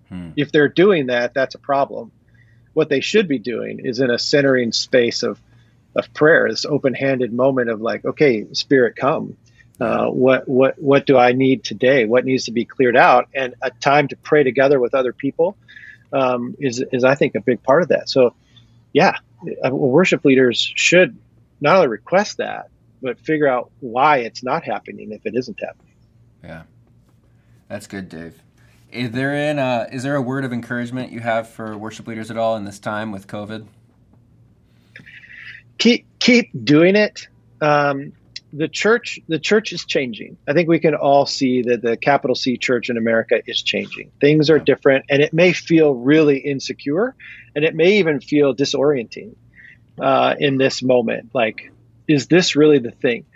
Hmm. 0.09 0.31
If 0.37 0.53
they're 0.53 0.69
doing 0.69 1.07
that, 1.07 1.35
that's 1.35 1.55
a 1.55 1.59
problem. 1.59 2.13
What 2.73 2.89
they 2.89 3.01
should 3.01 3.29
be 3.29 3.39
doing 3.39 3.81
is 3.85 4.01
in 4.01 4.11
a 4.11 4.19
centering 4.19 4.73
space 4.73 5.23
of 5.23 5.41
of 5.95 6.13
prayer, 6.15 6.49
this 6.49 6.65
open-handed 6.65 7.33
moment 7.33 7.71
of 7.71 7.81
like, 7.81 8.05
okay, 8.05 8.47
Spirit, 8.53 8.95
come. 8.95 9.37
Uh, 9.81 10.07
what 10.07 10.49
what 10.49 10.81
what 10.81 11.07
do 11.07 11.17
I 11.17 11.33
need 11.33 11.65
today? 11.65 12.05
What 12.05 12.25
needs 12.25 12.47
to 12.47 12.53
be 12.53 12.65
cleared 12.65 12.97
out? 12.97 13.29
And 13.35 13.55
a 13.63 13.71
time 13.71 14.09
to 14.09 14.17
pray 14.17 14.43
together 14.43 14.81
with 14.81 14.95
other 14.95 15.13
people 15.13 15.57
um, 16.13 16.57
is 16.59 16.85
is 16.93 17.05
I 17.05 17.15
think 17.15 17.35
a 17.35 17.41
big 17.41 17.63
part 17.63 17.83
of 17.83 17.89
that. 17.89 18.09
So, 18.09 18.35
yeah, 18.93 19.19
uh, 19.65 19.75
worship 19.75 20.25
leaders 20.25 20.73
should 20.75 21.17
not 21.61 21.77
only 21.77 21.89
request 21.89 22.39
that, 22.39 22.71
but 23.03 23.19
figure 23.21 23.49
out 23.49 23.71
why 23.81 24.19
it's 24.19 24.43
not 24.43 24.65
happening 24.65 25.13
if 25.13 25.25
it 25.27 25.35
isn't 25.35 25.59
happening. 25.61 25.95
Yeah, 26.43 26.63
that's 27.69 27.87
good, 27.87 28.09
Dave. 28.09 28.41
Is 28.91 29.11
there 29.11 29.35
in 29.35 29.59
a, 29.59 29.87
is 29.93 30.03
there 30.03 30.17
a 30.17 30.23
word 30.23 30.45
of 30.45 30.53
encouragement 30.53 31.13
you 31.13 31.21
have 31.21 31.49
for 31.49 31.77
worship 31.77 32.07
leaders 32.07 32.31
at 32.31 32.39
all 32.39 32.57
in 32.57 32.65
this 32.65 32.79
time 32.79 33.13
with 33.13 33.27
COVID? 33.27 33.67
Keep 35.79 36.07
keep 36.19 36.51
doing 36.65 36.97
it. 36.97 37.29
Um, 37.61 38.13
the 38.53 38.69
church 38.69 39.21
the 39.29 39.39
church 39.39 39.73
is 39.73 39.85
changing. 39.85 40.39
I 40.49 40.55
think 40.55 40.69
we 40.69 40.79
can 40.79 40.95
all 40.95 41.27
see 41.27 41.63
that 41.63 41.83
the 41.83 41.97
capital 41.97 42.35
C 42.35 42.57
church 42.57 42.89
in 42.89 42.97
America 42.97 43.43
is 43.47 43.63
changing. 43.63 44.11
Things 44.21 44.49
are 44.49 44.59
different, 44.59 45.05
and 45.11 45.23
it 45.23 45.33
may 45.33 45.53
feel 45.53 45.95
really 45.95 46.39
insecure, 46.39 47.15
and 47.55 47.65
it 47.65 47.75
may 47.75 47.99
even 47.99 48.21
feel 48.21 48.55
disorienting 48.55 49.35
uh, 50.01 50.35
in 50.39 50.57
this 50.57 50.83
moment. 50.83 51.31
Like, 51.35 51.71
is 52.09 52.27
this 52.27 52.57
really 52.57 52.79
the 52.79 52.91
thing? 52.91 53.27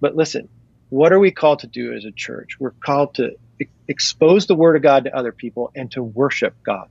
But 0.00 0.16
listen, 0.16 0.48
what 0.88 1.12
are 1.12 1.18
we 1.18 1.30
called 1.30 1.60
to 1.60 1.66
do 1.66 1.94
as 1.94 2.04
a 2.04 2.10
church? 2.10 2.58
We're 2.58 2.72
called 2.72 3.14
to 3.14 3.36
expose 3.86 4.46
the 4.46 4.54
word 4.54 4.76
of 4.76 4.82
God 4.82 5.04
to 5.04 5.16
other 5.16 5.32
people 5.32 5.70
and 5.74 5.90
to 5.92 6.02
worship 6.02 6.54
God. 6.64 6.88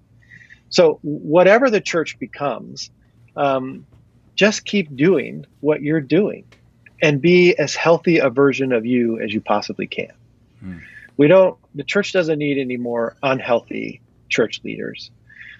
So, 0.69 0.99
whatever 1.01 1.69
the 1.69 1.81
church 1.81 2.17
becomes, 2.17 2.89
um, 3.35 3.85
just 4.35 4.63
keep 4.63 4.95
doing 4.95 5.45
what 5.59 5.81
you're 5.81 6.01
doing 6.01 6.45
and 7.01 7.21
be 7.21 7.57
as 7.57 7.75
healthy 7.75 8.19
a 8.19 8.29
version 8.29 8.71
of 8.71 8.85
you 8.85 9.19
as 9.19 9.33
you 9.33 9.41
possibly 9.41 9.87
can. 9.87 10.13
Hmm. 10.59 10.77
We 11.17 11.27
don't, 11.27 11.57
the 11.75 11.83
church 11.83 12.13
doesn't 12.13 12.39
need 12.39 12.57
any 12.57 12.77
more 12.77 13.15
unhealthy 13.21 14.01
church 14.29 14.61
leaders. 14.63 15.11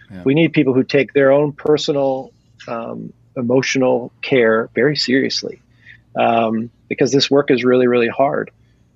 Yeah. 0.10 0.24
We 0.24 0.34
need 0.34 0.54
people 0.54 0.74
who 0.74 0.84
take 0.84 1.14
their 1.14 1.32
own 1.32 1.52
personal, 1.52 2.32
um, 2.68 3.12
emotional 3.36 4.12
care 4.22 4.70
very 4.74 4.96
seriously 4.96 5.62
um, 6.16 6.70
because 6.88 7.12
this 7.12 7.30
work 7.30 7.52
is 7.52 7.64
really, 7.64 7.88
really 7.88 8.08
hard. 8.08 8.52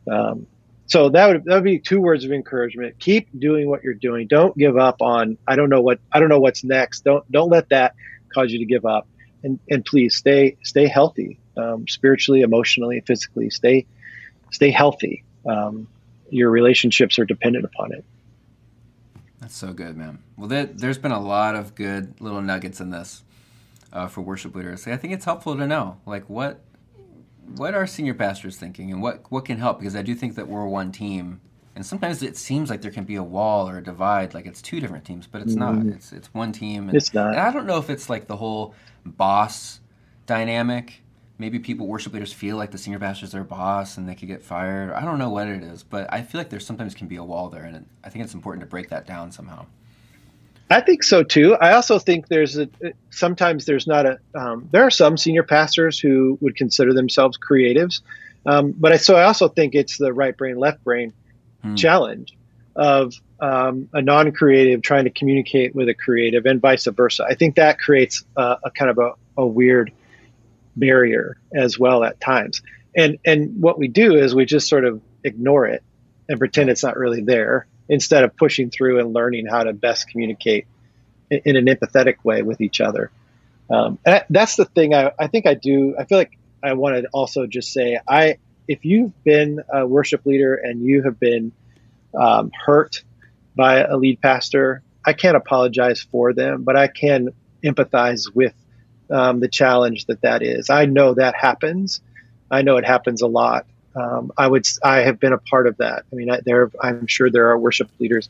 Um, 0.09 0.47
so 0.87 1.09
that 1.09 1.27
would 1.27 1.45
that 1.45 1.55
would 1.55 1.63
be 1.63 1.79
two 1.79 1.99
words 1.99 2.25
of 2.25 2.31
encouragement. 2.31 2.99
Keep 2.99 3.39
doing 3.39 3.67
what 3.67 3.83
you're 3.83 3.95
doing. 3.95 4.27
Don't 4.27 4.55
give 4.55 4.77
up 4.77 5.01
on. 5.01 5.37
I 5.47 5.55
don't 5.55 5.69
know 5.69 5.81
what 5.81 5.99
I 6.11 6.19
don't 6.19 6.29
know 6.29 6.39
what's 6.39 6.63
next. 6.63 7.03
Don't 7.03 7.29
don't 7.31 7.49
let 7.49 7.69
that 7.69 7.95
cause 8.33 8.51
you 8.51 8.59
to 8.59 8.65
give 8.65 8.85
up. 8.85 9.07
And 9.43 9.59
and 9.69 9.83
please 9.83 10.15
stay 10.15 10.57
stay 10.63 10.87
healthy, 10.87 11.39
um, 11.57 11.87
spiritually, 11.87 12.41
emotionally, 12.41 13.01
physically. 13.01 13.49
Stay 13.49 13.87
stay 14.51 14.69
healthy. 14.69 15.23
Um, 15.47 15.87
your 16.29 16.49
relationships 16.49 17.17
are 17.17 17.25
dependent 17.25 17.65
upon 17.65 17.93
it. 17.93 18.05
That's 19.39 19.55
so 19.55 19.73
good, 19.73 19.95
man. 19.95 20.19
Well, 20.37 20.47
there, 20.47 20.67
has 20.81 20.97
been 20.97 21.11
a 21.11 21.19
lot 21.19 21.55
of 21.55 21.75
good 21.75 22.19
little 22.19 22.41
nuggets 22.41 22.79
in 22.81 22.89
this 22.89 23.21
uh, 23.93 24.07
for 24.07 24.21
worship 24.21 24.55
leaders. 24.55 24.87
I 24.87 24.97
think 24.97 25.13
it's 25.13 25.25
helpful 25.25 25.55
to 25.55 25.67
know, 25.67 25.97
like, 26.05 26.27
what 26.29 26.61
what 27.57 27.73
are 27.73 27.85
senior 27.87 28.13
pastors 28.13 28.57
thinking, 28.57 28.91
and 28.91 29.01
what 29.01 29.31
what 29.31 29.45
can 29.45 29.57
help? 29.57 29.79
Because 29.79 29.95
I 29.95 30.01
do 30.01 30.15
think 30.15 30.35
that 30.35 30.47
we're 30.47 30.65
one 30.65 30.91
team, 30.91 31.41
and 31.75 31.85
sometimes 31.85 32.23
it 32.23 32.37
seems 32.37 32.69
like 32.69 32.81
there 32.81 32.91
can 32.91 33.03
be 33.03 33.15
a 33.15 33.23
wall 33.23 33.69
or 33.69 33.77
a 33.77 33.83
divide, 33.83 34.33
like 34.33 34.45
it's 34.45 34.61
two 34.61 34.79
different 34.79 35.05
teams, 35.05 35.27
but 35.27 35.41
it's 35.41 35.55
mm-hmm. 35.55 35.87
not. 35.87 35.95
It's 35.95 36.11
it's 36.11 36.33
one 36.33 36.51
team. 36.51 36.89
And, 36.89 36.97
it's 36.97 37.13
not. 37.13 37.29
And 37.29 37.39
I 37.39 37.51
don't 37.51 37.65
know 37.65 37.77
if 37.77 37.89
it's 37.89 38.09
like 38.09 38.27
the 38.27 38.37
whole 38.37 38.73
boss 39.05 39.79
dynamic. 40.25 41.01
Maybe 41.37 41.59
people, 41.59 41.85
worship 41.87 42.13
leaders, 42.13 42.31
feel 42.31 42.55
like 42.55 42.71
the 42.71 42.77
senior 42.77 42.97
pastor 42.97 43.25
is 43.25 43.33
their 43.33 43.43
boss 43.43 43.97
and 43.97 44.07
they 44.07 44.15
could 44.15 44.29
get 44.29 44.41
fired. 44.41 44.93
I 44.93 45.01
don't 45.01 45.19
know 45.19 45.29
what 45.29 45.49
it 45.49 45.63
is, 45.63 45.83
but 45.83 46.11
I 46.13 46.21
feel 46.21 46.39
like 46.39 46.49
there 46.49 46.61
sometimes 46.61 46.95
can 46.95 47.07
be 47.07 47.17
a 47.17 47.23
wall 47.25 47.49
there, 47.49 47.63
and 47.63 47.75
it, 47.75 47.83
I 48.05 48.09
think 48.09 48.23
it's 48.23 48.33
important 48.33 48.61
to 48.61 48.67
break 48.67 48.87
that 48.89 49.05
down 49.05 49.33
somehow. 49.33 49.65
I 50.69 50.81
think 50.81 51.03
so 51.03 51.23
too. 51.23 51.55
I 51.55 51.73
also 51.73 51.99
think 51.99 52.27
there's 52.27 52.57
a 52.57 52.67
sometimes 53.11 53.65
there's 53.65 53.85
not 53.85 54.05
a 54.05 54.19
um, 54.33 54.67
there 54.71 54.83
are 54.83 54.91
some 54.91 55.15
senior 55.15 55.43
pastors 55.43 55.99
who 55.99 56.37
would 56.41 56.55
consider 56.55 56.93
themselves 56.93 57.37
creatives, 57.37 58.01
um, 58.45 58.73
but 58.77 58.91
I, 58.91 58.97
so 58.97 59.15
I 59.15 59.23
also 59.23 59.47
think 59.47 59.75
it's 59.75 59.97
the 59.97 60.11
right 60.11 60.35
brain 60.35 60.57
left 60.57 60.83
brain 60.83 61.13
hmm. 61.61 61.75
challenge 61.75 62.35
of 62.75 63.13
um, 63.39 63.89
a 63.93 64.01
non-creative 64.01 64.81
trying 64.81 65.03
to 65.03 65.11
communicate 65.11 65.75
with 65.75 65.87
a 65.87 65.93
creative 65.93 66.45
and 66.45 66.59
vice 66.59 66.85
versa. 66.85 67.25
I 67.29 67.35
think 67.35 67.55
that 67.55 67.79
creates 67.79 68.23
a, 68.35 68.57
a 68.63 68.71
kind 68.71 68.89
of 68.89 68.97
a, 68.97 69.11
a 69.37 69.45
weird 69.45 69.91
barrier 70.75 71.37
as 71.53 71.77
well 71.77 72.03
at 72.03 72.19
times. 72.19 72.61
And 72.95 73.19
and 73.23 73.61
what 73.61 73.77
we 73.77 73.87
do 73.87 74.15
is 74.15 74.33
we 74.33 74.45
just 74.45 74.67
sort 74.67 74.85
of 74.85 74.99
ignore 75.23 75.67
it 75.67 75.83
and 76.27 76.39
pretend 76.39 76.71
it's 76.71 76.83
not 76.83 76.97
really 76.97 77.21
there 77.21 77.67
instead 77.89 78.23
of 78.23 78.35
pushing 78.35 78.69
through 78.69 78.99
and 78.99 79.13
learning 79.13 79.45
how 79.45 79.63
to 79.63 79.73
best 79.73 80.09
communicate 80.09 80.65
in, 81.29 81.41
in 81.45 81.55
an 81.55 81.65
empathetic 81.65 82.15
way 82.23 82.41
with 82.41 82.61
each 82.61 82.81
other. 82.81 83.11
Um, 83.69 83.97
that's 84.29 84.55
the 84.55 84.65
thing 84.65 84.93
I, 84.93 85.11
I 85.17 85.27
think 85.27 85.47
I 85.47 85.55
do. 85.55 85.95
I 85.97 86.05
feel 86.05 86.17
like 86.17 86.37
I 86.61 86.73
want 86.73 87.01
to 87.01 87.07
also 87.13 87.47
just 87.47 87.73
say, 87.73 87.99
I, 88.07 88.37
if 88.67 88.85
you've 88.85 89.23
been 89.23 89.61
a 89.71 89.85
worship 89.85 90.25
leader 90.25 90.55
and 90.55 90.83
you 90.83 91.03
have 91.03 91.19
been 91.19 91.51
um, 92.17 92.51
hurt 92.65 93.03
by 93.55 93.79
a 93.79 93.97
lead 93.97 94.21
pastor, 94.21 94.81
I 95.05 95.13
can't 95.13 95.37
apologize 95.37 96.01
for 96.01 96.33
them, 96.33 96.63
but 96.63 96.75
I 96.75 96.87
can 96.87 97.29
empathize 97.63 98.33
with 98.33 98.53
um, 99.09 99.39
the 99.39 99.47
challenge 99.47 100.05
that 100.05 100.21
that 100.21 100.41
is. 100.41 100.69
I 100.69 100.85
know 100.85 101.13
that 101.13 101.35
happens. 101.35 102.01
I 102.49 102.61
know 102.61 102.77
it 102.77 102.85
happens 102.85 103.21
a 103.21 103.27
lot 103.27 103.65
um, 103.95 104.31
I 104.37 104.47
would 104.47 104.67
I 104.83 104.97
have 104.97 105.19
been 105.19 105.33
a 105.33 105.37
part 105.37 105.67
of 105.67 105.77
that. 105.77 106.05
I 106.11 106.15
mean, 106.15 106.29
I, 106.29 106.41
there 106.45 106.69
I'm 106.81 107.07
sure 107.07 107.29
there 107.29 107.49
are 107.49 107.57
worship 107.57 107.89
leaders 107.99 108.29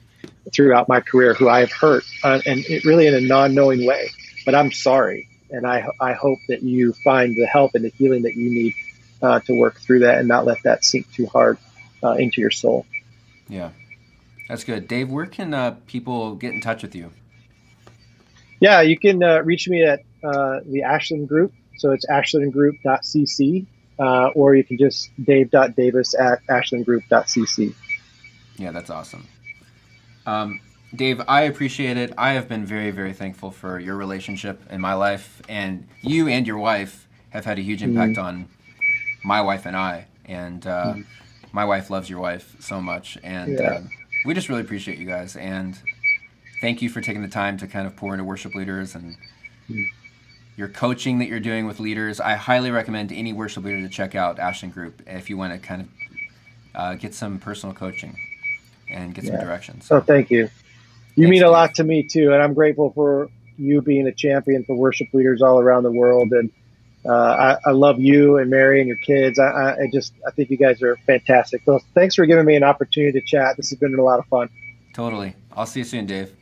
throughout 0.54 0.88
my 0.88 1.02
career 1.02 1.34
who 1.34 1.50
I 1.50 1.62
have 1.62 1.72
hurt, 1.72 2.04
uh, 2.24 2.40
and 2.46 2.64
it 2.70 2.86
really 2.86 3.08
in 3.08 3.16
a 3.16 3.22
non-knowing 3.22 3.86
way. 3.86 4.10
But 4.46 4.54
I'm 4.54 4.72
sorry, 4.72 5.28
and 5.50 5.66
I 5.66 5.88
I 6.00 6.14
hope 6.14 6.40
that 6.50 6.62
you 6.62 6.94
find 7.04 7.36
the 7.36 7.46
help 7.46 7.72
and 7.74 7.84
the 7.84 7.90
healing 7.90 8.24
that 8.24 8.36
you 8.36 8.50
need 8.50 8.74
uh, 9.22 9.40
to 9.42 9.60
work 9.60 9.80
through 9.80 10.00
that 10.00 10.20
and 10.20 10.28
not 10.28 10.46
let 10.46 10.62
that 10.64 10.86
sink 10.86 11.12
too 11.12 11.26
hard 11.26 11.58
uh, 12.04 12.12
into 12.12 12.42
your 12.42 12.52
soul. 12.52 12.86
Yeah, 13.50 13.72
that's 14.48 14.64
good, 14.64 14.88
Dave. 14.88 15.10
Where 15.10 15.26
can 15.26 15.54
uh, 15.54 15.78
people 15.88 16.36
get 16.36 16.54
in 16.54 16.62
touch 16.62 16.84
with 16.84 16.94
you? 16.96 17.12
Yeah, 18.60 18.82
you 18.82 18.98
can 18.98 19.24
uh, 19.24 19.42
reach 19.42 19.68
me 19.68 19.84
at 19.84 20.02
uh, 20.24 20.60
the 20.66 20.84
Ashland 20.84 21.28
Group. 21.28 21.54
So 21.78 21.92
it's 21.92 22.06
ashlandgroup.cc 22.06 23.66
uh, 24.00 24.28
or 24.30 24.56
you 24.56 24.64
can 24.64 24.78
just 24.78 25.12
dave.davis 25.24 26.16
at 26.16 26.46
ashlandgroup.cc. 26.48 27.74
Yeah, 28.58 28.72
that's 28.72 28.90
awesome. 28.90 29.28
Um, 30.26 30.62
Dave, 30.96 31.22
I 31.28 31.42
appreciate 31.42 31.98
it. 31.98 32.14
I 32.18 32.34
have 32.34 32.48
been 32.48 32.66
very, 32.66 32.92
very 32.92 33.14
thankful 33.14 33.52
for 33.52 33.80
your 33.80 33.96
relationship 33.96 34.62
in 34.70 34.80
my 34.80 34.94
life, 34.94 35.42
and 35.50 35.88
you 36.02 36.28
and 36.28 36.48
your 36.48 36.58
wife 36.58 37.08
have 37.32 37.46
had 37.46 37.60
a 37.60 37.62
huge 37.62 37.84
impact 37.84 38.14
mm-hmm. 38.14 38.26
on 38.26 38.50
my 39.24 39.42
wife 39.42 39.66
and 39.66 39.76
I. 39.76 40.06
And 40.26 40.66
uh, 40.66 40.94
mm-hmm. 40.94 41.02
my 41.52 41.66
wife 41.66 41.90
loves 41.90 42.10
your 42.10 42.20
wife 42.20 42.56
so 42.60 42.80
much, 42.80 43.18
and 43.24 43.60
yeah. 43.60 43.76
um, 43.76 43.90
we 44.26 44.34
just 44.34 44.48
really 44.48 44.62
appreciate 44.62 44.98
you 44.98 45.06
guys. 45.06 45.36
And 45.36 45.78
thank 46.62 46.82
you 46.82 46.90
for 46.90 47.02
taking 47.02 47.22
the 47.22 47.28
time 47.28 47.58
to 47.58 47.68
kind 47.68 47.88
of 47.88 47.96
pour 47.96 48.14
into 48.14 48.24
worship 48.24 48.56
leaders 48.56 48.96
and 48.96 49.18
mm. 49.70 49.86
Your 50.58 50.68
coaching 50.68 51.20
that 51.20 51.28
you're 51.28 51.40
doing 51.40 51.66
with 51.66 51.80
leaders. 51.80 52.20
I 52.20 52.36
highly 52.36 52.72
recommend 52.72 53.12
any 53.12 53.34
worship 53.34 53.64
leader 53.64 53.82
to 53.82 53.90
check 53.90 54.16
out 54.16 54.40
Ashland 54.40 54.74
Group 54.74 55.02
if 55.06 55.30
you 55.30 55.38
want 55.38 55.54
to 55.54 55.60
kind 55.60 55.82
of 55.82 55.88
uh, 56.74 56.96
get 56.96 57.14
some 57.14 57.40
personal 57.40 57.74
coaching 57.74 58.16
and 58.90 59.14
get 59.14 59.26
yeah. 59.26 59.32
some 59.32 59.40
direction. 59.40 59.82
So, 59.82 59.98
oh, 59.98 60.02
thank 60.02 60.32
you. 60.32 60.50
You 61.16 61.24
Thanks, 61.24 61.30
mean 61.30 61.44
a 61.44 61.50
lot 61.50 61.76
to 61.76 61.84
me 61.84 62.04
too, 62.04 62.34
and 62.34 62.42
I'm 62.42 62.54
grateful 62.54 62.92
for 62.92 63.30
you 63.58 63.82
being 63.82 64.08
a 64.08 64.12
champion 64.12 64.64
for 64.66 64.76
worship 64.76 65.08
leaders 65.14 65.42
all 65.42 65.60
around 65.60 65.84
the 65.84 65.92
world. 65.92 66.32
And 66.32 66.52
uh, 67.06 67.58
I, 67.66 67.70
I, 67.70 67.72
love 67.72 68.00
you 68.00 68.38
and 68.38 68.50
Mary 68.50 68.82
and 68.82 68.88
your 68.88 68.98
kids. 68.98 69.40
I, 69.40 69.76
I, 69.80 69.90
just 69.94 70.14
I 70.28 70.32
think 70.32 70.50
you 70.50 70.58
guys 70.58 70.82
are 70.82 70.98
fantastic. 71.06 71.62
So 71.64 71.80
thanks 71.94 72.16
for 72.16 72.26
giving 72.26 72.46
me 72.46 72.56
an 72.56 72.64
opportunity 72.64 73.20
to 73.20 73.26
chat. 73.26 73.56
This 73.58 73.70
has 73.70 73.80
been 73.80 73.98
a 73.98 74.04
lot 74.04 74.20
of 74.20 74.26
fun. 74.26 74.50
Totally. 74.94 75.36
I'll 75.56 75.66
see 75.66 75.82
you 75.82 75.86
soon, 75.86 76.06
Dave. 76.06 76.34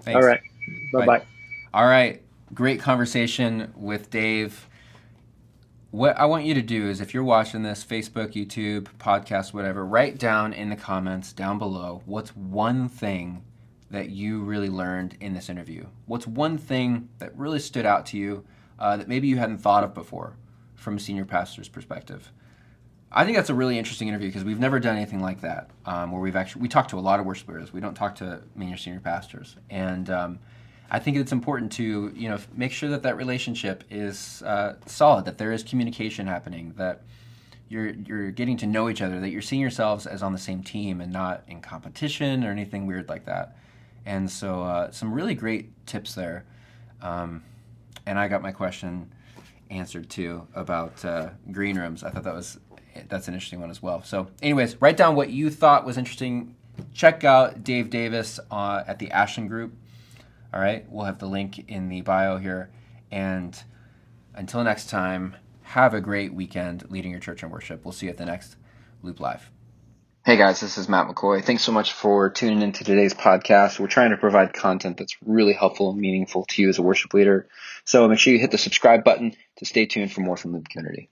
Thanks. 0.00 0.16
All 0.16 0.28
right. 0.28 0.40
Bye 0.92 1.06
bye. 1.06 1.22
All 1.72 1.86
right. 1.86 2.20
Great 2.52 2.80
conversation 2.80 3.72
with 3.76 4.10
Dave. 4.10 4.68
What 5.92 6.18
I 6.18 6.24
want 6.24 6.44
you 6.44 6.54
to 6.54 6.62
do 6.62 6.88
is 6.88 7.00
if 7.00 7.14
you're 7.14 7.22
watching 7.22 7.62
this, 7.62 7.84
Facebook, 7.84 8.32
YouTube, 8.32 8.88
podcast, 8.98 9.54
whatever, 9.54 9.86
write 9.86 10.18
down 10.18 10.52
in 10.52 10.68
the 10.68 10.74
comments 10.74 11.32
down 11.32 11.58
below 11.58 12.02
what's 12.06 12.34
one 12.34 12.88
thing 12.88 13.44
that 13.92 14.10
you 14.10 14.42
really 14.42 14.68
learned 14.68 15.16
in 15.20 15.32
this 15.32 15.48
interview? 15.48 15.86
What's 16.06 16.26
one 16.26 16.58
thing 16.58 17.08
that 17.20 17.36
really 17.38 17.60
stood 17.60 17.86
out 17.86 18.04
to 18.06 18.16
you 18.16 18.44
uh, 18.80 18.96
that 18.96 19.06
maybe 19.06 19.28
you 19.28 19.36
hadn't 19.36 19.58
thought 19.58 19.84
of 19.84 19.94
before 19.94 20.36
from 20.74 20.96
a 20.96 21.00
senior 21.00 21.24
pastor's 21.24 21.68
perspective? 21.68 22.32
I 23.12 23.24
think 23.24 23.36
that's 23.36 23.50
a 23.50 23.54
really 23.54 23.78
interesting 23.78 24.08
interview 24.08 24.28
because 24.28 24.44
we've 24.44 24.58
never 24.58 24.80
done 24.80 24.96
anything 24.96 25.20
like 25.20 25.40
that, 25.42 25.70
um, 25.86 26.10
where 26.10 26.20
we've 26.20 26.36
actually 26.36 26.62
we 26.62 26.68
talk 26.68 26.88
to 26.88 26.98
a 26.98 27.00
lot 27.00 27.20
of 27.20 27.26
worship 27.26 27.46
leaders. 27.48 27.72
We 27.72 27.80
don't 27.80 27.94
talk 27.94 28.16
to 28.16 28.42
many 28.56 28.76
senior 28.76 29.00
pastors, 29.00 29.56
and 29.68 30.10
um, 30.10 30.38
I 30.90 30.98
think 30.98 31.16
it's 31.16 31.32
important 31.32 31.72
to 31.72 32.12
you 32.14 32.28
know 32.28 32.38
make 32.54 32.72
sure 32.72 32.88
that 32.90 33.02
that 33.02 33.16
relationship 33.16 33.84
is 33.90 34.42
uh, 34.42 34.74
solid, 34.86 35.24
that 35.26 35.38
there 35.38 35.52
is 35.52 35.62
communication 35.62 36.26
happening, 36.26 36.74
that 36.76 37.02
you're 37.68 37.90
you're 37.90 38.30
getting 38.30 38.56
to 38.58 38.66
know 38.66 38.88
each 38.88 39.00
other, 39.00 39.20
that 39.20 39.30
you're 39.30 39.42
seeing 39.42 39.62
yourselves 39.62 40.06
as 40.06 40.22
on 40.22 40.32
the 40.32 40.38
same 40.38 40.62
team 40.62 41.00
and 41.00 41.12
not 41.12 41.44
in 41.46 41.60
competition 41.60 42.44
or 42.44 42.50
anything 42.50 42.86
weird 42.86 43.08
like 43.08 43.24
that. 43.26 43.56
And 44.06 44.30
so, 44.30 44.62
uh, 44.62 44.90
some 44.90 45.12
really 45.12 45.34
great 45.34 45.86
tips 45.86 46.14
there. 46.14 46.44
Um, 47.02 47.44
and 48.06 48.18
I 48.18 48.28
got 48.28 48.42
my 48.42 48.50
question 48.50 49.12
answered 49.70 50.10
too 50.10 50.46
about 50.54 51.04
uh, 51.04 51.30
green 51.52 51.78
rooms. 51.78 52.02
I 52.02 52.10
thought 52.10 52.24
that 52.24 52.34
was 52.34 52.58
that's 53.08 53.28
an 53.28 53.34
interesting 53.34 53.60
one 53.60 53.70
as 53.70 53.82
well. 53.82 54.02
So, 54.02 54.28
anyways, 54.42 54.80
write 54.80 54.96
down 54.96 55.14
what 55.14 55.30
you 55.30 55.50
thought 55.50 55.86
was 55.86 55.96
interesting. 55.96 56.56
Check 56.92 57.24
out 57.24 57.62
Dave 57.62 57.90
Davis 57.90 58.40
uh, 58.50 58.82
at 58.86 58.98
the 58.98 59.10
Ashland 59.10 59.48
Group. 59.48 59.72
All 60.52 60.60
right, 60.60 60.84
we'll 60.90 61.04
have 61.04 61.18
the 61.18 61.26
link 61.26 61.68
in 61.68 61.88
the 61.88 62.00
bio 62.00 62.38
here. 62.38 62.70
And 63.10 63.60
until 64.34 64.62
next 64.64 64.90
time, 64.90 65.36
have 65.62 65.94
a 65.94 66.00
great 66.00 66.34
weekend 66.34 66.90
leading 66.90 67.12
your 67.12 67.20
church 67.20 67.42
in 67.42 67.50
worship. 67.50 67.84
We'll 67.84 67.92
see 67.92 68.06
you 68.06 68.10
at 68.10 68.18
the 68.18 68.26
next 68.26 68.56
Loop 69.02 69.20
Live. 69.20 69.50
Hey 70.22 70.36
guys, 70.36 70.60
this 70.60 70.76
is 70.76 70.88
Matt 70.88 71.06
McCoy. 71.06 71.42
Thanks 71.42 71.62
so 71.62 71.72
much 71.72 71.92
for 71.92 72.28
tuning 72.28 72.60
into 72.60 72.84
today's 72.84 73.14
podcast. 73.14 73.78
We're 73.78 73.86
trying 73.86 74.10
to 74.10 74.16
provide 74.16 74.52
content 74.52 74.98
that's 74.98 75.16
really 75.24 75.54
helpful 75.54 75.90
and 75.90 76.00
meaningful 76.00 76.44
to 76.50 76.62
you 76.62 76.68
as 76.68 76.78
a 76.78 76.82
worship 76.82 77.14
leader. 77.14 77.48
So 77.84 78.06
make 78.06 78.18
sure 78.18 78.32
you 78.32 78.38
hit 78.38 78.50
the 78.50 78.58
subscribe 78.58 79.02
button 79.02 79.34
to 79.56 79.64
stay 79.64 79.86
tuned 79.86 80.12
for 80.12 80.20
more 80.20 80.36
from 80.36 80.52
the 80.52 80.60
community. 80.60 81.08